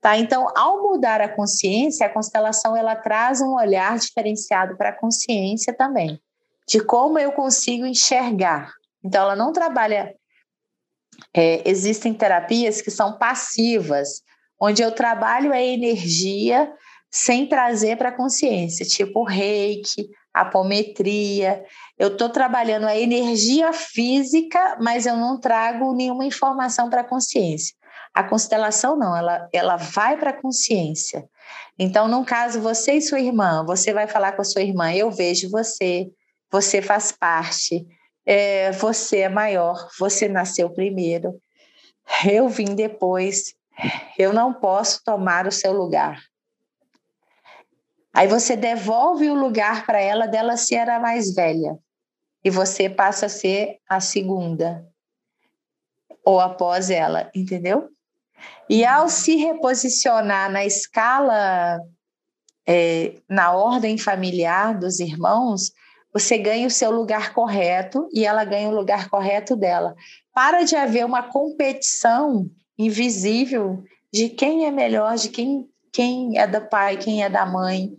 Tá? 0.00 0.16
Então, 0.16 0.46
ao 0.54 0.82
mudar 0.82 1.20
a 1.20 1.28
consciência, 1.34 2.06
a 2.06 2.12
constelação 2.12 2.76
ela 2.76 2.94
traz 2.94 3.40
um 3.40 3.54
olhar 3.54 3.98
diferenciado 3.98 4.76
para 4.76 4.90
a 4.90 4.96
consciência 4.96 5.72
também, 5.72 6.20
de 6.68 6.78
como 6.78 7.18
eu 7.18 7.32
consigo 7.32 7.84
enxergar. 7.84 8.70
Então, 9.02 9.22
ela 9.22 9.34
não 9.34 9.52
trabalha. 9.52 10.14
É, 11.34 11.68
existem 11.68 12.12
terapias 12.12 12.82
que 12.82 12.90
são 12.90 13.18
passivas, 13.18 14.22
onde 14.64 14.82
eu 14.82 14.90
trabalho 14.90 15.52
a 15.52 15.60
energia 15.60 16.72
sem 17.10 17.46
trazer 17.46 17.98
para 17.98 18.08
a 18.08 18.16
consciência, 18.16 18.84
tipo 18.86 19.22
reiki, 19.22 20.08
apometria. 20.32 21.62
Eu 21.98 22.08
estou 22.08 22.30
trabalhando 22.30 22.86
a 22.86 22.96
energia 22.96 23.72
física, 23.74 24.78
mas 24.80 25.04
eu 25.04 25.16
não 25.16 25.38
trago 25.38 25.94
nenhuma 25.94 26.24
informação 26.24 26.88
para 26.88 27.02
a 27.02 27.08
consciência. 27.08 27.76
A 28.14 28.24
constelação 28.24 28.96
não, 28.96 29.14
ela, 29.14 29.48
ela 29.52 29.76
vai 29.76 30.16
para 30.16 30.30
a 30.30 30.40
consciência. 30.40 31.28
Então, 31.78 32.08
num 32.08 32.24
caso, 32.24 32.60
você 32.60 32.94
e 32.94 33.02
sua 33.02 33.20
irmã, 33.20 33.64
você 33.66 33.92
vai 33.92 34.08
falar 34.08 34.32
com 34.32 34.40
a 34.40 34.44
sua 34.44 34.62
irmã, 34.62 34.92
eu 34.92 35.10
vejo 35.10 35.50
você, 35.50 36.08
você 36.50 36.80
faz 36.80 37.12
parte, 37.12 37.86
é, 38.24 38.72
você 38.72 39.18
é 39.18 39.28
maior, 39.28 39.88
você 39.98 40.26
nasceu 40.26 40.70
primeiro, 40.70 41.38
eu 42.24 42.48
vim 42.48 42.74
depois, 42.74 43.54
eu 44.18 44.32
não 44.32 44.52
posso 44.52 45.02
tomar 45.04 45.46
o 45.46 45.52
seu 45.52 45.72
lugar. 45.72 46.22
Aí 48.12 48.28
você 48.28 48.54
devolve 48.54 49.28
o 49.28 49.34
lugar 49.34 49.84
para 49.84 50.00
ela 50.00 50.26
dela 50.26 50.56
ser 50.56 50.88
a 50.88 51.00
mais 51.00 51.34
velha 51.34 51.76
e 52.44 52.50
você 52.50 52.88
passa 52.88 53.26
a 53.26 53.28
ser 53.28 53.78
a 53.88 54.00
segunda 54.00 54.86
ou 56.24 56.40
após 56.40 56.90
ela, 56.90 57.30
entendeu? 57.34 57.88
E 58.68 58.84
ao 58.84 59.08
se 59.08 59.36
reposicionar 59.36 60.50
na 60.50 60.64
escala, 60.64 61.80
é, 62.66 63.16
na 63.28 63.52
ordem 63.52 63.98
familiar 63.98 64.78
dos 64.78 65.00
irmãos, 65.00 65.72
você 66.12 66.38
ganha 66.38 66.66
o 66.66 66.70
seu 66.70 66.90
lugar 66.90 67.34
correto 67.34 68.08
e 68.12 68.24
ela 68.24 68.44
ganha 68.44 68.68
o 68.68 68.74
lugar 68.74 69.10
correto 69.10 69.56
dela. 69.56 69.94
Para 70.32 70.62
de 70.62 70.76
haver 70.76 71.04
uma 71.04 71.24
competição 71.24 72.48
invisível 72.78 73.82
de 74.12 74.28
quem 74.28 74.66
é 74.66 74.70
melhor, 74.70 75.16
de 75.16 75.28
quem, 75.28 75.68
quem 75.92 76.38
é 76.38 76.46
do 76.46 76.60
pai, 76.68 76.96
quem 76.96 77.22
é 77.24 77.28
da 77.28 77.44
mãe. 77.46 77.96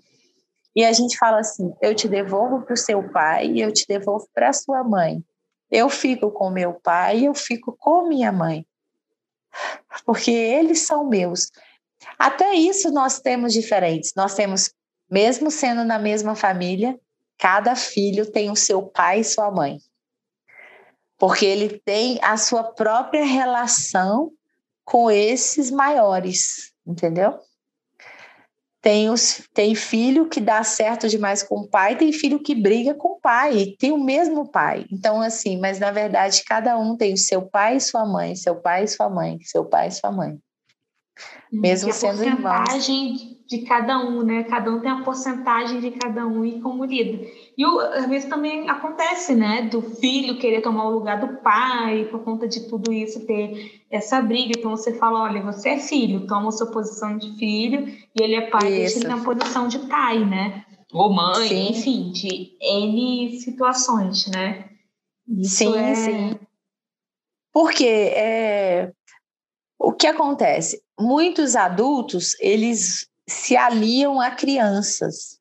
E 0.75 0.83
a 0.83 0.91
gente 0.91 1.17
fala 1.17 1.39
assim: 1.39 1.73
eu 1.81 1.95
te 1.95 2.07
devolvo 2.07 2.61
para 2.61 2.73
o 2.73 2.77
seu 2.77 3.09
pai 3.11 3.47
e 3.47 3.61
eu 3.61 3.71
te 3.71 3.85
devolvo 3.87 4.27
para 4.33 4.49
a 4.49 4.53
sua 4.53 4.83
mãe. 4.83 5.23
Eu 5.71 5.89
fico 5.89 6.31
com 6.31 6.49
meu 6.49 6.73
pai 6.73 7.19
e 7.19 7.25
eu 7.25 7.33
fico 7.33 7.75
com 7.79 8.07
minha 8.07 8.31
mãe 8.31 8.65
porque 10.05 10.31
eles 10.31 10.81
são 10.81 11.05
meus. 11.05 11.51
Até 12.17 12.53
isso 12.53 12.91
nós 12.91 13.19
temos 13.19 13.53
diferentes. 13.53 14.13
Nós 14.15 14.35
temos, 14.35 14.71
mesmo 15.09 15.49
sendo 15.49 15.83
na 15.83 15.97
mesma 15.97 16.35
família, 16.35 16.99
cada 17.37 17.75
filho 17.75 18.31
tem 18.31 18.49
o 18.49 18.55
seu 18.55 18.83
pai 18.83 19.19
e 19.19 19.23
sua 19.23 19.51
mãe. 19.51 19.79
Porque 21.17 21.45
ele 21.45 21.79
tem 21.79 22.19
a 22.21 22.37
sua 22.37 22.63
própria 22.63 23.25
relação 23.25 24.31
com 24.85 25.09
esses 25.09 25.71
maiores, 25.71 26.71
entendeu? 26.85 27.39
Tem, 28.79 29.09
os, 29.09 29.49
tem 29.51 29.73
filho 29.73 30.29
que 30.29 30.39
dá 30.39 30.63
certo 30.63 31.09
demais 31.09 31.41
com 31.41 31.61
o 31.61 31.67
pai, 31.67 31.97
tem 31.97 32.13
filho 32.13 32.39
que 32.39 32.53
briga 32.53 32.93
com 32.93 33.13
o 33.13 33.19
pai, 33.19 33.73
tem 33.79 33.91
o 33.91 33.97
mesmo 33.97 34.51
pai. 34.51 34.85
Então, 34.91 35.19
assim, 35.21 35.59
mas 35.59 35.79
na 35.79 35.89
verdade, 35.89 36.43
cada 36.47 36.77
um 36.77 36.95
tem 36.95 37.13
o 37.13 37.17
seu 37.17 37.41
pai 37.41 37.77
e 37.77 37.81
sua 37.81 38.05
mãe, 38.05 38.35
seu 38.35 38.57
pai 38.57 38.83
e 38.83 38.87
sua 38.87 39.09
mãe, 39.09 39.39
seu 39.41 39.65
pai 39.65 39.87
e 39.87 39.91
sua 39.91 40.11
mãe. 40.11 40.37
Mesmo 41.51 41.91
sendo 41.91 42.23
irmãos. 42.23 42.57
porcentagem 42.59 43.39
de 43.47 43.61
cada 43.63 43.97
um, 43.99 44.21
né? 44.21 44.43
Cada 44.43 44.71
um 44.71 44.79
tem 44.79 44.91
a 44.91 45.01
porcentagem 45.01 45.79
de 45.79 45.91
cada 45.91 46.27
um 46.27 46.45
e 46.45 46.61
como 46.61 46.85
lida. 46.85 47.25
E 47.57 47.63
às 47.63 48.07
vezes 48.07 48.29
também 48.29 48.69
acontece, 48.69 49.33
né, 49.33 49.63
do 49.63 49.81
filho 49.81 50.37
querer 50.37 50.61
tomar 50.61 50.87
o 50.87 50.91
lugar 50.91 51.19
do 51.19 51.41
pai, 51.41 52.05
por 52.11 52.19
conta 52.21 52.47
de 52.47 52.67
tudo 52.67 52.91
isso 52.91 53.25
ter 53.25 53.81
essa 53.89 54.21
briga. 54.21 54.53
Então 54.57 54.71
você 54.71 54.93
fala, 54.93 55.23
olha, 55.23 55.41
você 55.41 55.69
é 55.69 55.79
filho, 55.79 56.27
toma 56.27 56.49
a 56.49 56.51
sua 56.51 56.67
posição 56.67 57.17
de 57.17 57.31
filho, 57.37 57.87
e 57.87 58.21
ele 58.21 58.35
é 58.35 58.49
pai, 58.49 58.69
deixa 58.69 58.99
ele 58.99 59.07
na 59.07 59.23
posição 59.23 59.67
de 59.69 59.79
pai, 59.79 60.25
né? 60.25 60.65
Ou 60.91 61.13
mãe, 61.13 61.47
sim. 61.47 61.69
enfim, 61.69 62.11
de 62.11 62.57
N 62.61 63.39
situações, 63.39 64.27
né? 64.27 64.69
Isso 65.27 65.55
sim, 65.55 65.77
é... 65.77 65.95
sim. 65.95 66.39
Porque 67.53 67.87
é, 67.87 68.91
o 69.79 69.93
que 69.93 70.07
acontece? 70.07 70.83
Muitos 70.99 71.55
adultos, 71.55 72.35
eles 72.39 73.09
se 73.27 73.55
aliam 73.55 74.19
a 74.19 74.31
crianças. 74.31 75.34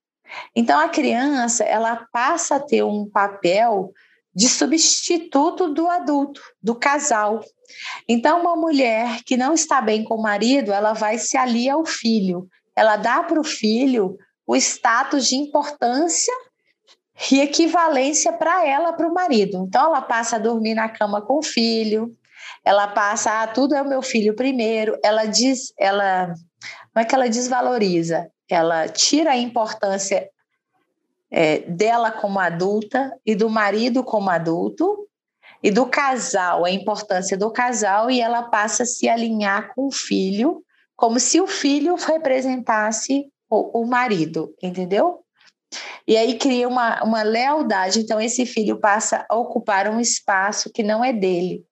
Então 0.54 0.78
a 0.78 0.88
criança, 0.88 1.64
ela 1.64 2.06
passa 2.12 2.56
a 2.56 2.60
ter 2.60 2.82
um 2.84 3.08
papel 3.08 3.92
de 4.34 4.48
substituto 4.48 5.72
do 5.72 5.88
adulto, 5.88 6.40
do 6.60 6.74
casal. 6.74 7.40
Então, 8.08 8.40
uma 8.40 8.56
mulher 8.56 9.22
que 9.24 9.36
não 9.36 9.54
está 9.54 9.80
bem 9.80 10.02
com 10.02 10.16
o 10.16 10.22
marido, 10.22 10.72
ela 10.72 10.92
vai 10.92 11.18
se 11.18 11.36
aliar 11.36 11.76
ao 11.76 11.86
filho. 11.86 12.48
Ela 12.74 12.96
dá 12.96 13.22
para 13.22 13.40
o 13.40 13.44
filho 13.44 14.18
o 14.46 14.56
status 14.56 15.28
de 15.28 15.36
importância 15.36 16.34
e 17.30 17.40
equivalência 17.40 18.32
para 18.32 18.66
ela, 18.66 18.92
para 18.92 19.08
o 19.08 19.14
marido. 19.14 19.64
Então, 19.68 19.86
ela 19.86 20.02
passa 20.02 20.36
a 20.36 20.40
dormir 20.40 20.74
na 20.74 20.88
cama 20.88 21.22
com 21.22 21.38
o 21.38 21.42
filho, 21.42 22.12
ela 22.64 22.88
passa, 22.88 23.42
ah, 23.42 23.46
tudo 23.46 23.74
é 23.74 23.82
o 23.82 23.88
meu 23.88 24.02
filho 24.02 24.34
primeiro. 24.34 24.98
Ela 25.02 25.26
diz, 25.26 25.72
ela, 25.78 26.34
não 26.94 27.02
é 27.02 27.04
que 27.04 27.14
ela 27.14 27.28
desvaloriza, 27.28 28.28
ela 28.48 28.88
tira 28.88 29.32
a 29.32 29.36
importância 29.36 30.28
é, 31.30 31.58
dela 31.60 32.12
como 32.12 32.38
adulta 32.38 33.12
e 33.24 33.34
do 33.34 33.48
marido 33.48 34.04
como 34.04 34.30
adulto 34.30 35.08
e 35.62 35.70
do 35.70 35.86
casal, 35.86 36.64
a 36.64 36.70
importância 36.70 37.38
do 37.38 37.50
casal, 37.50 38.10
e 38.10 38.20
ela 38.20 38.42
passa 38.42 38.82
a 38.82 38.86
se 38.86 39.08
alinhar 39.08 39.74
com 39.74 39.86
o 39.86 39.92
filho, 39.92 40.62
como 40.94 41.18
se 41.18 41.40
o 41.40 41.46
filho 41.46 41.94
representasse 41.94 43.26
o, 43.48 43.80
o 43.80 43.86
marido, 43.86 44.54
entendeu? 44.62 45.24
E 46.06 46.16
aí 46.16 46.38
cria 46.38 46.68
uma, 46.68 47.02
uma 47.02 47.22
lealdade, 47.22 47.98
então 47.98 48.20
esse 48.20 48.44
filho 48.44 48.78
passa 48.78 49.24
a 49.28 49.36
ocupar 49.36 49.88
um 49.88 49.98
espaço 49.98 50.70
que 50.70 50.82
não 50.82 51.02
é 51.02 51.12
dele. 51.12 51.64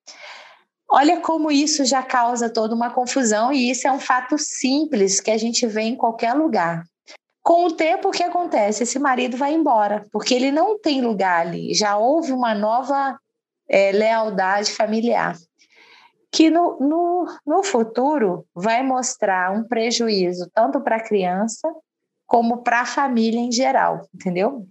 Olha 0.95 1.23
como 1.23 1.51
isso 1.51 1.87
já 1.87 2.03
causa 2.03 2.53
toda 2.53 2.75
uma 2.75 2.91
confusão, 2.91 3.51
e 3.51 3.71
isso 3.71 3.89
é 3.89 3.93
um 3.93 3.99
fato 3.99 4.37
simples 4.37 5.23
que 5.23 5.31
a 5.31 5.39
gente 5.39 5.67
vê 5.67 5.85
em 5.85 5.97
qualquer 5.97 6.35
lugar. 6.35 6.85
Com 7.43 7.65
o 7.65 7.73
tempo, 7.73 8.09
o 8.09 8.13
que 8.13 8.23
acontece? 8.23 8.83
Esse 8.83 8.99
marido 8.99 9.35
vai 9.35 9.55
embora, 9.55 10.07
porque 10.13 10.35
ele 10.35 10.51
não 10.51 10.79
tem 10.79 11.01
lugar 11.01 11.41
ali. 11.41 11.73
Já 11.73 11.97
houve 11.97 12.31
uma 12.31 12.55
nova 12.55 13.19
é, 13.67 13.91
lealdade 13.91 14.71
familiar, 14.71 15.35
que 16.31 16.51
no, 16.51 16.79
no, 16.79 17.27
no 17.47 17.63
futuro 17.63 18.47
vai 18.55 18.83
mostrar 18.83 19.51
um 19.51 19.65
prejuízo 19.65 20.51
tanto 20.53 20.79
para 20.83 20.97
a 20.97 21.03
criança 21.03 21.73
como 22.27 22.59
para 22.59 22.83
a 22.83 22.87
família 22.87 23.41
em 23.41 23.51
geral, 23.51 24.07
entendeu? 24.15 24.67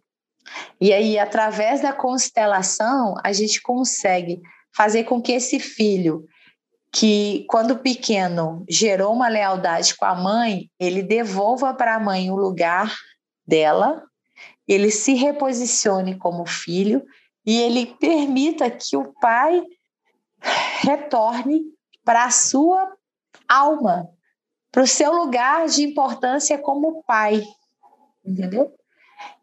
E 0.79 0.93
aí, 0.93 1.17
através 1.17 1.81
da 1.81 1.91
constelação, 1.91 3.15
a 3.23 3.33
gente 3.33 3.59
consegue 3.59 4.39
fazer 4.75 5.03
com 5.03 5.21
que 5.21 5.31
esse 5.31 5.59
filho 5.59 6.25
que 6.91 7.45
quando 7.47 7.79
pequeno 7.79 8.65
gerou 8.69 9.13
uma 9.13 9.29
lealdade 9.29 9.95
com 9.95 10.05
a 10.05 10.13
mãe, 10.13 10.69
ele 10.79 11.01
devolva 11.01 11.73
para 11.73 11.95
a 11.95 11.99
mãe 11.99 12.29
o 12.29 12.35
lugar 12.35 12.93
dela, 13.47 14.03
ele 14.67 14.91
se 14.91 15.13
reposicione 15.13 16.17
como 16.17 16.45
filho 16.45 17.03
e 17.45 17.59
ele 17.59 17.95
permita 17.99 18.69
que 18.69 18.95
o 18.97 19.13
pai 19.19 19.63
retorne 20.81 21.61
para 22.03 22.25
a 22.25 22.31
sua 22.31 22.91
alma, 23.47 24.09
para 24.71 24.83
o 24.83 24.87
seu 24.87 25.13
lugar 25.13 25.67
de 25.67 25.83
importância 25.83 26.57
como 26.57 27.03
pai, 27.03 27.41
entendeu? 28.25 28.73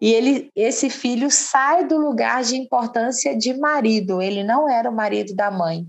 E 0.01 0.13
ele, 0.13 0.51
esse 0.55 0.89
filho 0.89 1.31
sai 1.31 1.87
do 1.87 1.97
lugar 1.97 2.43
de 2.43 2.57
importância 2.57 3.37
de 3.37 3.55
marido, 3.55 4.23
ele 4.23 4.45
não 4.45 4.69
era 4.69 4.89
o 4.89 4.95
marido 4.95 5.35
da 5.35 5.51
mãe, 5.51 5.87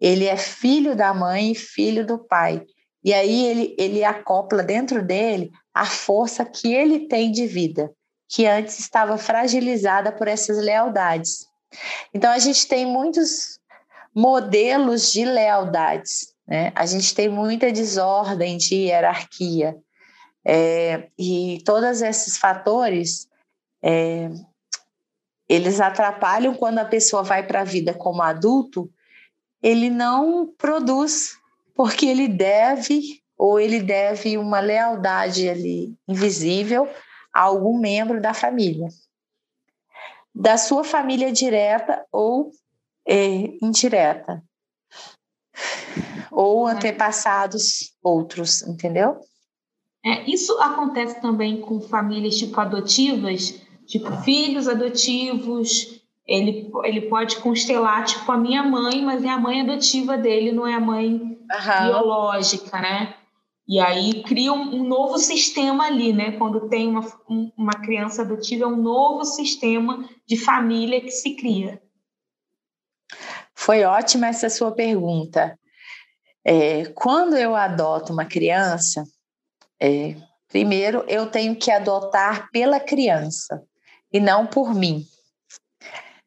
ele 0.00 0.26
é 0.26 0.36
filho 0.36 0.94
da 0.94 1.12
mãe 1.12 1.52
e 1.52 1.54
filho 1.54 2.06
do 2.06 2.18
pai. 2.18 2.64
E 3.02 3.12
aí 3.12 3.46
ele, 3.46 3.74
ele 3.78 4.04
acopla 4.04 4.62
dentro 4.62 5.02
dele 5.02 5.50
a 5.74 5.86
força 5.86 6.44
que 6.44 6.72
ele 6.72 7.08
tem 7.08 7.32
de 7.32 7.46
vida, 7.46 7.90
que 8.28 8.46
antes 8.46 8.78
estava 8.78 9.16
fragilizada 9.18 10.12
por 10.12 10.28
essas 10.28 10.58
lealdades. 10.58 11.46
Então 12.12 12.30
a 12.30 12.38
gente 12.38 12.66
tem 12.66 12.86
muitos 12.86 13.58
modelos 14.14 15.12
de 15.12 15.24
lealdades, 15.24 16.34
né? 16.46 16.72
A 16.74 16.84
gente 16.84 17.14
tem 17.14 17.28
muita 17.28 17.70
desordem 17.70 18.56
de 18.56 18.74
hierarquia. 18.74 19.76
É, 20.44 21.10
e 21.18 21.62
todos 21.64 22.00
esses 22.00 22.38
fatores 22.38 23.28
é, 23.82 24.30
eles 25.48 25.80
atrapalham 25.80 26.54
quando 26.54 26.78
a 26.78 26.84
pessoa 26.84 27.22
vai 27.22 27.46
para 27.46 27.60
a 27.60 27.64
vida 27.64 27.92
como 27.92 28.22
adulto 28.22 28.90
ele 29.62 29.90
não 29.90 30.46
produz, 30.46 31.38
porque 31.74 32.06
ele 32.06 32.28
deve 32.28 33.20
ou 33.36 33.58
ele 33.58 33.80
deve 33.80 34.36
uma 34.36 34.60
lealdade 34.60 35.48
ali 35.48 35.94
invisível 36.06 36.88
a 37.32 37.42
algum 37.42 37.78
membro 37.78 38.20
da 38.20 38.34
família, 38.34 38.88
da 40.34 40.58
sua 40.58 40.84
família 40.84 41.32
direta 41.32 42.04
ou 42.12 42.50
é, 43.06 43.16
indireta, 43.62 44.42
ou 46.30 46.66
antepassados 46.66 47.94
outros, 48.02 48.62
entendeu? 48.62 49.20
É, 50.04 50.30
isso 50.30 50.58
acontece 50.60 51.20
também 51.20 51.60
com 51.60 51.80
famílias 51.80 52.38
tipo 52.38 52.58
adotivas, 52.58 53.60
tipo 53.86 54.10
filhos 54.22 54.66
adotivos, 54.66 56.00
ele, 56.30 56.70
ele 56.84 57.02
pode 57.02 57.36
constelar, 57.38 58.04
tipo, 58.04 58.30
a 58.30 58.36
minha 58.36 58.62
mãe, 58.62 59.02
mas 59.02 59.24
é 59.24 59.28
a 59.28 59.38
mãe 59.38 59.62
adotiva 59.62 60.16
dele, 60.16 60.52
não 60.52 60.64
é 60.64 60.74
a 60.74 60.80
mãe 60.80 61.14
uhum. 61.14 61.86
biológica, 61.86 62.80
né? 62.80 63.16
E 63.66 63.80
aí 63.80 64.22
cria 64.22 64.52
um, 64.52 64.76
um, 64.76 64.84
novo 64.84 65.18
sistema 65.18 65.86
ali, 65.86 66.12
né? 66.12 66.32
Quando 66.32 66.68
tem 66.68 66.88
uma, 66.88 67.00
um, 67.28 67.50
uma 67.56 67.72
criança 67.72 68.22
adotiva, 68.22 68.64
é 68.64 68.68
um 68.68 68.76
novo 68.76 69.24
sistema 69.24 70.08
de 70.26 70.36
família 70.36 71.00
que 71.00 71.10
se 71.10 71.34
cria. 71.34 71.82
Foi 73.54 73.82
ótima 73.82 74.28
essa 74.28 74.48
sua 74.48 74.72
pergunta. 74.72 75.58
É, 76.44 76.86
quando 76.94 77.36
eu 77.36 77.54
adoto 77.56 78.12
uma 78.12 78.24
criança, 78.24 79.04
é, 79.80 80.14
primeiro 80.48 81.04
eu 81.08 81.30
tenho 81.30 81.56
que 81.56 81.70
adotar 81.70 82.50
pela 82.50 82.78
criança 82.78 83.62
e 84.12 84.20
não 84.20 84.46
por 84.46 84.74
mim. 84.74 85.04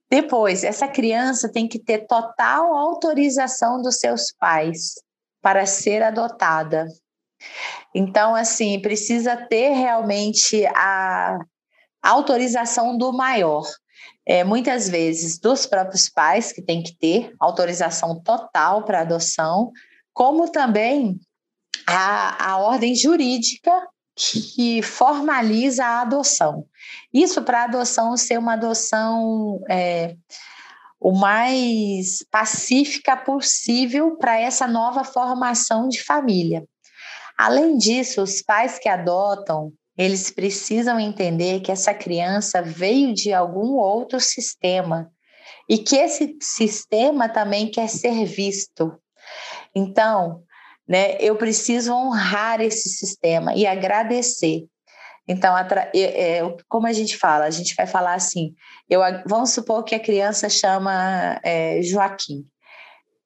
Depois, 0.09 0.63
essa 0.63 0.87
criança 0.87 1.51
tem 1.51 1.67
que 1.67 1.79
ter 1.79 2.05
total 2.05 2.75
autorização 2.75 3.81
dos 3.81 3.97
seus 3.97 4.31
pais 4.31 4.93
para 5.41 5.65
ser 5.65 6.03
adotada. 6.03 6.87
Então, 7.93 8.35
assim, 8.35 8.79
precisa 8.79 9.35
ter 9.35 9.69
realmente 9.69 10.65
a 10.67 11.39
autorização 12.01 12.97
do 12.97 13.11
maior. 13.11 13.63
É, 14.25 14.43
muitas 14.43 14.87
vezes 14.87 15.39
dos 15.39 15.65
próprios 15.65 16.09
pais, 16.09 16.53
que 16.53 16.61
tem 16.61 16.81
que 16.81 16.95
ter 16.97 17.33
autorização 17.39 18.21
total 18.21 18.85
para 18.85 19.01
adoção, 19.01 19.71
como 20.13 20.49
também 20.49 21.19
a, 21.87 22.51
a 22.51 22.57
ordem 22.57 22.95
jurídica 22.95 23.71
que 24.15 24.81
formaliza 24.81 25.83
a 25.83 26.01
adoção. 26.01 26.65
Isso 27.13 27.41
para 27.41 27.61
a 27.61 27.65
adoção 27.65 28.15
ser 28.15 28.37
uma 28.37 28.53
adoção 28.53 29.59
é, 29.69 30.15
o 31.03 31.11
mais 31.11 32.23
pacífica 32.31 33.17
possível 33.17 34.15
para 34.15 34.39
essa 34.39 34.65
nova 34.65 35.03
formação 35.03 35.89
de 35.89 36.01
família. 36.01 36.63
Além 37.37 37.77
disso, 37.77 38.21
os 38.21 38.41
pais 38.41 38.79
que 38.79 38.87
adotam, 38.87 39.73
eles 39.97 40.29
precisam 40.31 40.99
entender 40.99 41.59
que 41.59 41.71
essa 41.71 41.93
criança 41.93 42.61
veio 42.61 43.13
de 43.13 43.33
algum 43.33 43.73
outro 43.75 44.19
sistema 44.19 45.11
e 45.67 45.77
que 45.77 45.95
esse 45.95 46.37
sistema 46.41 47.27
também 47.27 47.69
quer 47.69 47.89
ser 47.89 48.25
visto. 48.25 48.93
Então, 49.75 50.43
né? 50.93 51.17
Eu 51.19 51.35
preciso 51.35 51.91
honrar 51.91 52.61
esse 52.61 52.87
sistema 52.87 53.55
e 53.55 53.65
agradecer. 53.65 54.67
Então, 55.27 55.55
é, 55.57 56.41
como 56.69 56.85
a 56.85 56.93
gente 56.93 57.17
fala, 57.17 57.45
a 57.45 57.49
gente 57.49 57.73
vai 57.73 57.87
falar 57.87 58.13
assim: 58.13 58.53
eu, 58.87 59.01
vamos 59.25 59.49
supor 59.49 59.83
que 59.83 59.95
a 59.95 59.99
criança 59.99 60.47
chama 60.49 61.39
é, 61.43 61.81
Joaquim. 61.81 62.45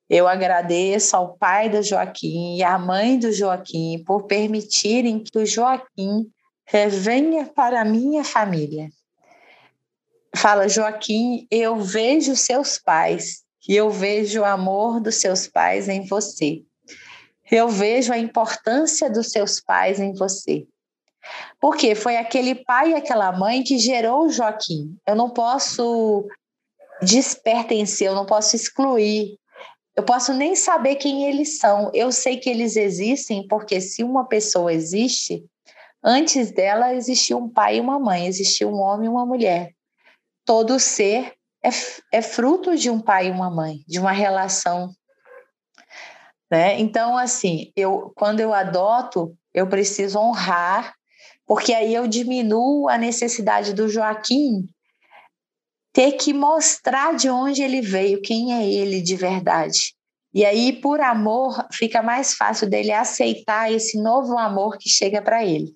Eu 0.10 0.30
agradeço 0.30 1.18
ao 1.18 1.38
pai 1.38 1.68
do 1.68 1.84
Joaquim 1.84 2.56
e 2.56 2.64
à 2.64 2.80
mãe 2.80 3.20
do 3.20 3.34
Joaquim 3.34 4.02
por 4.06 4.28
permitirem 4.28 5.22
que 5.22 5.38
o 5.38 5.46
Joaquim 5.46 6.26
venha 6.90 7.48
para 7.48 7.82
a 7.82 7.86
minha 7.86 8.24
família. 8.24 8.88
Fala, 10.34 10.70
Joaquim, 10.70 11.46
eu 11.52 11.76
vejo 11.76 12.34
seus 12.34 12.78
pais 12.78 13.42
e 13.68 13.76
eu 13.76 13.90
vejo 13.90 14.40
o 14.40 14.46
amor 14.46 15.02
dos 15.02 15.16
seus 15.16 15.48
pais 15.48 15.90
em 15.90 16.08
você 16.08 16.64
eu 17.52 17.70
vejo 17.70 18.12
a 18.12 18.18
importância 18.18 19.10
dos 19.10 19.30
seus 19.30 19.60
pais 19.60 20.00
em 20.00 20.14
você. 20.14 20.68
Porque 21.60 21.96
foi 21.96 22.18
aquele 22.18 22.56
pai 22.56 22.92
e 22.92 22.96
aquela 22.96 23.32
mãe 23.32 23.64
que 23.64 23.78
gerou 23.78 24.26
o 24.26 24.30
Joaquim. 24.30 24.98
Eu 25.06 25.16
não 25.16 25.30
posso 25.30 26.28
despertencer, 27.02 28.08
eu 28.08 28.16
não 28.16 28.26
posso 28.26 28.56
excluir. 28.56 29.38
Eu 29.96 30.04
posso 30.04 30.34
nem 30.34 30.56
saber 30.56 30.96
quem 30.96 31.26
eles 31.26 31.58
são. 31.58 31.90
Eu 31.94 32.12
sei 32.12 32.38
que 32.38 32.50
eles 32.50 32.76
existem 32.76 33.48
porque 33.48 33.82
se 33.82 34.04
uma 34.04 34.26
pessoa 34.26 34.72
existe, 34.72 35.44
antes 36.04 36.52
dela 36.52 36.94
existia 36.94 37.36
um 37.36 37.50
pai 37.50 37.78
e 37.78 37.82
uma 37.82 38.00
mãe, 38.00 38.28
existia 38.28 38.68
um 38.68 38.80
homem 38.80 39.08
e 39.08 39.10
uma 39.10 39.26
mulher. 39.26 39.74
Todo 40.46 40.80
ser 40.80 41.34
é, 41.64 41.70
é 42.12 42.22
fruto 42.22 42.78
de 42.78 42.90
um 42.90 43.00
pai 43.00 43.28
e 43.28 43.32
uma 43.32 43.50
mãe, 43.50 43.80
de 43.88 44.00
uma 44.00 44.12
relação. 44.12 44.94
Né? 46.50 46.80
Então, 46.80 47.18
assim, 47.18 47.72
eu 47.76 48.12
quando 48.16 48.40
eu 48.40 48.54
adoto, 48.54 49.36
eu 49.54 49.68
preciso 49.68 50.18
honrar, 50.18 50.94
porque 51.46 51.74
aí 51.74 51.94
eu 51.94 52.08
diminuo 52.08 52.88
a 52.88 52.98
necessidade 52.98 53.74
do 53.74 53.90
Joaquim 53.90 54.68
ter 55.94 56.14
que 56.14 56.34
mostrar 56.34 57.16
de 57.16 57.30
onde 57.30 57.64
ele 57.64 57.82
veio, 57.82 58.22
quem 58.22 58.54
é 58.54 58.70
ele 58.70 59.02
de 59.02 59.16
verdade. 59.16 59.96
E 60.34 60.46
aí, 60.46 60.72
por 60.72 61.02
amor, 61.02 61.66
fica 61.72 62.04
mais 62.04 62.36
fácil 62.36 62.70
dele 62.70 62.92
aceitar 62.92 63.72
esse 63.72 64.00
novo 64.00 64.38
amor 64.38 64.78
que 64.78 64.90
chega 64.90 65.22
para 65.22 65.44
ele. 65.44 65.76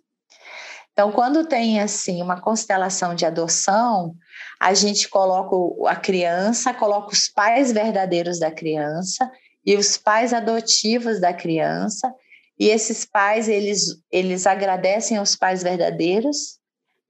Então, 0.92 1.12
quando 1.12 1.48
tem 1.48 1.80
assim 1.80 2.22
uma 2.22 2.40
constelação 2.40 3.16
de 3.16 3.26
adoção, 3.26 4.14
a 4.60 4.74
gente 4.76 5.10
coloca 5.10 5.56
a 5.90 5.96
criança, 5.96 6.74
coloca 6.74 7.14
os 7.14 7.28
pais 7.28 7.72
verdadeiros 7.72 8.40
da 8.40 8.52
criança 8.52 9.28
e 9.66 9.76
os 9.76 9.98
pais 9.98 10.34
adotivos 10.34 11.20
da 11.20 11.34
criança, 11.34 12.12
e 12.60 12.68
esses 12.68 13.06
pais 13.06 13.48
eles 13.48 13.82
eles 14.12 14.46
agradecem 14.46 15.18
aos 15.18 15.36
pais 15.36 15.64
verdadeiros. 15.64 16.60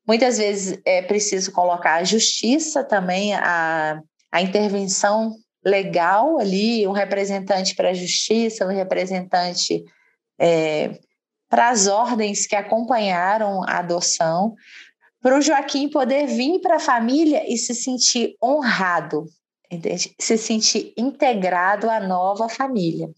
Muitas 0.07 0.37
vezes 0.37 0.79
é 0.85 1.01
preciso 1.01 1.51
colocar 1.51 1.95
a 1.95 2.03
justiça 2.03 2.83
também, 2.83 3.33
a, 3.35 4.01
a 4.31 4.41
intervenção 4.41 5.35
legal 5.63 6.39
ali, 6.39 6.87
um 6.87 6.91
representante 6.91 7.75
para 7.75 7.89
a 7.89 7.93
justiça, 7.93 8.65
um 8.65 8.69
representante 8.69 9.83
é, 10.39 10.99
para 11.49 11.69
as 11.69 11.85
ordens 11.85 12.47
que 12.47 12.55
acompanharam 12.55 13.61
a 13.67 13.79
adoção, 13.79 14.55
para 15.21 15.37
o 15.37 15.41
Joaquim 15.41 15.89
poder 15.89 16.25
vir 16.25 16.59
para 16.61 16.77
a 16.77 16.79
família 16.79 17.43
e 17.47 17.57
se 17.57 17.75
sentir 17.75 18.35
honrado? 18.41 19.25
Se 20.19 20.37
sentir 20.37 20.93
integrado 20.97 21.89
à 21.89 21.99
nova 21.99 22.49
família. 22.49 23.09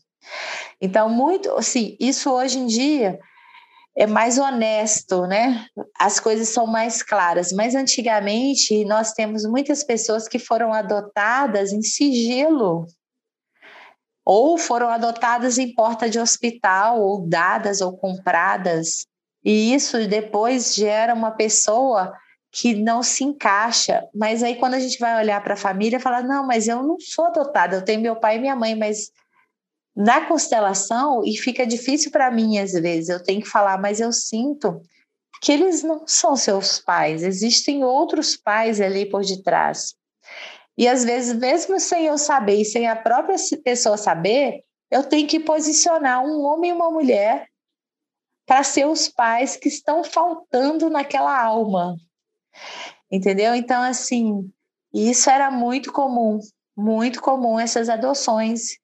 Então, 0.81 1.09
muito, 1.09 1.51
assim, 1.51 1.97
isso 1.99 2.31
hoje 2.31 2.59
em 2.59 2.65
dia 2.65 3.19
é 3.95 4.07
mais 4.07 4.37
honesto, 4.37 5.25
né? 5.27 5.67
As 5.99 6.19
coisas 6.19 6.49
são 6.49 6.65
mais 6.65 7.03
claras. 7.03 7.51
Mas 7.51 7.75
antigamente 7.75 8.83
nós 8.85 9.13
temos 9.13 9.45
muitas 9.45 9.83
pessoas 9.83 10.27
que 10.27 10.39
foram 10.39 10.73
adotadas 10.73 11.71
em 11.71 11.81
sigilo, 11.81 12.87
ou 14.25 14.57
foram 14.57 14.89
adotadas 14.89 15.57
em 15.57 15.73
porta 15.73 16.09
de 16.09 16.19
hospital, 16.19 17.01
ou 17.01 17.27
dadas 17.27 17.81
ou 17.81 17.95
compradas. 17.95 19.05
E 19.43 19.73
isso 19.73 20.07
depois 20.07 20.73
gera 20.73 21.13
uma 21.13 21.31
pessoa 21.31 22.13
que 22.53 22.75
não 22.75 23.01
se 23.01 23.23
encaixa. 23.23 24.07
Mas 24.13 24.43
aí 24.43 24.55
quando 24.55 24.75
a 24.75 24.79
gente 24.79 24.99
vai 24.99 25.19
olhar 25.19 25.43
para 25.43 25.55
a 25.55 25.57
família, 25.57 25.99
fala: 25.99 26.21
"Não, 26.21 26.45
mas 26.45 26.67
eu 26.67 26.83
não 26.83 26.99
sou 26.99 27.25
adotada, 27.25 27.77
eu 27.77 27.83
tenho 27.83 27.99
meu 27.99 28.15
pai 28.15 28.37
e 28.37 28.39
minha 28.39 28.55
mãe, 28.55 28.75
mas 28.75 29.11
na 29.95 30.21
constelação 30.27 31.23
e 31.25 31.35
fica 31.37 31.65
difícil 31.65 32.11
para 32.11 32.29
mim 32.31 32.59
às 32.59 32.73
vezes. 32.73 33.09
Eu 33.09 33.23
tenho 33.23 33.41
que 33.41 33.49
falar, 33.49 33.79
mas 33.79 33.99
eu 33.99 34.11
sinto 34.13 34.81
que 35.41 35.51
eles 35.51 35.83
não 35.83 36.07
são 36.07 36.35
seus 36.37 36.79
pais, 36.79 37.23
existem 37.23 37.83
outros 37.83 38.37
pais 38.37 38.79
ali 38.79 39.05
por 39.05 39.25
detrás. 39.25 39.95
E 40.77 40.87
às 40.87 41.03
vezes, 41.03 41.37
mesmo 41.37 41.79
sem 41.79 42.05
eu 42.05 42.17
saber 42.17 42.61
e 42.61 42.65
sem 42.65 42.87
a 42.87 42.95
própria 42.95 43.35
pessoa 43.63 43.97
saber, 43.97 44.63
eu 44.89 45.03
tenho 45.03 45.27
que 45.27 45.39
posicionar 45.39 46.23
um 46.23 46.41
homem 46.43 46.71
e 46.71 46.73
uma 46.73 46.89
mulher 46.89 47.47
para 48.47 48.63
ser 48.63 48.87
os 48.87 49.07
pais 49.07 49.55
que 49.55 49.67
estão 49.67 50.03
faltando 50.03 50.89
naquela 50.89 51.43
alma. 51.43 51.97
Entendeu? 53.11 53.53
Então, 53.53 53.81
assim, 53.81 54.51
isso 54.93 55.29
era 55.29 55.49
muito 55.51 55.91
comum, 55.91 56.39
muito 56.75 57.21
comum 57.21 57.59
essas 57.59 57.89
adoções. 57.89 58.77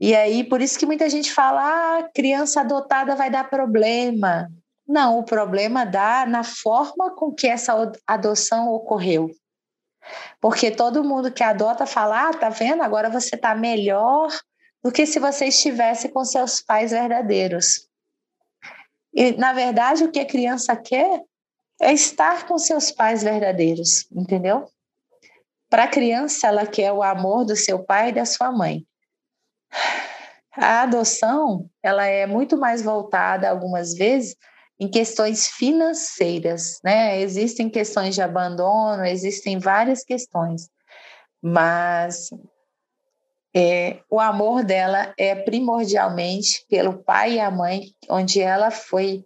E 0.00 0.14
aí, 0.14 0.44
por 0.44 0.60
isso 0.60 0.78
que 0.78 0.86
muita 0.86 1.08
gente 1.08 1.32
fala: 1.32 1.98
ah, 1.98 2.08
criança 2.14 2.60
adotada 2.60 3.14
vai 3.14 3.30
dar 3.30 3.48
problema. 3.48 4.48
Não, 4.86 5.18
o 5.18 5.24
problema 5.24 5.86
dá 5.86 6.26
na 6.26 6.42
forma 6.42 7.14
com 7.14 7.32
que 7.32 7.46
essa 7.46 7.90
adoção 8.06 8.68
ocorreu. 8.68 9.30
Porque 10.40 10.70
todo 10.70 11.04
mundo 11.04 11.32
que 11.32 11.42
adota 11.42 11.86
fala: 11.86 12.28
ah, 12.28 12.34
tá 12.34 12.48
vendo? 12.48 12.82
Agora 12.82 13.08
você 13.08 13.36
tá 13.36 13.54
melhor 13.54 14.28
do 14.82 14.92
que 14.92 15.06
se 15.06 15.18
você 15.18 15.46
estivesse 15.46 16.10
com 16.10 16.24
seus 16.24 16.60
pais 16.60 16.90
verdadeiros. 16.90 17.88
E, 19.14 19.32
na 19.32 19.52
verdade, 19.52 20.04
o 20.04 20.10
que 20.10 20.20
a 20.20 20.26
criança 20.26 20.76
quer 20.76 21.22
é 21.80 21.92
estar 21.92 22.46
com 22.46 22.58
seus 22.58 22.90
pais 22.90 23.22
verdadeiros, 23.22 24.06
entendeu? 24.12 24.66
Para 25.68 25.84
a 25.84 25.88
criança, 25.88 26.46
ela 26.46 26.66
quer 26.66 26.92
o 26.92 27.02
amor 27.02 27.44
do 27.44 27.56
seu 27.56 27.84
pai 27.84 28.10
e 28.10 28.12
da 28.12 28.24
sua 28.24 28.52
mãe. 28.52 28.86
A 30.56 30.82
adoção, 30.82 31.68
ela 31.82 32.06
é 32.06 32.26
muito 32.26 32.56
mais 32.56 32.80
voltada 32.80 33.48
algumas 33.48 33.94
vezes 33.94 34.36
em 34.78 34.88
questões 34.88 35.48
financeiras, 35.48 36.78
né? 36.84 37.20
Existem 37.20 37.68
questões 37.68 38.14
de 38.14 38.22
abandono, 38.22 39.04
existem 39.04 39.58
várias 39.58 40.04
questões, 40.04 40.68
mas 41.42 42.30
é, 43.54 44.00
o 44.10 44.18
amor 44.18 44.64
dela 44.64 45.14
é 45.16 45.34
primordialmente 45.34 46.64
pelo 46.68 47.02
pai 47.04 47.34
e 47.34 47.40
a 47.40 47.50
mãe, 47.50 47.92
onde 48.10 48.40
ela 48.40 48.70
foi, 48.70 49.24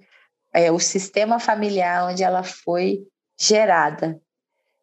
é, 0.52 0.70
o 0.70 0.78
sistema 0.78 1.38
familiar 1.38 2.10
onde 2.10 2.22
ela 2.22 2.42
foi 2.42 3.00
gerada. 3.38 4.20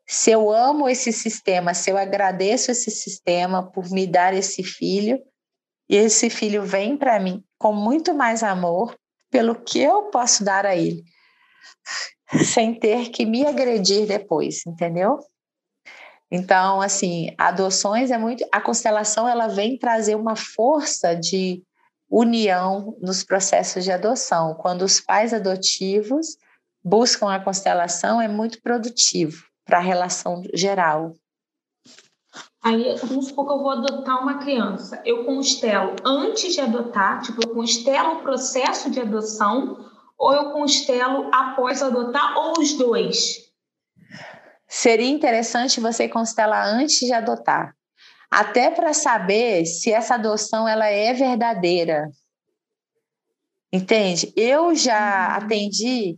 Se 0.07 0.31
eu 0.31 0.51
amo 0.51 0.87
esse 0.87 1.11
sistema, 1.11 1.73
se 1.73 1.89
eu 1.89 1.97
agradeço 1.97 2.71
esse 2.71 2.91
sistema 2.91 3.71
por 3.71 3.89
me 3.89 4.05
dar 4.05 4.33
esse 4.33 4.63
filho, 4.63 5.19
e 5.89 5.95
esse 5.95 6.29
filho 6.29 6.63
vem 6.63 6.97
para 6.97 7.19
mim 7.19 7.43
com 7.57 7.73
muito 7.73 8.13
mais 8.13 8.43
amor 8.43 8.95
pelo 9.31 9.55
que 9.55 9.79
eu 9.79 10.03
posso 10.03 10.43
dar 10.43 10.65
a 10.65 10.75
ele, 10.75 11.03
sem 12.43 12.73
ter 12.73 13.09
que 13.09 13.25
me 13.25 13.45
agredir 13.45 14.07
depois, 14.07 14.65
entendeu? 14.65 15.19
Então, 16.31 16.81
assim, 16.81 17.33
adoções 17.37 18.11
é 18.11 18.17
muito. 18.17 18.45
A 18.51 18.59
constelação 18.59 19.27
ela 19.27 19.47
vem 19.47 19.77
trazer 19.77 20.15
uma 20.15 20.35
força 20.35 21.15
de 21.15 21.63
união 22.09 22.95
nos 23.01 23.23
processos 23.23 23.83
de 23.83 23.91
adoção. 23.91 24.55
Quando 24.55 24.83
os 24.83 24.99
pais 24.99 25.33
adotivos 25.33 26.37
buscam 26.83 27.31
a 27.31 27.39
constelação, 27.39 28.21
é 28.21 28.27
muito 28.27 28.61
produtivo 28.61 29.43
para 29.65 29.79
a 29.79 29.81
relação 29.81 30.43
geral. 30.53 31.13
Aí, 32.63 32.95
vamos 33.03 33.27
supor 33.27 33.45
que 33.45 33.53
eu 33.53 33.59
vou 33.59 33.69
adotar 33.69 34.21
uma 34.21 34.39
criança. 34.39 35.01
Eu 35.05 35.23
constelo 35.23 35.95
antes 36.03 36.53
de 36.53 36.61
adotar, 36.61 37.21
tipo, 37.21 37.41
eu 37.43 37.53
constelo 37.53 38.13
o 38.13 38.21
processo 38.21 38.89
de 38.89 38.99
adoção, 38.99 39.85
ou 40.17 40.33
eu 40.33 40.51
constelo 40.51 41.29
após 41.33 41.83
adotar, 41.83 42.37
ou 42.37 42.59
os 42.59 42.73
dois? 42.73 43.51
Seria 44.67 45.09
interessante 45.09 45.79
você 45.79 46.09
constelar 46.09 46.65
antes 46.67 46.99
de 46.99 47.13
adotar, 47.13 47.75
até 48.29 48.69
para 48.69 48.93
saber 48.93 49.65
se 49.65 49.91
essa 49.91 50.15
adoção 50.15 50.67
ela 50.67 50.87
é 50.87 51.13
verdadeira. 51.13 52.09
Entende? 53.71 54.31
Eu 54.35 54.73
já 54.75 55.29
uhum. 55.29 55.45
atendi 55.45 56.17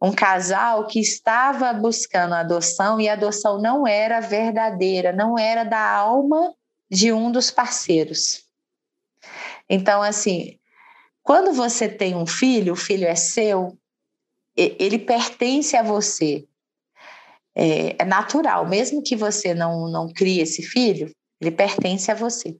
um 0.00 0.12
casal 0.12 0.86
que 0.88 0.98
estava 0.98 1.72
buscando 1.72 2.34
adoção 2.34 3.00
e 3.00 3.08
a 3.08 3.12
adoção 3.12 3.60
não 3.60 3.86
era 3.86 4.20
verdadeira, 4.20 5.12
não 5.12 5.38
era 5.38 5.62
da 5.62 5.80
alma 5.80 6.52
de 6.90 7.12
um 7.12 7.30
dos 7.30 7.52
parceiros. 7.52 8.44
Então, 9.70 10.02
assim, 10.02 10.58
quando 11.22 11.52
você 11.52 11.88
tem 11.88 12.16
um 12.16 12.26
filho, 12.26 12.72
o 12.72 12.76
filho 12.76 13.06
é 13.06 13.14
seu, 13.14 13.78
ele 14.56 14.98
pertence 14.98 15.76
a 15.76 15.82
você. 15.82 16.46
É, 17.54 18.02
é 18.02 18.04
natural, 18.04 18.68
mesmo 18.68 19.02
que 19.02 19.14
você 19.14 19.54
não, 19.54 19.88
não 19.88 20.12
crie 20.12 20.40
esse 20.40 20.62
filho, 20.62 21.14
ele 21.42 21.50
pertence 21.50 22.08
a 22.08 22.14
você. 22.14 22.56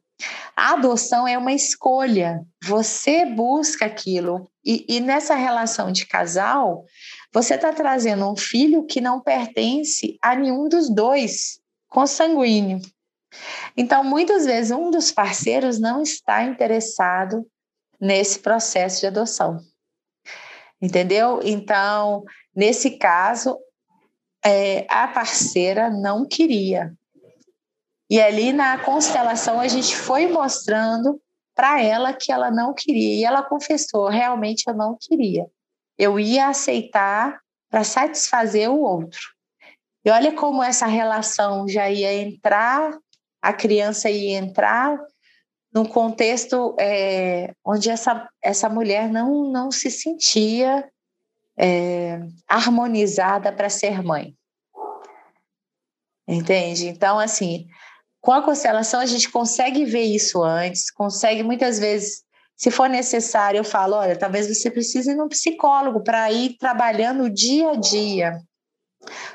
A 0.56 0.72
adoção 0.72 1.26
é 1.26 1.38
uma 1.38 1.52
escolha, 1.52 2.44
você 2.64 3.24
busca 3.24 3.86
aquilo. 3.86 4.50
E, 4.64 4.84
e 4.88 5.00
nessa 5.00 5.36
relação 5.36 5.92
de 5.92 6.04
casal, 6.04 6.84
você 7.32 7.54
está 7.54 7.72
trazendo 7.72 8.28
um 8.28 8.36
filho 8.36 8.84
que 8.84 9.00
não 9.00 9.20
pertence 9.20 10.18
a 10.20 10.34
nenhum 10.34 10.68
dos 10.68 10.92
dois, 10.92 11.60
consanguíneo. 11.88 12.80
Então, 13.76 14.02
muitas 14.02 14.44
vezes, 14.44 14.72
um 14.72 14.90
dos 14.90 15.12
parceiros 15.12 15.78
não 15.78 16.02
está 16.02 16.42
interessado 16.42 17.46
nesse 18.00 18.40
processo 18.40 19.00
de 19.00 19.06
adoção. 19.06 19.60
Entendeu? 20.80 21.40
Então, 21.44 22.24
nesse 22.54 22.98
caso, 22.98 23.56
é, 24.44 24.84
a 24.90 25.06
parceira 25.06 25.88
não 25.88 26.26
queria. 26.26 26.92
E 28.12 28.20
ali 28.20 28.52
na 28.52 28.76
constelação 28.78 29.58
a 29.58 29.66
gente 29.66 29.96
foi 29.96 30.26
mostrando 30.26 31.18
para 31.54 31.82
ela 31.82 32.12
que 32.12 32.30
ela 32.30 32.50
não 32.50 32.74
queria. 32.74 33.20
E 33.20 33.24
ela 33.24 33.42
confessou: 33.42 34.08
realmente 34.08 34.64
eu 34.68 34.74
não 34.74 34.96
queria 35.00 35.46
eu 35.98 36.18
ia 36.18 36.48
aceitar 36.48 37.40
para 37.70 37.84
satisfazer 37.84 38.68
o 38.68 38.80
outro. 38.80 39.20
E 40.04 40.10
olha 40.10 40.34
como 40.34 40.62
essa 40.62 40.86
relação 40.86 41.68
já 41.68 41.88
ia 41.88 42.12
entrar, 42.12 42.98
a 43.40 43.52
criança 43.52 44.10
ia 44.10 44.36
entrar 44.36 44.98
num 45.72 45.84
contexto 45.84 46.74
é, 46.78 47.54
onde 47.64 47.88
essa, 47.88 48.28
essa 48.42 48.68
mulher 48.68 49.08
não, 49.08 49.50
não 49.50 49.70
se 49.70 49.90
sentia 49.90 50.90
é, 51.56 52.20
harmonizada 52.48 53.52
para 53.52 53.70
ser 53.70 54.02
mãe. 54.02 54.34
Entende? 56.26 56.88
Então, 56.88 57.18
assim, 57.18 57.66
com 58.22 58.32
a 58.32 58.40
constelação 58.40 59.00
a 59.00 59.06
gente 59.06 59.28
consegue 59.28 59.84
ver 59.84 60.04
isso 60.04 60.42
antes, 60.42 60.90
consegue 60.92 61.42
muitas 61.42 61.80
vezes, 61.80 62.22
se 62.56 62.70
for 62.70 62.88
necessário, 62.88 63.58
eu 63.58 63.64
falo, 63.64 63.96
olha, 63.96 64.16
talvez 64.16 64.46
você 64.46 64.70
precise 64.70 65.10
ir 65.10 65.16
num 65.16 65.28
psicólogo 65.28 66.02
para 66.04 66.30
ir 66.30 66.56
trabalhando 66.56 67.24
o 67.24 67.30
dia 67.30 67.70
a 67.70 67.74
dia. 67.74 68.40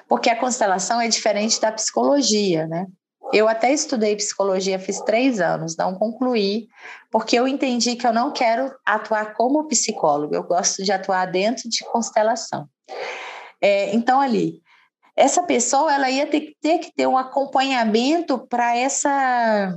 Porque 0.07 0.29
a 0.29 0.39
constelação 0.39 1.01
é 1.01 1.09
diferente 1.09 1.59
da 1.59 1.69
psicologia, 1.69 2.65
né? 2.65 2.87
Eu 3.33 3.49
até 3.49 3.73
estudei 3.73 4.15
psicologia, 4.15 4.79
fiz 4.79 5.01
três 5.01 5.41
anos, 5.41 5.75
não 5.75 5.93
concluí, 5.93 6.69
porque 7.11 7.37
eu 7.37 7.45
entendi 7.45 7.97
que 7.97 8.07
eu 8.07 8.13
não 8.13 8.31
quero 8.31 8.73
atuar 8.85 9.33
como 9.33 9.67
psicólogo, 9.67 10.33
eu 10.33 10.43
gosto 10.43 10.81
de 10.81 10.93
atuar 10.93 11.25
dentro 11.25 11.67
de 11.67 11.83
constelação. 11.83 12.69
É, 13.61 13.93
então, 13.93 14.21
ali, 14.21 14.61
essa 15.17 15.41
pessoa 15.41 15.91
ela 15.91 16.11
ia 16.11 16.27
ter, 16.27 16.55
ter 16.61 16.77
que 16.77 16.93
ter 16.93 17.07
um 17.07 17.17
acompanhamento 17.17 18.37
para 18.47 18.77
essa 18.77 19.75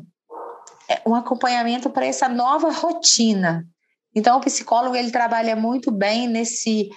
é, 0.87 1.01
um 1.07 1.15
acompanhamento 1.15 1.89
para 1.89 2.05
essa 2.05 2.29
nova 2.29 2.71
rotina. 2.71 3.67
Então 4.15 4.37
o 4.37 4.41
psicólogo 4.43 4.95
ele 4.95 5.11
trabalha 5.11 5.57
muito 5.57 5.91
bem 5.91 6.29
nesse 6.29 6.91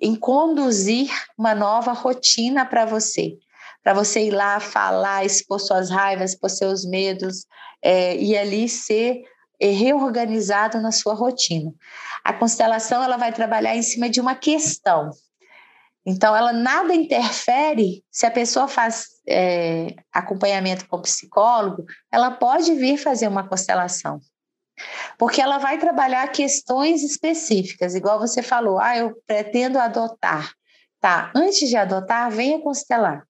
em 0.00 0.14
conduzir 0.14 1.10
uma 1.36 1.54
nova 1.54 1.92
rotina 1.92 2.64
para 2.64 2.84
você, 2.84 3.36
para 3.82 3.94
você 3.94 4.26
ir 4.26 4.30
lá 4.30 4.60
falar, 4.60 5.24
expor 5.24 5.60
suas 5.60 5.90
raivas, 5.90 6.32
expor 6.32 6.50
seus 6.50 6.84
medos 6.84 7.46
é, 7.82 8.16
e 8.16 8.36
ali 8.36 8.68
ser 8.68 9.22
é, 9.60 9.70
reorganizado 9.70 10.80
na 10.80 10.92
sua 10.92 11.14
rotina. 11.14 11.72
A 12.24 12.32
constelação 12.32 13.02
ela 13.02 13.16
vai 13.16 13.32
trabalhar 13.32 13.76
em 13.76 13.82
cima 13.82 14.08
de 14.08 14.20
uma 14.20 14.34
questão. 14.34 15.10
Então, 16.06 16.36
ela 16.36 16.52
nada 16.52 16.94
interfere 16.94 18.04
se 18.12 18.24
a 18.24 18.30
pessoa 18.30 18.68
faz 18.68 19.08
é, 19.28 19.96
acompanhamento 20.12 20.86
com 20.86 21.02
psicólogo, 21.02 21.84
ela 22.12 22.30
pode 22.30 22.72
vir 22.74 22.96
fazer 22.96 23.26
uma 23.26 23.48
constelação. 23.48 24.20
Porque 25.18 25.42
ela 25.42 25.58
vai 25.58 25.78
trabalhar 25.78 26.28
questões 26.28 27.02
específicas, 27.02 27.96
igual 27.96 28.20
você 28.20 28.40
falou, 28.40 28.78
ah, 28.78 28.96
eu 28.96 29.20
pretendo 29.26 29.80
adotar. 29.80 30.52
Tá, 31.00 31.32
antes 31.34 31.68
de 31.68 31.76
adotar, 31.76 32.30
venha 32.30 32.60
constelar. 32.60 33.26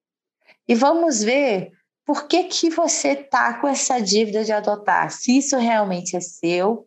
E 0.68 0.74
vamos 0.74 1.22
ver 1.22 1.70
por 2.04 2.28
que, 2.28 2.44
que 2.44 2.68
você 2.68 3.08
está 3.08 3.54
com 3.54 3.66
essa 3.66 4.00
dívida 4.00 4.44
de 4.44 4.52
adotar. 4.52 5.10
Se 5.10 5.38
isso 5.38 5.56
realmente 5.56 6.16
é 6.16 6.20
seu, 6.20 6.84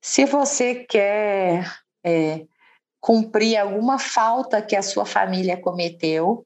se 0.00 0.24
você 0.24 0.86
quer 0.88 1.70
é, 2.04 2.46
cumprir 3.06 3.56
alguma 3.56 4.00
falta 4.00 4.60
que 4.60 4.74
a 4.74 4.82
sua 4.82 5.06
família 5.06 5.56
cometeu, 5.56 6.44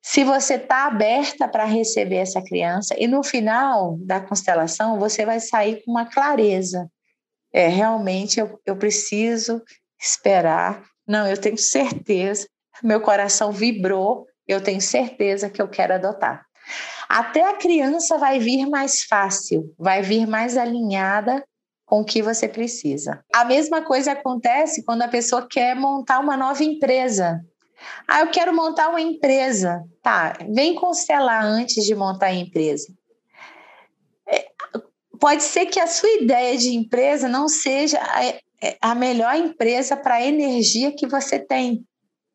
se 0.00 0.24
você 0.24 0.54
está 0.54 0.86
aberta 0.86 1.46
para 1.46 1.66
receber 1.66 2.16
essa 2.16 2.40
criança, 2.40 2.94
e 2.98 3.06
no 3.06 3.22
final 3.22 3.98
da 3.98 4.18
constelação 4.18 4.98
você 4.98 5.26
vai 5.26 5.38
sair 5.38 5.84
com 5.84 5.90
uma 5.90 6.06
clareza. 6.06 6.90
É, 7.52 7.68
realmente 7.68 8.40
eu, 8.40 8.58
eu 8.64 8.74
preciso 8.74 9.62
esperar. 10.00 10.82
Não, 11.06 11.26
eu 11.26 11.36
tenho 11.36 11.58
certeza, 11.58 12.48
meu 12.82 13.02
coração 13.02 13.52
vibrou, 13.52 14.26
eu 14.48 14.62
tenho 14.62 14.80
certeza 14.80 15.50
que 15.50 15.60
eu 15.60 15.68
quero 15.68 15.92
adotar. 15.92 16.42
Até 17.06 17.46
a 17.46 17.58
criança 17.58 18.16
vai 18.16 18.38
vir 18.38 18.64
mais 18.64 19.02
fácil, 19.02 19.74
vai 19.78 20.00
vir 20.00 20.26
mais 20.26 20.56
alinhada 20.56 21.44
com 21.92 22.00
o 22.00 22.04
que 22.06 22.22
você 22.22 22.48
precisa. 22.48 23.22
A 23.34 23.44
mesma 23.44 23.82
coisa 23.82 24.12
acontece 24.12 24.82
quando 24.82 25.02
a 25.02 25.08
pessoa 25.08 25.46
quer 25.46 25.76
montar 25.76 26.20
uma 26.20 26.38
nova 26.38 26.64
empresa. 26.64 27.44
Ah, 28.08 28.20
eu 28.20 28.30
quero 28.30 28.56
montar 28.56 28.88
uma 28.88 29.00
empresa. 29.02 29.84
Tá, 30.02 30.38
vem 30.54 30.74
constelar 30.74 31.44
antes 31.44 31.84
de 31.84 31.94
montar 31.94 32.28
a 32.28 32.34
empresa. 32.34 32.86
É, 34.26 34.46
pode 35.20 35.42
ser 35.42 35.66
que 35.66 35.78
a 35.78 35.86
sua 35.86 36.08
ideia 36.12 36.56
de 36.56 36.74
empresa 36.74 37.28
não 37.28 37.46
seja 37.46 37.98
é, 38.22 38.40
a 38.80 38.94
melhor 38.94 39.36
empresa 39.36 39.94
para 39.94 40.14
a 40.14 40.26
energia 40.26 40.96
que 40.96 41.06
você 41.06 41.38
tem. 41.38 41.84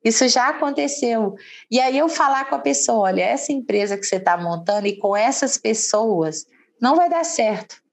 Isso 0.06 0.28
já 0.28 0.50
aconteceu. 0.50 1.34
E 1.72 1.80
aí 1.80 1.98
eu 1.98 2.08
falar 2.08 2.46
com 2.48 2.54
a 2.54 2.60
pessoa: 2.60 3.08
olha, 3.08 3.24
essa 3.24 3.52
empresa 3.52 3.98
que 3.98 4.06
você 4.06 4.18
está 4.18 4.38
montando 4.38 4.86
e 4.86 5.00
com 5.00 5.18
essas 5.18 5.58
pessoas 5.58 6.46
não 6.80 6.96
vai 6.96 7.10
dar 7.10 7.26
certo. 7.26 7.87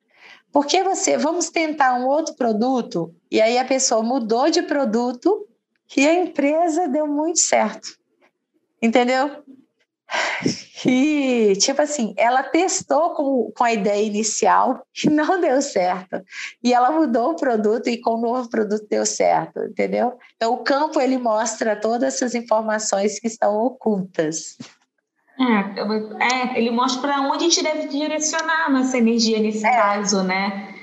Por 0.55 0.67
que 0.67 0.85
você, 0.85 1.19
vamos 1.19 1.51
tentar 1.51 1.95
um 1.95 2.07
outro 2.07 2.37
produto? 2.37 3.13
E 3.29 3.41
aí 3.41 3.59
a 3.59 3.65
pessoa 3.65 4.05
mudou 4.05 4.49
de 4.49 4.63
produto 4.63 5.49
e 5.97 6.07
a 6.07 6.15
empresa 6.15 6.87
deu 6.87 7.09
muito 7.09 7.41
certo. 7.41 7.89
Entendeu? 8.81 9.43
E, 10.87 11.55
tipo 11.57 11.83
assim, 11.83 12.15
ela 12.17 12.45
testou 12.45 13.15
com, 13.15 13.51
com 13.53 13.65
a 13.65 13.73
ideia 13.73 14.07
inicial 14.07 14.87
e 15.05 15.11
não 15.11 15.41
deu 15.43 15.61
certo. 15.61 16.23
E 16.63 16.73
ela 16.73 16.93
mudou 16.93 17.33
o 17.33 17.37
produto 17.37 17.89
e 17.89 18.01
com 18.01 18.13
o 18.13 18.21
novo 18.21 18.49
produto 18.49 18.87
deu 18.89 19.05
certo, 19.05 19.59
entendeu? 19.65 20.17
Então, 20.37 20.55
o 20.55 20.59
campo, 20.59 21.01
ele 21.01 21.19
mostra 21.19 21.75
todas 21.75 22.15
essas 22.15 22.33
informações 22.33 23.19
que 23.19 23.27
estão 23.27 23.57
ocultas. 23.57 24.57
É, 25.39 26.55
é 26.55 26.59
ele 26.59 26.71
mostra 26.71 27.01
para 27.01 27.21
onde 27.23 27.45
a 27.45 27.49
gente 27.49 27.63
deve 27.63 27.89
direcionar 27.89 28.71
nossa 28.71 28.97
energia 28.97 29.41
nesse 29.41 29.67
é. 29.67 29.77
caso, 29.77 30.23
né? 30.23 30.75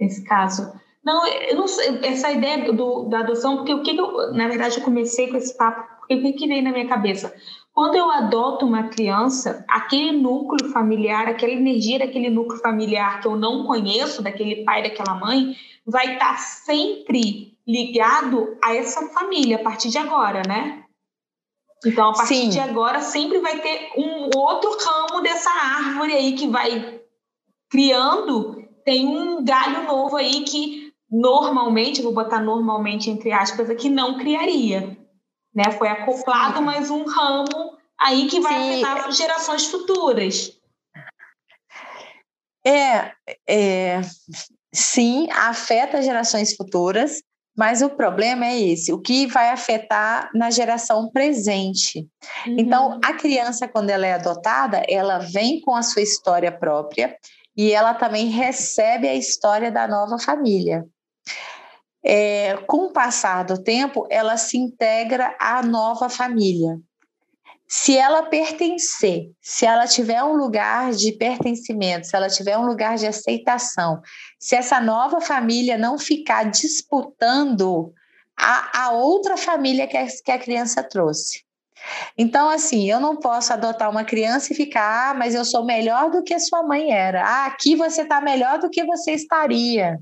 Nesse 0.00 0.24
caso. 0.24 0.72
Não, 1.04 1.26
eu 1.26 1.56
não 1.56 1.68
sei, 1.68 2.00
essa 2.02 2.30
ideia 2.30 2.72
do, 2.72 3.04
da 3.04 3.20
adoção, 3.20 3.56
porque 3.56 3.72
o 3.72 3.82
que, 3.82 3.96
eu, 3.96 4.32
na 4.32 4.48
verdade, 4.48 4.78
eu 4.78 4.84
comecei 4.84 5.28
com 5.28 5.36
esse 5.36 5.56
papo, 5.56 5.82
porque 6.00 6.14
o 6.14 6.20
que, 6.22 6.32
que 6.32 6.46
veio 6.46 6.62
na 6.62 6.70
minha 6.70 6.88
cabeça? 6.88 7.34
Quando 7.72 7.94
eu 7.94 8.10
adoto 8.10 8.66
uma 8.66 8.88
criança, 8.88 9.64
aquele 9.68 10.12
núcleo 10.12 10.70
familiar, 10.72 11.28
aquela 11.28 11.52
energia 11.52 12.00
daquele 12.00 12.28
núcleo 12.28 12.60
familiar 12.60 13.20
que 13.20 13.28
eu 13.28 13.36
não 13.36 13.64
conheço, 13.64 14.22
daquele 14.22 14.64
pai, 14.64 14.82
daquela 14.82 15.14
mãe, 15.14 15.54
vai 15.86 16.14
estar 16.14 16.32
tá 16.32 16.36
sempre 16.38 17.56
ligado 17.66 18.58
a 18.62 18.74
essa 18.74 19.06
família 19.08 19.56
a 19.56 19.62
partir 19.62 19.90
de 19.90 19.98
agora, 19.98 20.42
né? 20.46 20.82
Então, 21.86 22.10
a 22.10 22.12
partir 22.12 22.34
Sim. 22.34 22.48
de 22.48 22.58
agora, 22.58 23.00
sempre 23.00 23.38
vai 23.38 23.60
ter 23.60 23.90
um 23.96 24.30
outro 24.36 24.76
ramo 24.78 25.20
dessa 25.22 25.50
árvore 25.50 26.12
aí 26.12 26.32
que 26.34 26.48
vai 26.48 27.00
criando. 27.70 28.64
Tem 28.84 29.06
um 29.06 29.44
galho 29.44 29.84
novo 29.84 30.16
aí 30.16 30.42
que 30.44 30.92
normalmente, 31.10 32.02
vou 32.02 32.12
botar 32.12 32.40
normalmente 32.40 33.10
entre 33.10 33.32
aspas 33.32 33.70
aqui, 33.70 33.88
não 33.88 34.18
criaria. 34.18 34.98
Né? 35.54 35.70
Foi 35.72 35.88
acoplado 35.88 36.58
Sim. 36.58 36.64
mais 36.64 36.90
um 36.90 37.04
ramo 37.04 37.78
aí 37.98 38.26
que 38.28 38.40
vai 38.40 38.54
Sim. 38.54 38.84
afetar 38.84 39.12
gerações 39.12 39.66
futuras. 39.66 40.58
É, 42.66 43.12
é, 43.46 44.00
sim, 44.74 45.30
afeta 45.30 46.02
gerações 46.02 46.54
futuras, 46.54 47.22
mas 47.58 47.82
o 47.82 47.90
problema 47.90 48.46
é 48.46 48.56
esse, 48.56 48.92
o 48.92 49.00
que 49.00 49.26
vai 49.26 49.50
afetar 49.50 50.30
na 50.32 50.48
geração 50.48 51.10
presente. 51.10 52.06
Uhum. 52.46 52.56
Então, 52.56 53.00
a 53.04 53.14
criança, 53.14 53.66
quando 53.66 53.90
ela 53.90 54.06
é 54.06 54.12
adotada, 54.12 54.80
ela 54.88 55.18
vem 55.18 55.60
com 55.60 55.74
a 55.74 55.82
sua 55.82 56.02
história 56.02 56.52
própria 56.52 57.16
e 57.56 57.72
ela 57.72 57.94
também 57.94 58.28
recebe 58.28 59.08
a 59.08 59.14
história 59.16 59.72
da 59.72 59.88
nova 59.88 60.20
família. 60.20 60.86
É, 62.04 62.56
com 62.68 62.86
o 62.86 62.92
passar 62.92 63.44
do 63.44 63.60
tempo, 63.60 64.06
ela 64.08 64.36
se 64.36 64.56
integra 64.56 65.34
à 65.40 65.60
nova 65.60 66.08
família 66.08 66.78
se 67.68 67.98
ela 67.98 68.22
pertencer, 68.22 69.30
se 69.42 69.66
ela 69.66 69.86
tiver 69.86 70.22
um 70.22 70.32
lugar 70.32 70.92
de 70.92 71.12
pertencimento, 71.12 72.06
se 72.06 72.16
ela 72.16 72.28
tiver 72.28 72.56
um 72.56 72.64
lugar 72.64 72.96
de 72.96 73.06
aceitação, 73.06 74.00
se 74.40 74.56
essa 74.56 74.80
nova 74.80 75.20
família 75.20 75.76
não 75.76 75.98
ficar 75.98 76.44
disputando 76.44 77.92
a, 78.34 78.86
a 78.86 78.90
outra 78.92 79.36
família 79.36 79.86
que 79.86 79.98
a, 79.98 80.06
que 80.06 80.32
a 80.32 80.38
criança 80.38 80.82
trouxe. 80.82 81.44
Então, 82.16 82.48
assim, 82.48 82.90
eu 82.90 83.00
não 83.00 83.16
posso 83.16 83.52
adotar 83.52 83.90
uma 83.90 84.04
criança 84.04 84.52
e 84.52 84.56
ficar, 84.56 85.10
ah, 85.10 85.14
mas 85.14 85.34
eu 85.34 85.44
sou 85.44 85.64
melhor 85.64 86.10
do 86.10 86.22
que 86.22 86.34
a 86.34 86.40
sua 86.40 86.62
mãe 86.62 86.90
era. 86.90 87.22
Ah, 87.22 87.46
aqui 87.46 87.76
você 87.76 88.02
está 88.02 88.20
melhor 88.20 88.58
do 88.58 88.70
que 88.70 88.82
você 88.84 89.12
estaria. 89.12 89.98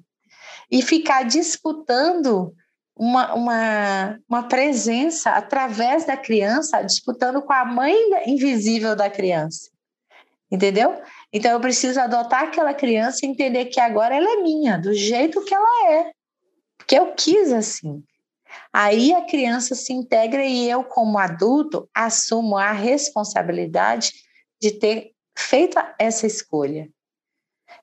E 0.70 0.82
ficar 0.82 1.24
disputando 1.24 2.54
uma, 2.96 3.34
uma, 3.34 4.18
uma 4.28 4.42
presença 4.44 5.30
através 5.30 6.06
da 6.06 6.16
criança, 6.16 6.82
disputando 6.82 7.42
com 7.42 7.52
a 7.52 7.64
mãe 7.64 7.94
invisível 8.26 8.96
da 8.96 9.10
criança. 9.10 9.70
Entendeu? 10.50 11.00
Então 11.32 11.50
eu 11.50 11.60
preciso 11.60 12.00
adotar 12.00 12.44
aquela 12.44 12.72
criança 12.72 13.24
e 13.24 13.28
entender 13.28 13.66
que 13.66 13.80
agora 13.80 14.14
ela 14.16 14.32
é 14.32 14.42
minha, 14.42 14.78
do 14.78 14.94
jeito 14.94 15.44
que 15.44 15.54
ela 15.54 15.92
é. 15.92 16.12
Porque 16.78 16.98
eu 16.98 17.12
quis 17.14 17.52
assim. 17.52 18.02
Aí 18.72 19.12
a 19.12 19.26
criança 19.26 19.74
se 19.74 19.92
integra 19.92 20.44
e 20.44 20.70
eu, 20.70 20.84
como 20.84 21.18
adulto, 21.18 21.88
assumo 21.94 22.56
a 22.56 22.72
responsabilidade 22.72 24.12
de 24.60 24.70
ter 24.70 25.12
feito 25.36 25.78
essa 25.98 26.26
escolha. 26.26 26.88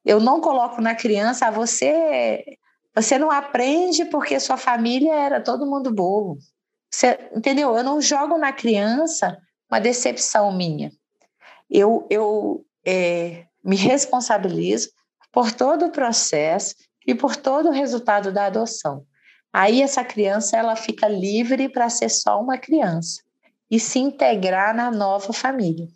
Eu 0.04 0.20
não 0.20 0.42
coloco 0.42 0.82
na 0.82 0.96
criança, 0.96 1.48
ah, 1.48 1.52
você, 1.52 2.44
você 2.96 3.18
não 3.18 3.32
aprende 3.32 4.06
porque 4.06 4.40
sua 4.40 4.58
família 4.58 5.14
era 5.14 5.42
todo 5.42 5.66
mundo 5.66 5.94
burro. 5.94 6.38
Você, 6.92 7.18
entendeu? 7.36 7.76
Eu 7.76 7.84
não 7.84 8.00
jogo 8.00 8.38
na 8.38 8.54
criança 8.54 9.38
uma 9.70 9.80
decepção 9.80 10.56
minha. 10.56 10.92
Eu, 11.70 12.06
eu 12.10 12.64
é, 12.86 13.46
me 13.64 13.76
responsabilizo 13.76 14.90
por 15.32 15.52
todo 15.52 15.88
o 15.88 15.92
processo 15.92 16.76
e 17.08 17.16
por 17.16 17.36
todo 17.36 17.70
o 17.70 17.74
resultado 17.74 18.32
da 18.32 18.46
adoção. 18.46 19.06
Aí 19.52 19.82
essa 19.82 20.04
criança 20.04 20.56
ela 20.56 20.76
fica 20.76 21.08
livre 21.08 21.70
para 21.70 21.90
ser 21.90 22.10
só 22.10 22.40
uma 22.40 22.58
criança 22.58 23.22
e 23.70 23.80
se 23.80 23.98
integrar 23.98 24.76
na 24.76 24.92
nova 24.92 25.34
família. 25.34 25.88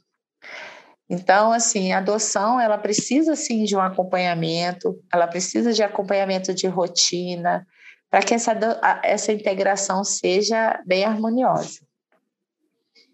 Então, 1.10 1.54
assim, 1.54 1.94
a 1.94 2.00
adoção, 2.00 2.60
ela 2.60 2.78
precisa, 2.78 3.36
sim, 3.36 3.64
de 3.64 3.76
um 3.76 3.82
acompanhamento, 3.82 5.02
ela 5.12 5.26
precisa 5.26 5.72
de 5.72 5.82
acompanhamento 5.82 6.54
de 6.54 6.68
rotina, 6.68 7.66
para 8.10 8.22
que 8.22 8.34
essa, 8.34 8.54
essa 9.04 9.32
integração 9.32 10.04
seja 10.04 10.82
bem 10.86 11.06
harmoniosa. 11.06 11.80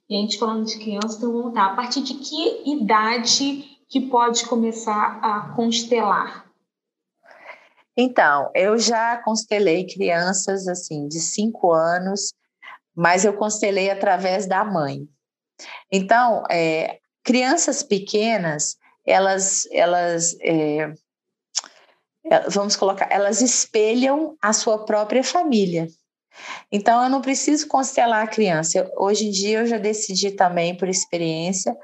E 0.09 0.15
a 0.15 0.19
gente 0.19 0.39
falando 0.39 0.65
de 0.65 0.77
criança, 0.77 1.17
então 1.17 1.31
vamos 1.31 1.53
lá. 1.53 1.67
A 1.67 1.75
partir 1.75 2.01
de 2.01 2.15
que 2.15 2.71
idade 2.71 3.63
que 3.87 4.01
pode 4.01 4.45
começar 4.45 5.19
a 5.21 5.53
constelar? 5.55 6.51
Então, 7.95 8.49
eu 8.55 8.77
já 8.77 9.17
constelei 9.17 9.85
crianças, 9.85 10.67
assim, 10.67 11.07
de 11.07 11.19
cinco 11.19 11.71
anos, 11.71 12.33
mas 12.95 13.23
eu 13.23 13.33
constelei 13.33 13.91
através 13.91 14.47
da 14.47 14.63
mãe. 14.65 15.07
Então, 15.91 16.43
é, 16.49 16.99
crianças 17.23 17.81
pequenas, 17.81 18.77
elas, 19.05 19.67
elas 19.71 20.35
é, 20.41 20.93
é, 22.25 22.49
vamos 22.49 22.75
colocar, 22.75 23.07
elas 23.11 23.41
espelham 23.41 24.37
a 24.41 24.53
sua 24.53 24.85
própria 24.85 25.23
família. 25.23 25.87
Então, 26.71 27.03
eu 27.03 27.09
não 27.09 27.21
preciso 27.21 27.67
constelar 27.67 28.23
a 28.23 28.27
criança. 28.27 28.89
hoje 28.97 29.27
em 29.27 29.31
dia, 29.31 29.59
eu 29.59 29.67
já 29.67 29.77
decidi 29.77 30.31
também, 30.31 30.75
por 30.75 30.89
experiência, 30.89 31.75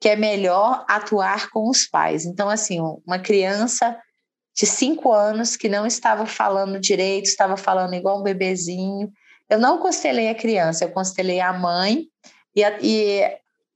que 0.00 0.08
é 0.08 0.16
melhor 0.16 0.84
atuar 0.88 1.50
com 1.50 1.68
os 1.68 1.86
pais. 1.86 2.24
Então, 2.24 2.48
assim, 2.48 2.80
uma 3.06 3.18
criança 3.18 3.98
de 4.56 4.66
cinco 4.66 5.12
anos 5.12 5.56
que 5.56 5.68
não 5.68 5.86
estava 5.86 6.24
falando 6.26 6.80
direito, 6.80 7.26
estava 7.26 7.56
falando 7.56 7.94
igual 7.94 8.20
um 8.20 8.22
bebezinho. 8.22 9.12
Eu 9.48 9.58
não 9.58 9.78
constelei 9.78 10.28
a 10.28 10.34
criança, 10.34 10.84
eu 10.84 10.90
constelei 10.90 11.40
a 11.40 11.52
mãe, 11.52 12.06
e, 12.54 12.64
a, 12.64 12.78
e 12.80 13.22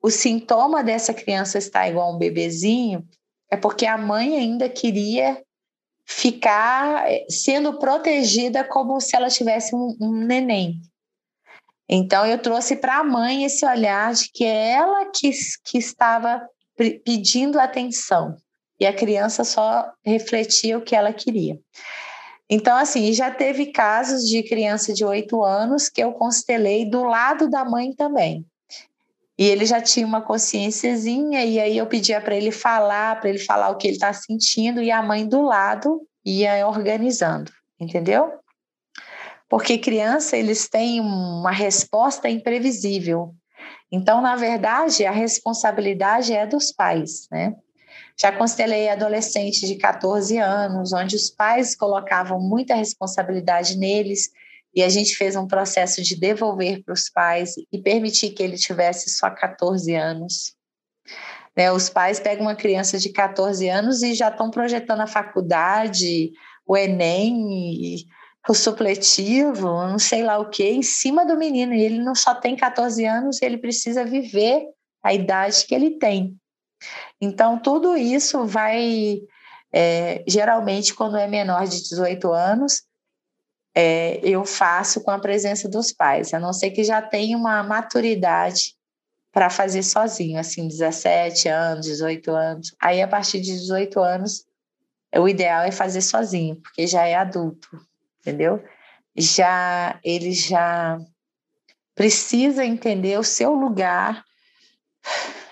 o 0.02 0.10
sintoma 0.10 0.82
dessa 0.82 1.14
criança 1.14 1.58
estar 1.58 1.88
igual 1.88 2.14
um 2.14 2.18
bebezinho 2.18 3.06
é 3.50 3.56
porque 3.56 3.86
a 3.86 3.96
mãe 3.96 4.36
ainda 4.36 4.68
queria 4.68 5.40
ficar 6.04 7.08
eh, 7.10 7.24
sendo 7.28 7.78
protegida 7.78 8.64
como 8.64 9.00
se 9.00 9.14
ela 9.14 9.28
tivesse 9.28 9.74
um, 9.74 9.96
um 10.00 10.12
neném. 10.12 10.80
Então, 11.88 12.26
eu 12.26 12.38
trouxe 12.38 12.74
para 12.76 12.98
a 12.98 13.04
mãe 13.04 13.44
esse 13.44 13.64
olhar 13.64 14.12
de 14.12 14.30
que 14.32 14.44
é 14.44 14.72
ela 14.72 15.10
que, 15.10 15.30
que 15.64 15.78
estava 15.78 16.48
pedindo 17.04 17.60
atenção 17.60 18.36
e 18.80 18.86
a 18.86 18.92
criança 18.92 19.44
só 19.44 19.92
refletia 20.04 20.78
o 20.78 20.82
que 20.82 20.96
ela 20.96 21.12
queria. 21.12 21.60
Então, 22.50 22.76
assim, 22.76 23.12
já 23.12 23.30
teve 23.30 23.66
casos 23.66 24.22
de 24.22 24.42
criança 24.42 24.92
de 24.92 25.04
oito 25.04 25.44
anos 25.44 25.88
que 25.88 26.02
eu 26.02 26.12
constelei 26.12 26.84
do 26.84 27.04
lado 27.04 27.48
da 27.48 27.64
mãe 27.64 27.94
também. 27.94 28.44
E 29.38 29.46
ele 29.46 29.64
já 29.64 29.80
tinha 29.80 30.06
uma 30.06 30.20
consciênciazinha, 30.20 31.44
e 31.44 31.58
aí 31.58 31.76
eu 31.76 31.86
pedia 31.86 32.20
para 32.20 32.36
ele 32.36 32.50
falar, 32.50 33.18
para 33.20 33.30
ele 33.30 33.38
falar 33.38 33.70
o 33.70 33.76
que 33.76 33.86
ele 33.86 33.94
está 33.94 34.12
sentindo, 34.12 34.82
e 34.82 34.90
a 34.90 35.02
mãe 35.02 35.26
do 35.26 35.42
lado 35.42 36.06
ia 36.24 36.66
organizando, 36.66 37.50
entendeu? 37.80 38.30
Porque 39.48 39.78
criança, 39.78 40.36
eles 40.36 40.68
têm 40.68 41.00
uma 41.00 41.50
resposta 41.50 42.28
imprevisível. 42.28 43.34
Então, 43.90 44.20
na 44.20 44.36
verdade, 44.36 45.04
a 45.04 45.10
responsabilidade 45.10 46.32
é 46.32 46.46
dos 46.46 46.72
pais, 46.72 47.26
né? 47.30 47.54
Já 48.18 48.32
constelei 48.32 48.88
adolescente 48.88 49.66
de 49.66 49.76
14 49.76 50.38
anos, 50.38 50.92
onde 50.92 51.16
os 51.16 51.30
pais 51.30 51.74
colocavam 51.74 52.40
muita 52.40 52.74
responsabilidade 52.74 53.76
neles 53.76 54.30
e 54.74 54.82
a 54.82 54.88
gente 54.88 55.16
fez 55.16 55.36
um 55.36 55.46
processo 55.46 56.02
de 56.02 56.16
devolver 56.16 56.82
para 56.82 56.94
os 56.94 57.10
pais 57.10 57.54
e 57.70 57.78
permitir 57.78 58.30
que 58.30 58.42
ele 58.42 58.56
tivesse 58.56 59.10
só 59.10 59.28
14 59.30 59.94
anos. 59.94 60.54
Né, 61.54 61.70
os 61.70 61.90
pais 61.90 62.18
pegam 62.18 62.46
uma 62.46 62.54
criança 62.54 62.98
de 62.98 63.10
14 63.10 63.68
anos 63.68 64.02
e 64.02 64.14
já 64.14 64.28
estão 64.28 64.50
projetando 64.50 65.00
a 65.00 65.06
faculdade, 65.06 66.32
o 66.66 66.76
Enem, 66.76 68.06
o 68.48 68.54
supletivo, 68.54 69.66
não 69.66 69.98
sei 69.98 70.22
lá 70.22 70.38
o 70.38 70.48
que, 70.48 70.64
em 70.64 70.82
cima 70.82 71.26
do 71.26 71.36
menino. 71.36 71.74
E 71.74 71.82
ele 71.82 71.98
não 71.98 72.14
só 72.14 72.34
tem 72.34 72.56
14 72.56 73.04
anos, 73.04 73.42
ele 73.42 73.58
precisa 73.58 74.04
viver 74.04 74.64
a 75.02 75.12
idade 75.12 75.66
que 75.66 75.74
ele 75.74 75.98
tem. 75.98 76.36
Então, 77.20 77.58
tudo 77.58 77.96
isso 77.96 78.46
vai, 78.46 79.20
é, 79.72 80.24
geralmente, 80.26 80.94
quando 80.94 81.16
é 81.16 81.28
menor 81.28 81.66
de 81.66 81.82
18 81.82 82.32
anos, 82.32 82.82
é, 83.74 84.20
eu 84.22 84.44
faço 84.44 85.02
com 85.02 85.10
a 85.10 85.18
presença 85.18 85.68
dos 85.68 85.92
pais, 85.92 86.34
a 86.34 86.38
não 86.38 86.52
ser 86.52 86.70
que 86.70 86.84
já 86.84 87.00
tenha 87.00 87.36
uma 87.36 87.62
maturidade 87.62 88.74
para 89.32 89.48
fazer 89.48 89.82
sozinho, 89.82 90.38
assim, 90.38 90.68
17 90.68 91.48
anos, 91.48 91.86
18 91.86 92.30
anos. 92.30 92.74
Aí, 92.80 93.00
a 93.00 93.08
partir 93.08 93.40
de 93.40 93.52
18 93.52 93.98
anos, 94.00 94.44
o 95.16 95.26
ideal 95.26 95.62
é 95.62 95.72
fazer 95.72 96.02
sozinho, 96.02 96.56
porque 96.56 96.86
já 96.86 97.06
é 97.06 97.14
adulto, 97.14 97.68
entendeu? 98.20 98.62
Já 99.16 99.98
ele 100.04 100.32
já 100.32 100.98
precisa 101.94 102.64
entender 102.64 103.18
o 103.18 103.24
seu 103.24 103.54
lugar 103.54 104.24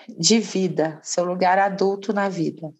de 0.07 0.39
vida, 0.39 0.99
seu 1.01 1.23
lugar 1.23 1.57
adulto 1.57 2.13
na 2.13 2.29
vida. 2.29 2.71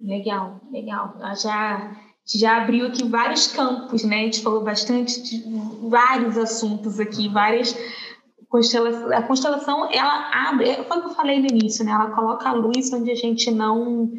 Legal, 0.00 0.60
legal. 0.72 1.14
Já 1.36 1.94
já 2.38 2.58
abriu 2.58 2.86
aqui 2.86 3.06
vários 3.08 3.46
campos, 3.48 4.04
né? 4.04 4.16
A 4.16 4.24
gente 4.24 4.42
falou 4.42 4.62
bastante 4.62 5.22
de 5.22 5.42
vários 5.88 6.36
assuntos 6.38 7.00
aqui, 7.00 7.28
várias 7.28 7.76
constelações. 8.48 9.12
A 9.12 9.22
constelação, 9.22 9.88
ela 9.90 10.48
abre, 10.48 10.84
foi 10.84 10.98
o 10.98 11.00
que 11.00 11.06
eu 11.08 11.14
falei 11.14 11.40
no 11.40 11.46
início, 11.46 11.84
né? 11.84 11.92
Ela 11.92 12.10
coloca 12.10 12.48
a 12.48 12.52
luz 12.52 12.92
onde 12.92 13.10
a 13.10 13.14
gente 13.14 13.50
não 13.50 14.12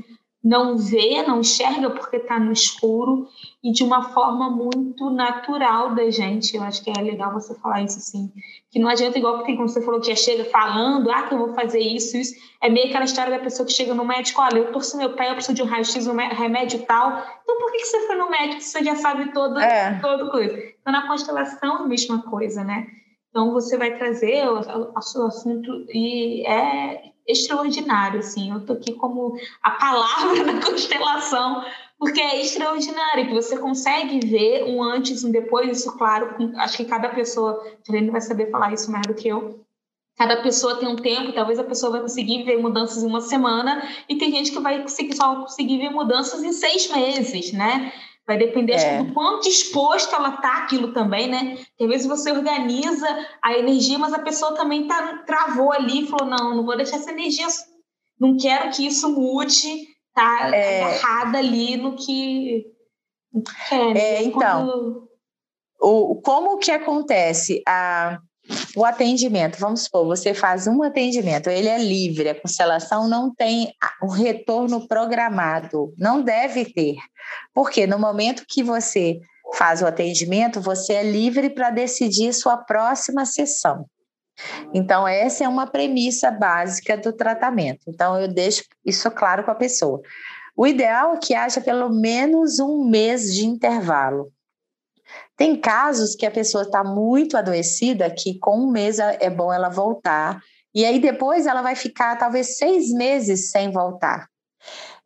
não 0.43 0.75
vê, 0.75 1.21
não 1.21 1.41
enxerga 1.41 1.91
porque 1.91 2.17
está 2.17 2.39
no 2.39 2.51
escuro 2.51 3.27
e 3.63 3.71
de 3.71 3.83
uma 3.83 4.01
forma 4.09 4.49
muito 4.49 5.11
natural 5.11 5.93
da 5.93 6.09
gente. 6.09 6.55
Eu 6.55 6.63
acho 6.63 6.83
que 6.83 6.89
é 6.89 7.01
legal 7.01 7.31
você 7.31 7.53
falar 7.59 7.83
isso 7.83 7.99
assim, 7.99 8.31
que 8.71 8.79
não 8.79 8.89
adianta 8.89 9.19
igual 9.19 9.37
porque 9.37 9.55
como 9.55 9.69
você 9.69 9.81
falou 9.81 10.01
que 10.01 10.07
já 10.07 10.15
chega 10.15 10.43
falando, 10.45 11.11
ah, 11.11 11.23
que 11.23 11.35
eu 11.35 11.37
vou 11.37 11.53
fazer 11.53 11.79
isso, 11.79 12.17
isso. 12.17 12.33
É 12.59 12.69
meio 12.69 12.87
aquela 12.87 13.05
história 13.05 13.37
da 13.37 13.43
pessoa 13.43 13.67
que 13.67 13.73
chega 13.73 13.93
no 13.93 14.03
médico, 14.03 14.41
olha, 14.41 14.57
eu 14.57 14.71
torço 14.71 14.97
meu 14.97 15.13
pé, 15.13 15.29
eu 15.29 15.35
preciso 15.35 15.53
de 15.53 15.61
um 15.61 15.67
raio-x, 15.67 16.07
um 16.07 16.15
remédio 16.15 16.83
tal. 16.87 17.23
Então 17.43 17.59
por 17.59 17.71
que, 17.71 17.77
que 17.77 17.85
você 17.85 18.07
foi 18.07 18.15
no 18.15 18.29
médico 18.29 18.61
você 18.61 18.83
já 18.83 18.95
sabe 18.95 19.31
todo, 19.31 19.59
é. 19.59 19.99
todo 19.99 20.31
coisa? 20.31 20.57
Então 20.81 20.91
na 20.91 21.07
constelação 21.07 21.83
a 21.83 21.87
mesma 21.87 22.23
coisa, 22.23 22.63
né? 22.63 22.87
Então 23.31 23.51
você 23.53 23.77
vai 23.77 23.97
trazer 23.97 24.45
o, 24.47 24.59
o, 24.59 24.93
o 24.95 25.01
seu 25.01 25.25
assunto 25.25 25.85
e 25.89 26.45
é 26.45 27.11
extraordinário, 27.27 28.19
assim. 28.19 28.51
Eu 28.51 28.65
tô 28.65 28.73
aqui 28.73 28.93
como 28.93 29.35
a 29.63 29.71
palavra 29.71 30.43
da 30.53 30.61
constelação, 30.61 31.63
porque 31.97 32.19
é 32.19 32.41
extraordinário, 32.41 33.27
que 33.27 33.33
você 33.33 33.57
consegue 33.57 34.19
ver 34.27 34.65
um 34.65 34.83
antes 34.83 35.23
e 35.23 35.25
um 35.25 35.31
depois, 35.31 35.79
isso, 35.79 35.97
claro, 35.97 36.35
acho 36.57 36.77
que 36.77 36.85
cada 36.85 37.09
pessoa, 37.09 37.63
Helene 37.87 38.11
vai 38.11 38.21
saber 38.21 38.51
falar 38.51 38.73
isso 38.73 38.91
mais 38.91 39.07
do 39.07 39.13
que 39.13 39.29
eu, 39.29 39.63
cada 40.17 40.41
pessoa 40.41 40.75
tem 40.77 40.89
um 40.89 40.95
tempo, 40.95 41.31
talvez 41.31 41.57
a 41.57 41.63
pessoa 41.63 41.93
vai 41.93 42.01
conseguir 42.01 42.43
ver 42.43 42.57
mudanças 42.57 43.01
em 43.01 43.07
uma 43.07 43.21
semana, 43.21 43.81
e 44.09 44.17
tem 44.17 44.31
gente 44.31 44.51
que 44.51 44.59
vai 44.59 44.81
conseguir, 44.81 45.15
só 45.15 45.35
conseguir 45.35 45.77
ver 45.77 45.89
mudanças 45.89 46.43
em 46.43 46.51
seis 46.51 46.91
meses, 46.91 47.53
né? 47.53 47.93
Vai 48.27 48.37
depender 48.37 48.73
é. 48.73 49.03
do 49.03 49.13
quanto 49.13 49.43
disposto 49.43 50.13
ela 50.13 50.33
tá 50.37 50.57
aquilo 50.57 50.93
também, 50.93 51.27
né? 51.27 51.55
Porque 51.55 51.83
às 51.83 51.89
vezes 51.89 52.07
você 52.07 52.31
organiza 52.31 53.07
a 53.41 53.53
energia, 53.57 53.97
mas 53.97 54.13
a 54.13 54.19
pessoa 54.19 54.55
também 54.55 54.87
tá, 54.87 55.23
travou 55.25 55.71
ali 55.71 56.03
e 56.03 56.07
falou: 56.07 56.27
não, 56.27 56.55
não 56.55 56.65
vou 56.65 56.77
deixar 56.77 56.97
essa 56.97 57.11
energia, 57.11 57.47
não 58.19 58.37
quero 58.37 58.71
que 58.71 58.85
isso 58.85 59.09
mude, 59.09 59.87
tá 60.13 60.55
é. 60.55 60.83
agarrada 60.83 61.39
ali 61.39 61.77
no 61.77 61.95
que. 61.95 62.65
quer, 63.69 63.97
é, 63.97 64.23
então, 64.23 64.65
quando... 64.67 65.09
o, 65.81 66.21
como 66.21 66.59
que 66.59 66.71
acontece? 66.71 67.61
A 67.67 68.19
o 68.75 68.85
atendimento, 68.85 69.59
vamos 69.59 69.83
supor, 69.83 70.05
você 70.05 70.33
faz 70.33 70.67
um 70.67 70.81
atendimento, 70.81 71.49
ele 71.49 71.67
é 71.67 71.77
livre, 71.77 72.29
a 72.29 72.39
constelação 72.39 73.07
não 73.07 73.33
tem 73.33 73.73
um 74.01 74.07
retorno 74.07 74.87
programado, 74.87 75.93
não 75.97 76.21
deve 76.21 76.65
ter. 76.65 76.95
Porque 77.53 77.85
no 77.85 77.99
momento 77.99 78.45
que 78.47 78.63
você 78.63 79.19
faz 79.53 79.81
o 79.81 79.87
atendimento, 79.87 80.61
você 80.61 80.93
é 80.93 81.03
livre 81.03 81.49
para 81.49 81.69
decidir 81.69 82.33
sua 82.33 82.57
próxima 82.57 83.25
sessão. 83.25 83.85
Então, 84.73 85.07
essa 85.07 85.43
é 85.43 85.47
uma 85.47 85.67
premissa 85.67 86.31
básica 86.31 86.97
do 86.97 87.13
tratamento. 87.13 87.81
Então, 87.87 88.19
eu 88.19 88.27
deixo 88.27 88.63
isso 88.85 89.11
claro 89.11 89.43
com 89.43 89.51
a 89.51 89.55
pessoa. 89.55 90.01
O 90.55 90.65
ideal 90.65 91.13
é 91.13 91.17
que 91.17 91.35
haja 91.35 91.61
pelo 91.61 91.89
menos 91.89 92.59
um 92.59 92.85
mês 92.85 93.33
de 93.33 93.45
intervalo. 93.45 94.31
Tem 95.41 95.55
casos 95.55 96.13
que 96.13 96.23
a 96.23 96.29
pessoa 96.29 96.61
está 96.61 96.83
muito 96.83 97.35
adoecida, 97.35 98.11
que 98.11 98.37
com 98.37 98.59
um 98.59 98.71
mês 98.71 98.99
é 98.99 99.27
bom 99.27 99.51
ela 99.51 99.69
voltar, 99.69 100.39
e 100.71 100.85
aí 100.85 100.99
depois 100.99 101.47
ela 101.47 101.63
vai 101.63 101.75
ficar 101.75 102.15
talvez 102.15 102.59
seis 102.59 102.93
meses 102.93 103.49
sem 103.49 103.71
voltar. 103.71 104.27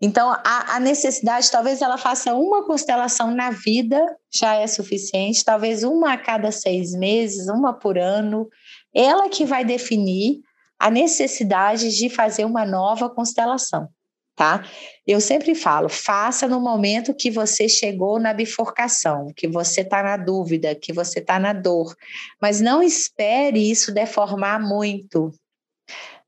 Então, 0.01 0.29
a, 0.29 0.75
a, 0.75 0.79
necessidade, 0.81 1.49
talvez 1.49 1.81
ela 1.81 1.97
faça 1.97 2.33
uma 2.33 2.67
constelação 2.67 3.31
na 3.31 3.49
vida, 3.49 3.97
já 4.29 4.55
é 4.55 4.67
suficiente, 4.67 5.41
talvez 5.41 5.83
uma 5.83 6.11
a 6.11 6.17
cada 6.17 6.51
seis 6.51 6.91
meses, 6.91 7.47
uma 7.47 7.71
por 7.71 7.97
ano. 7.97 8.49
Ela 8.93 9.29
que 9.29 9.45
vai 9.45 9.63
definir 9.63 10.41
a 10.77 10.91
necessidade 10.91 11.97
de 11.97 12.09
fazer 12.09 12.43
uma 12.43 12.65
nova 12.65 13.09
constelação, 13.09 13.88
tá? 14.36 14.67
Eu 15.07 15.21
sempre 15.21 15.55
falo, 15.55 15.88
faça 15.88 16.47
no 16.47 16.59
momento 16.59 17.15
que 17.15 17.31
você 17.31 17.69
chegou 17.69 18.19
na 18.19 18.33
bifurcação, 18.33 19.31
que 19.36 19.47
você 19.47 19.81
está 19.81 20.03
na 20.03 20.17
dúvida, 20.17 20.75
que 20.75 20.91
você 20.91 21.19
está 21.19 21.39
na 21.39 21.53
dor, 21.53 21.95
mas 22.41 22.59
não 22.59 22.83
espere 22.83 23.71
isso 23.71 23.93
deformar 23.93 24.59
muito, 24.59 25.31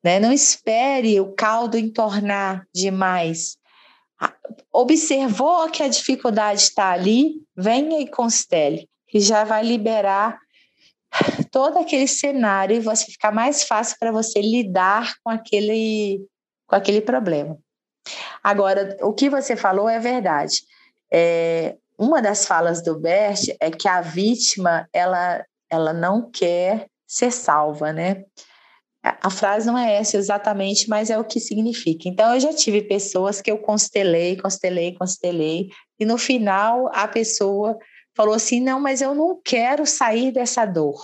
né? 0.04 0.20
Não 0.20 0.32
espere 0.32 1.20
o 1.20 1.34
caldo 1.34 1.78
entornar 1.78 2.66
demais. 2.74 3.58
Observou 4.72 5.70
que 5.70 5.84
a 5.84 5.88
dificuldade 5.88 6.62
está 6.62 6.92
ali, 6.92 7.42
venha 7.56 8.00
e 8.00 8.08
constele, 8.08 8.88
que 9.08 9.20
já 9.20 9.44
vai 9.44 9.64
liberar 9.64 10.40
todo 11.52 11.78
aquele 11.78 12.08
cenário 12.08 12.76
e 12.76 12.80
você 12.80 13.06
ficar 13.06 13.32
mais 13.32 13.64
fácil 13.64 13.98
para 14.00 14.12
você 14.12 14.40
lidar 14.42 15.14
com 15.24 15.30
aquele, 15.30 16.26
com 16.68 16.76
aquele 16.76 17.02
problema. 17.02 17.58
Agora, 18.44 18.98
o 19.02 19.14
que 19.14 19.30
você 19.30 19.56
falou 19.56 19.90
é 19.90 20.00
verdade. 20.00 20.64
É, 21.12 21.76
uma 21.98 22.22
das 22.22 22.46
falas 22.46 22.84
do 22.84 23.00
Bert 23.00 23.48
é 23.60 23.72
que 23.72 23.88
a 23.88 24.02
vítima 24.02 24.88
ela, 24.94 25.46
ela 25.70 25.94
não 25.94 26.30
quer 26.30 26.88
ser 27.08 27.32
salva, 27.32 27.92
né? 27.94 28.24
a 29.22 29.30
frase 29.30 29.68
não 29.68 29.78
é 29.78 29.96
essa 29.96 30.18
exatamente, 30.18 30.90
mas 30.90 31.10
é 31.10 31.18
o 31.18 31.24
que 31.24 31.40
significa. 31.40 32.10
Então, 32.10 32.34
eu 32.34 32.40
já 32.40 32.54
tive 32.54 32.82
pessoas 32.82 33.42
que 33.42 33.50
eu 33.50 33.58
constelei, 33.58 34.36
constelei, 34.38 34.96
constelei, 34.96 35.70
e 36.00 36.06
no 36.06 36.18
final 36.18 36.90
a 36.94 37.08
pessoa 37.08 37.78
falou 38.16 38.34
assim: 38.34 38.60
não, 38.60 38.80
mas 38.80 39.02
eu 39.02 39.16
não 39.16 39.40
quero 39.44 39.86
sair 39.86 40.32
dessa 40.32 40.66
dor. 40.66 41.02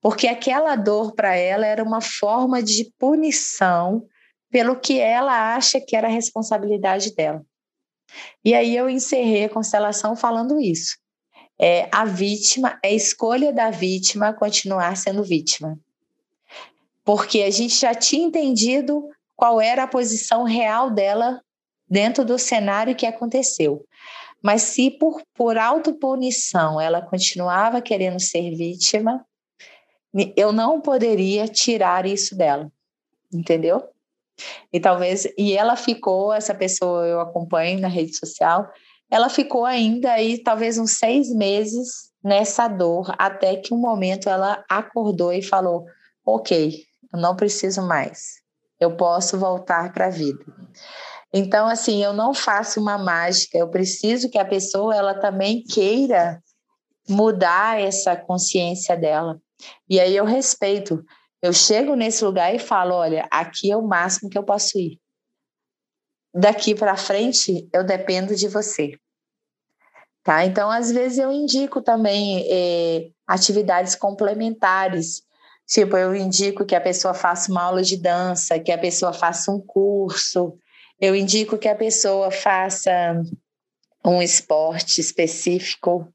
Porque 0.00 0.26
aquela 0.26 0.76
dor 0.76 1.14
para 1.14 1.34
ela 1.34 1.66
era 1.66 1.82
uma 1.82 2.00
forma 2.00 2.62
de 2.62 2.92
punição 2.98 4.06
pelo 4.54 4.78
que 4.78 5.00
ela 5.00 5.56
acha 5.56 5.80
que 5.80 5.96
era 5.96 6.06
a 6.06 6.10
responsabilidade 6.10 7.12
dela. 7.12 7.44
E 8.44 8.54
aí 8.54 8.76
eu 8.76 8.88
encerrei 8.88 9.46
a 9.46 9.48
constelação 9.48 10.14
falando 10.14 10.60
isso. 10.60 10.96
É, 11.58 11.88
a 11.90 12.04
vítima, 12.04 12.78
é 12.80 12.94
escolha 12.94 13.52
da 13.52 13.70
vítima 13.70 14.32
continuar 14.32 14.96
sendo 14.96 15.24
vítima 15.24 15.76
porque 17.04 17.42
a 17.42 17.50
gente 17.50 17.74
já 17.74 17.94
tinha 17.94 18.26
entendido 18.26 19.08
qual 19.36 19.60
era 19.60 19.82
a 19.82 19.88
posição 19.88 20.42
real 20.44 20.90
dela 20.90 21.40
dentro 21.88 22.24
do 22.24 22.38
cenário 22.38 22.96
que 22.96 23.04
aconteceu. 23.04 23.84
Mas 24.42 24.62
se 24.62 24.90
por, 24.90 25.22
por 25.34 25.58
autopunição 25.58 26.80
ela 26.80 27.02
continuava 27.02 27.82
querendo 27.82 28.20
ser 28.20 28.54
vítima, 28.56 29.24
eu 30.36 30.52
não 30.52 30.80
poderia 30.80 31.46
tirar 31.46 32.06
isso 32.06 32.36
dela, 32.36 32.72
entendeu? 33.32 33.93
E 34.72 34.80
talvez, 34.80 35.26
e 35.38 35.56
ela 35.56 35.76
ficou, 35.76 36.32
essa 36.32 36.54
pessoa 36.54 37.06
eu 37.06 37.20
acompanho 37.20 37.80
na 37.80 37.88
rede 37.88 38.16
social, 38.16 38.68
ela 39.10 39.28
ficou 39.28 39.64
ainda 39.64 40.12
aí 40.12 40.42
talvez 40.42 40.78
uns 40.78 40.98
seis 40.98 41.32
meses 41.32 42.12
nessa 42.22 42.66
dor, 42.66 43.14
até 43.18 43.56
que 43.56 43.72
um 43.72 43.78
momento 43.78 44.28
ela 44.28 44.64
acordou 44.68 45.32
e 45.32 45.42
falou: 45.42 45.84
Ok, 46.24 46.82
eu 47.12 47.20
não 47.20 47.36
preciso 47.36 47.82
mais. 47.82 48.42
Eu 48.80 48.96
posso 48.96 49.38
voltar 49.38 49.92
para 49.92 50.06
a 50.06 50.10
vida. 50.10 50.44
Então, 51.32 51.66
assim, 51.66 52.02
eu 52.02 52.12
não 52.12 52.32
faço 52.32 52.80
uma 52.80 52.96
mágica, 52.96 53.58
eu 53.58 53.68
preciso 53.68 54.30
que 54.30 54.38
a 54.38 54.44
pessoa 54.44 54.94
ela 54.94 55.14
também 55.14 55.62
queira 55.62 56.40
mudar 57.08 57.80
essa 57.80 58.16
consciência 58.16 58.96
dela. 58.96 59.38
E 59.88 60.00
aí 60.00 60.16
eu 60.16 60.24
respeito. 60.24 61.04
Eu 61.44 61.52
chego 61.52 61.94
nesse 61.94 62.24
lugar 62.24 62.54
e 62.54 62.58
falo, 62.58 62.94
olha, 62.94 63.28
aqui 63.30 63.70
é 63.70 63.76
o 63.76 63.86
máximo 63.86 64.30
que 64.30 64.38
eu 64.38 64.44
posso 64.44 64.78
ir. 64.78 64.98
Daqui 66.34 66.74
para 66.74 66.96
frente, 66.96 67.68
eu 67.72 67.84
dependo 67.84 68.34
de 68.34 68.48
você. 68.48 68.98
Tá? 70.22 70.44
Então, 70.44 70.70
às 70.70 70.90
vezes 70.90 71.18
eu 71.18 71.30
indico 71.30 71.82
também 71.82 72.46
eh, 72.50 73.10
atividades 73.26 73.94
complementares 73.94 75.22
Tipo, 75.66 75.96
eu 75.96 76.14
indico 76.14 76.64
que 76.64 76.74
a 76.74 76.80
pessoa 76.80 77.14
faça 77.14 77.50
uma 77.50 77.62
aula 77.62 77.82
de 77.82 77.96
dança, 77.96 78.60
que 78.60 78.70
a 78.70 78.78
pessoa 78.78 79.12
faça 79.12 79.50
um 79.50 79.60
curso, 79.60 80.58
eu 81.00 81.16
indico 81.16 81.58
que 81.58 81.68
a 81.68 81.74
pessoa 81.74 82.30
faça 82.30 82.90
um 84.04 84.20
esporte 84.20 85.00
específico, 85.00 86.06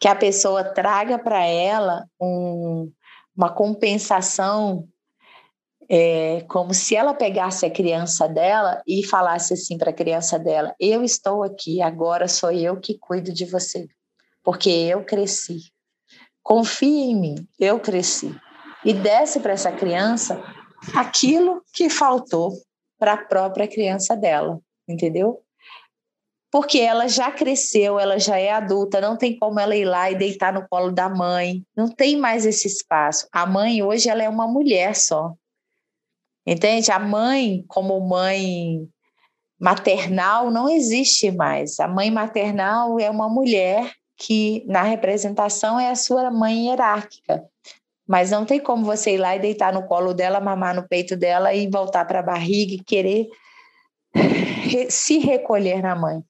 que 0.00 0.08
a 0.08 0.14
pessoa 0.14 0.64
traga 0.64 1.18
para 1.18 1.44
ela 1.44 2.06
um, 2.20 2.90
uma 3.38 3.48
compensação, 3.48 4.88
é, 5.88 6.44
como 6.48 6.74
se 6.74 6.96
ela 6.96 7.14
pegasse 7.14 7.64
a 7.64 7.70
criança 7.70 8.28
dela 8.28 8.82
e 8.84 9.06
falasse 9.06 9.54
assim 9.54 9.78
para 9.78 9.90
a 9.90 9.94
criança 9.94 10.36
dela: 10.38 10.74
Eu 10.80 11.04
estou 11.04 11.44
aqui, 11.44 11.80
agora 11.80 12.26
sou 12.26 12.50
eu 12.50 12.80
que 12.80 12.98
cuido 12.98 13.32
de 13.32 13.44
você, 13.44 13.86
porque 14.42 14.68
eu 14.68 15.04
cresci. 15.04 15.60
Confie 16.42 17.10
em 17.10 17.14
mim, 17.14 17.48
eu 17.60 17.78
cresci 17.78 18.34
e 18.84 18.92
desse 18.92 19.40
para 19.40 19.52
essa 19.52 19.70
criança 19.72 20.42
aquilo 20.94 21.62
que 21.72 21.88
faltou 21.90 22.52
para 22.98 23.14
a 23.14 23.24
própria 23.24 23.68
criança 23.68 24.16
dela, 24.16 24.60
entendeu? 24.88 25.42
Porque 26.50 26.78
ela 26.80 27.08
já 27.08 27.30
cresceu, 27.30 27.98
ela 27.98 28.18
já 28.18 28.38
é 28.38 28.50
adulta, 28.50 29.00
não 29.00 29.16
tem 29.16 29.38
como 29.38 29.60
ela 29.60 29.76
ir 29.76 29.84
lá 29.84 30.10
e 30.10 30.14
deitar 30.14 30.52
no 30.52 30.66
colo 30.66 30.90
da 30.90 31.08
mãe, 31.08 31.62
não 31.76 31.88
tem 31.88 32.16
mais 32.16 32.46
esse 32.46 32.66
espaço. 32.66 33.28
A 33.30 33.44
mãe 33.44 33.82
hoje 33.82 34.08
ela 34.08 34.22
é 34.22 34.28
uma 34.28 34.46
mulher 34.46 34.96
só. 34.96 35.34
Entende? 36.46 36.90
A 36.90 36.98
mãe 36.98 37.64
como 37.68 38.00
mãe 38.00 38.88
maternal 39.60 40.50
não 40.50 40.68
existe 40.68 41.30
mais. 41.30 41.78
A 41.80 41.86
mãe 41.86 42.10
maternal 42.10 42.98
é 42.98 43.10
uma 43.10 43.28
mulher 43.28 43.92
que 44.16 44.64
na 44.66 44.82
representação 44.82 45.78
é 45.78 45.90
a 45.90 45.94
sua 45.94 46.30
mãe 46.30 46.66
hierárquica. 46.66 47.44
Mas 48.06 48.30
não 48.30 48.46
tem 48.46 48.58
como 48.58 48.86
você 48.86 49.14
ir 49.14 49.18
lá 49.18 49.36
e 49.36 49.40
deitar 49.40 49.72
no 49.72 49.86
colo 49.86 50.14
dela, 50.14 50.40
mamar 50.40 50.74
no 50.74 50.88
peito 50.88 51.14
dela 51.14 51.52
e 51.52 51.68
voltar 51.68 52.06
para 52.06 52.20
a 52.20 52.22
barriga 52.22 52.72
e 52.72 52.82
querer 52.82 53.28
se 54.88 55.18
recolher 55.18 55.82
na 55.82 55.94
mãe. 55.94 56.22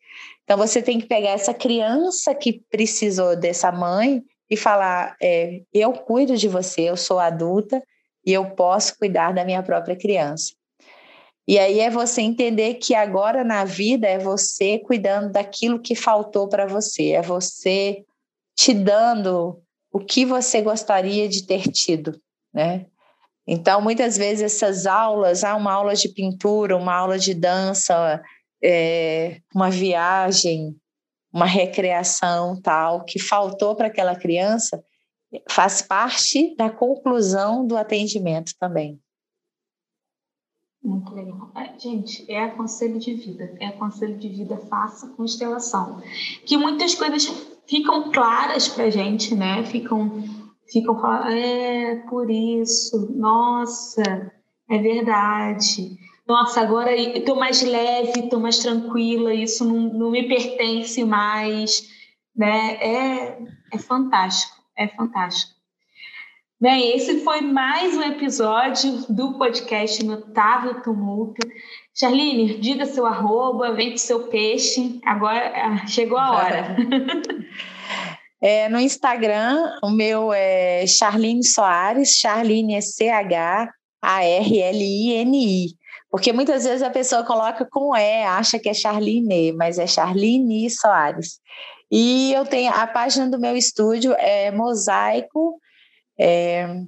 Então 0.49 0.57
você 0.57 0.81
tem 0.81 0.99
que 0.99 1.05
pegar 1.05 1.33
essa 1.33 1.53
criança 1.53 2.35
que 2.35 2.65
precisou 2.71 3.37
dessa 3.37 3.71
mãe 3.71 4.23
e 4.49 4.57
falar: 4.57 5.15
é, 5.23 5.61
eu 5.75 5.93
cuido 5.93 6.39
de 6.39 6.49
você, 6.49 6.89
eu 6.89 6.97
sou 6.97 7.19
adulta 7.19 7.83
e 8.25 8.33
eu 8.33 8.53
posso 8.53 8.97
cuidar 8.97 9.35
da 9.35 9.45
minha 9.45 9.63
própria 9.63 9.95
criança. 9.95 10.55
E 11.47 11.59
aí 11.59 11.81
é 11.81 11.91
você 11.91 12.23
entender 12.23 12.75
que 12.77 12.95
agora 12.95 13.45
na 13.45 13.67
vida 13.67 14.07
é 14.07 14.19
você 14.19 14.79
cuidando 14.79 15.31
daquilo 15.31 15.83
que 15.83 15.95
faltou 15.95 16.49
para 16.49 16.67
você, 16.67 17.11
é 17.11 17.21
você 17.21 18.03
te 18.57 18.73
dando 18.73 19.63
o 19.93 20.01
que 20.01 20.25
você 20.25 20.63
gostaria 20.63 21.29
de 21.29 21.47
ter 21.47 21.71
tido, 21.71 22.19
né? 22.55 22.87
Então, 23.47 23.83
muitas 23.83 24.17
vezes 24.17 24.43
essas 24.43 24.87
aulas, 24.87 25.45
há 25.45 25.53
ah, 25.53 25.57
uma 25.57 25.73
aula 25.73 25.95
de 25.95 26.09
pintura, 26.11 26.77
uma 26.77 26.95
aula 26.95 27.19
de 27.19 27.33
dança, 27.33 28.23
é, 28.63 29.41
uma 29.55 29.71
viagem, 29.71 30.77
uma 31.33 31.47
recreação 31.47 32.61
tal, 32.61 33.05
que 33.05 33.19
faltou 33.19 33.75
para 33.75 33.89
aquela 33.89 34.17
criança, 34.17 34.83
faz 35.49 35.83
parte 35.83 36.55
da 36.57 36.71
conclusão 36.71 37.67
do 37.67 37.77
atendimento 37.77 38.53
também. 38.59 39.01
Muito 40.83 41.13
legal. 41.13 41.51
É, 41.57 41.79
gente, 41.79 42.31
é 42.31 42.45
aconselho 42.45 42.99
de 42.99 43.15
vida. 43.15 43.55
É 43.61 43.67
aconselho 43.67 44.17
de 44.17 44.29
vida, 44.29 44.57
faça 44.57 45.09
constelação. 45.09 46.01
Que 46.47 46.57
muitas 46.57 46.95
coisas 46.95 47.27
ficam 47.67 48.11
claras 48.11 48.69
para 48.69 48.89
gente, 48.89 49.35
né? 49.35 49.65
Ficam, 49.65 50.23
ficam 50.73 50.99
falando, 50.99 51.33
é 51.33 51.97
por 52.09 52.31
isso, 52.31 53.13
nossa, 53.15 54.03
é 54.71 54.79
verdade. 54.79 55.99
Nossa, 56.29 56.61
agora 56.61 56.95
estou 56.95 57.37
mais 57.37 57.63
leve, 57.63 58.21
estou 58.21 58.39
mais 58.39 58.59
tranquila, 58.59 59.33
isso 59.33 59.65
não, 59.65 59.79
não 59.95 60.11
me 60.11 60.29
pertence 60.29 61.03
mais. 61.03 61.89
né? 62.37 62.77
É, 62.83 63.39
é 63.73 63.79
fantástico, 63.79 64.55
é 64.77 64.89
fantástico. 64.89 65.57
Bem, 66.61 66.95
esse 66.95 67.21
foi 67.21 67.41
mais 67.41 67.97
um 67.97 68.03
episódio 68.03 69.07
do 69.09 69.39
podcast 69.39 70.05
Notável 70.05 70.83
Tumulto. 70.83 71.41
Charline, 71.95 72.59
diga 72.59 72.85
seu 72.85 73.07
arroba, 73.07 73.73
vende 73.73 73.99
seu 73.99 74.29
peixe. 74.29 75.01
Agora 75.07 75.53
ah, 75.55 75.87
chegou 75.87 76.19
a 76.19 76.33
hora. 76.33 76.77
É, 78.41 78.69
no 78.69 78.79
Instagram, 78.79 79.59
o 79.83 79.91
meu 79.91 80.33
é 80.33 80.87
Charline 80.87 81.45
Soares, 81.45 82.11
Charline 82.21 82.77
é 82.77 82.81
C-H-A-R-L-I-N-I. 82.81 83.69
Porque 86.11 86.33
muitas 86.33 86.65
vezes 86.65 86.83
a 86.83 86.91
pessoa 86.91 87.25
coloca 87.25 87.67
com 87.71 87.95
E, 87.95 88.25
acha 88.25 88.59
que 88.59 88.69
é 88.69 88.75
Charline, 88.75 89.53
mas 89.53 89.79
é 89.79 89.87
Charline 89.87 90.71
Soares. 90.71 91.39
E 91.91 92.33
eu 92.33 92.45
tenho 92.45 92.73
a 92.73 92.87
página 92.87 93.29
do 93.29 93.39
meu 93.39 93.57
estúdio 93.57 94.13
é 94.19 94.51
Mosaico, 94.51 95.61
é, 96.19 96.83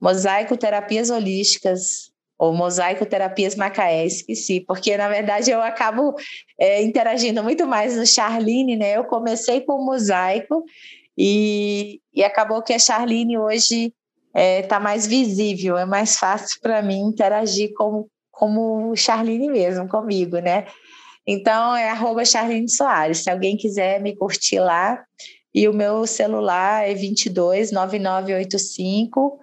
Mosaico 0.00 0.56
Terapias 0.56 1.10
Holísticas, 1.10 2.10
ou 2.38 2.54
Mosaico 2.54 3.04
Terapias 3.04 3.56
Macaé, 3.56 4.06
esqueci, 4.06 4.60
porque 4.60 4.96
na 4.96 5.08
verdade 5.08 5.50
eu 5.50 5.60
acabo 5.60 6.14
é, 6.58 6.82
interagindo 6.82 7.42
muito 7.42 7.66
mais 7.66 7.96
no 7.96 8.06
Charline, 8.06 8.76
né? 8.76 8.96
Eu 8.96 9.04
comecei 9.04 9.60
com 9.60 9.74
o 9.74 9.84
Mosaico 9.84 10.64
e, 11.16 12.00
e 12.14 12.22
acabou 12.22 12.62
que 12.62 12.72
a 12.72 12.78
Charline 12.78 13.36
hoje 13.36 13.92
está 14.28 14.40
é, 14.40 14.62
tá 14.62 14.78
mais 14.78 15.04
visível, 15.04 15.76
é 15.76 15.84
mais 15.84 16.16
fácil 16.16 16.60
para 16.62 16.80
mim 16.80 17.00
interagir 17.00 17.72
com, 17.74 18.06
como 18.38 18.94
Charline 18.94 19.48
mesmo, 19.48 19.88
comigo, 19.88 20.38
né? 20.38 20.66
Então 21.26 21.74
é 21.74 21.90
arroba 21.90 22.24
Charline 22.24 22.70
Soares. 22.70 23.24
Se 23.24 23.30
alguém 23.30 23.56
quiser 23.56 24.00
me 24.00 24.14
curtir 24.14 24.60
lá, 24.60 25.04
e 25.52 25.66
o 25.66 25.72
meu 25.72 26.06
celular 26.06 26.88
é 26.88 26.94
22 26.94 27.72
9985 27.72 29.40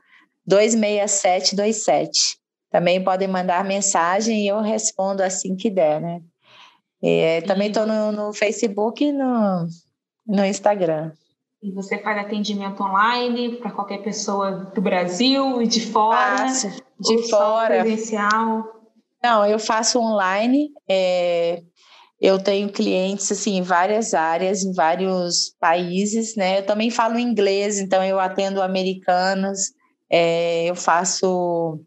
26727. 0.47 2.37
Também 2.71 3.03
podem 3.03 3.27
mandar 3.27 3.65
mensagem 3.65 4.45
e 4.45 4.47
eu 4.47 4.61
respondo 4.61 5.21
assim 5.21 5.57
que 5.57 5.69
der, 5.69 5.99
né? 5.99 6.21
E, 7.03 7.41
também 7.41 7.67
estou 7.67 7.85
no, 7.85 8.13
no, 8.13 8.33
Facebook 8.33 9.03
e 9.03 9.11
no, 9.11 9.67
no 10.25 10.45
Instagram. 10.45 11.11
E 11.61 11.71
você 11.71 11.97
faz 11.97 12.17
atendimento 12.17 12.81
online 12.81 13.57
para 13.57 13.71
qualquer 13.71 14.01
pessoa 14.03 14.71
do 14.73 14.81
Brasil 14.81 15.61
e 15.61 15.67
de 15.67 15.85
fora? 15.85 16.37
Faço, 16.37 16.69
de 16.99 17.29
fora. 17.29 17.81
Presencial? 17.81 18.74
Não, 19.25 19.43
eu 19.43 19.57
faço 19.57 19.99
online. 19.99 20.69
É, 20.87 21.63
eu 22.21 22.37
tenho 22.37 22.71
clientes 22.71 23.31
assim 23.31 23.57
em 23.57 23.63
várias 23.63 24.13
áreas, 24.13 24.61
em 24.61 24.71
vários 24.71 25.55
países, 25.59 26.35
né? 26.35 26.59
Eu 26.59 26.65
também 26.67 26.91
falo 26.91 27.17
inglês, 27.17 27.79
então 27.79 28.03
eu 28.03 28.19
atendo 28.19 28.61
americanos, 28.61 29.71
é, 30.11 30.65
eu 30.65 30.75
faço 30.75 31.79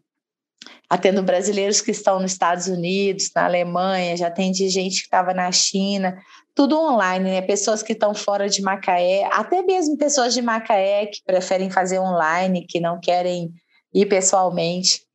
atendo 0.89 1.23
brasileiros 1.23 1.79
que 1.79 1.91
estão 1.91 2.19
nos 2.19 2.33
Estados 2.33 2.67
Unidos, 2.67 3.31
na 3.33 3.45
Alemanha, 3.45 4.17
já 4.17 4.27
atendi 4.27 4.67
gente 4.67 4.97
que 4.97 5.05
estava 5.05 5.33
na 5.33 5.49
China 5.49 6.17
tudo 6.53 6.77
online, 6.77 7.23
né? 7.23 7.41
Pessoas 7.41 7.81
que 7.81 7.93
estão 7.93 8.13
fora 8.13 8.49
de 8.49 8.61
Macaé, 8.61 9.29
até 9.31 9.61
mesmo 9.61 9.97
pessoas 9.97 10.33
de 10.33 10.41
Macaé 10.41 11.05
que 11.05 11.23
preferem 11.25 11.69
fazer 11.69 11.99
online, 11.99 12.65
que 12.67 12.81
não 12.81 12.99
querem 12.99 13.53
ir 13.93 14.05
pessoalmente. 14.07 15.07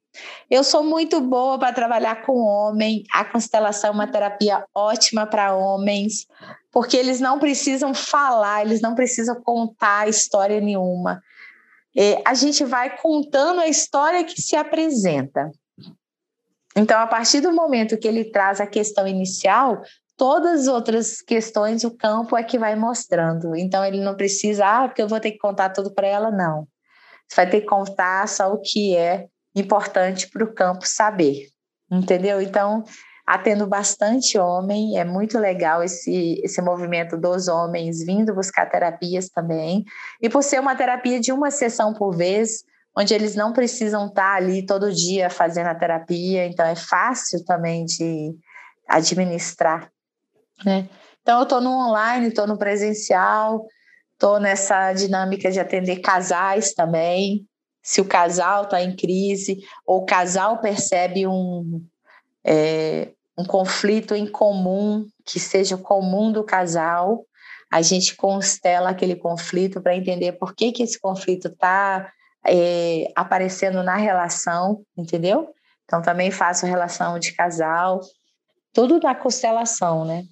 Eu 0.51 0.63
sou 0.63 0.85
muito 0.85 1.21
boa 1.21 1.59
para 1.59 1.73
trabalhar 1.73 2.23
com 2.23 2.39
homem. 2.39 3.05
A 3.13 3.25
constelação 3.25 3.91
é 3.91 3.93
uma 3.93 4.07
terapia 4.07 4.65
ótima 4.75 5.27
para 5.27 5.55
homens, 5.55 6.27
porque 6.71 6.97
eles 6.97 7.21
não 7.21 7.39
precisam 7.39 7.93
falar, 7.95 8.63
eles 8.63 8.81
não 8.81 8.95
precisam 8.95 9.41
contar 9.43 10.09
história 10.09 10.61
nenhuma. 10.61 11.23
A 12.25 12.35
gente 12.35 12.65
vai 12.65 12.97
contando 12.97 13.61
a 13.61 13.69
história 13.69 14.25
que 14.25 14.41
se 14.41 14.57
apresenta. 14.57 15.51
Então, 16.77 16.99
a 17.01 17.07
partir 17.07 17.41
do 17.41 17.53
momento 17.53 17.97
que 17.97 18.09
ele 18.09 18.25
traz 18.25 18.61
a 18.61 18.67
questão 18.67 19.07
inicial, 19.07 19.81
todas 20.17 20.63
as 20.63 20.67
outras 20.69 21.21
questões 21.21 21.85
o 21.85 21.91
campo 21.91 22.37
é 22.37 22.43
que 22.43 22.59
vai 22.59 22.75
mostrando. 22.77 23.55
Então 23.55 23.85
ele 23.85 24.01
não 24.01 24.17
precisa, 24.17 24.67
ah, 24.67 24.89
porque 24.89 25.03
eu 25.03 25.09
vou 25.09 25.21
ter 25.21 25.33
que 25.33 25.39
contar 25.39 25.71
tudo 25.71 25.93
para 25.93 26.07
ela, 26.07 26.31
não. 26.31 26.67
Você 27.29 27.37
vai 27.37 27.51
ter 27.51 27.61
que 27.61 27.67
contar 27.67 28.29
só 28.29 28.53
o 28.53 28.61
que 28.61 28.97
é 28.97 29.27
importante 29.55 30.29
para 30.31 30.45
o 30.45 30.53
campo 30.53 30.87
saber, 30.87 31.49
entendeu? 31.91 32.41
Então, 32.41 32.85
atendo 33.27 33.67
bastante 33.67 34.39
homem, 34.39 34.99
é 34.99 35.05
muito 35.05 35.39
legal 35.39 35.83
esse, 35.83 36.41
esse 36.45 36.61
movimento 36.61 37.17
dos 37.17 37.49
homens 37.49 38.05
vindo 38.05 38.35
buscar 38.35 38.67
terapias 38.67 39.29
também. 39.29 39.85
E 40.21 40.29
por 40.29 40.43
ser 40.43 40.61
uma 40.61 40.77
terapia 40.77 41.21
de 41.21 41.33
uma 41.33 41.51
sessão 41.51 41.95
por 41.95 42.17
vez, 42.17 42.65
onde 42.97 43.15
eles 43.15 43.35
não 43.35 43.53
precisam 43.53 44.07
estar 44.07 44.37
ali 44.37 44.65
todo 44.65 44.93
dia 44.93 45.31
fazendo 45.31 45.69
a 45.69 45.75
terapia, 45.75 46.47
então 46.47 46.67
é 46.67 46.77
fácil 46.77 47.45
também 47.45 47.85
de 47.85 48.35
administrar 48.89 49.91
né? 50.63 50.89
Então, 51.23 51.39
eu 51.39 51.45
estou 51.45 51.61
no 51.61 51.71
online, 51.71 52.29
estou 52.29 52.47
no 52.47 52.59
presencial, 52.59 53.67
estou 54.13 54.39
nessa 54.39 54.93
dinâmica 54.93 55.51
de 55.51 55.59
atender 55.59 56.01
casais 56.01 56.75
também. 56.75 57.47
Se 57.85 58.01
o 58.01 58.05
casal 58.07 58.65
está 58.65 58.83
em 58.83 58.97
crise, 58.97 59.63
ou 59.87 59.99
o 59.99 60.07
casal 60.07 60.59
percebe 60.59 61.27
um, 61.27 61.85
é, 62.43 63.11
um 63.37 63.45
conflito 63.45 64.15
em 64.15 64.27
comum, 64.27 65.07
que 65.23 65.39
seja 65.39 65.77
comum 65.77 66.33
do 66.33 66.43
casal, 66.43 67.27
a 67.71 67.83
gente 67.83 68.17
constela 68.17 68.89
aquele 68.89 69.15
conflito 69.15 69.83
para 69.83 69.95
entender 69.95 70.33
por 70.33 70.55
que, 70.55 70.73
que 70.73 70.83
esse 70.83 70.99
conflito 70.99 71.49
está 71.49 72.11
é, 72.47 73.13
aparecendo 73.15 73.83
na 73.83 73.97
relação, 73.97 74.83
entendeu? 74.97 75.53
Então, 75.85 76.01
também 76.01 76.31
faço 76.31 76.65
relação 76.65 77.19
de 77.19 77.33
casal, 77.33 78.01
tudo 78.73 78.99
na 78.99 79.15
constelação, 79.15 80.07
né? 80.07 80.25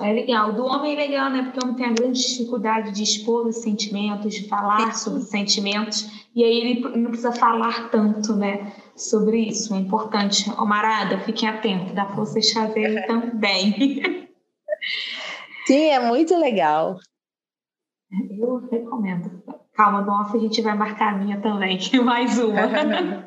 É 0.00 0.12
legal. 0.12 0.52
Do 0.52 0.64
homem 0.64 0.92
é 0.92 0.96
legal, 0.96 1.30
né? 1.30 1.42
Porque 1.42 1.58
o 1.58 1.64
homem 1.64 1.76
tem 1.76 1.86
a 1.86 1.92
grande 1.92 2.20
dificuldade 2.20 2.92
de 2.92 3.02
expor 3.02 3.46
os 3.46 3.56
sentimentos, 3.56 4.34
de 4.34 4.48
falar 4.48 4.94
sobre 4.94 5.20
os 5.20 5.28
sentimentos, 5.28 6.08
e 6.34 6.44
aí 6.44 6.60
ele 6.60 6.96
não 6.96 7.10
precisa 7.10 7.32
falar 7.32 7.90
tanto, 7.90 8.34
né? 8.34 8.72
Sobre 8.96 9.40
isso. 9.48 9.74
É 9.74 9.78
importante. 9.78 10.48
Omarada, 10.52 11.18
fiquem 11.20 11.48
atentos, 11.48 11.92
dá 11.92 12.04
para 12.04 12.16
vocês 12.16 12.52
fazerem 12.52 13.06
também. 13.06 14.28
Sim, 15.66 15.88
é 15.88 16.00
muito 16.00 16.36
legal. 16.38 16.96
Eu 18.38 18.66
recomendo. 18.70 19.42
Calma, 19.74 20.02
no 20.02 20.12
off 20.12 20.36
a 20.36 20.40
gente 20.40 20.60
vai 20.60 20.76
marcar 20.76 21.14
a 21.14 21.16
minha 21.16 21.40
também, 21.40 21.78
que 21.78 21.98
mais 21.98 22.38
uma. 22.38 22.60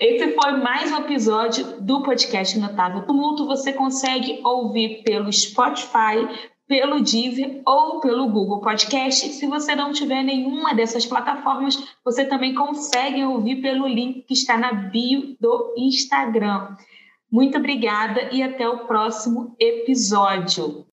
Esse 0.00 0.32
foi 0.32 0.52
mais 0.52 0.90
um 0.90 0.96
episódio 0.96 1.82
do 1.82 2.02
podcast 2.02 2.58
Notável 2.58 3.02
Tumulto. 3.02 3.44
Você 3.46 3.74
consegue 3.74 4.40
ouvir 4.42 5.02
pelo 5.04 5.30
Spotify, 5.30 6.26
pelo 6.66 7.02
Deezer 7.02 7.60
ou 7.66 8.00
pelo 8.00 8.26
Google 8.28 8.62
Podcast. 8.62 9.34
Se 9.34 9.46
você 9.46 9.74
não 9.76 9.92
tiver 9.92 10.22
nenhuma 10.22 10.74
dessas 10.74 11.04
plataformas, 11.04 11.76
você 12.02 12.24
também 12.24 12.54
consegue 12.54 13.22
ouvir 13.22 13.56
pelo 13.56 13.86
link 13.86 14.22
que 14.22 14.32
está 14.32 14.56
na 14.56 14.72
bio 14.72 15.36
do 15.38 15.74
Instagram. 15.76 16.74
Muito 17.30 17.58
obrigada 17.58 18.30
e 18.32 18.42
até 18.42 18.66
o 18.66 18.86
próximo 18.86 19.54
episódio. 19.60 20.86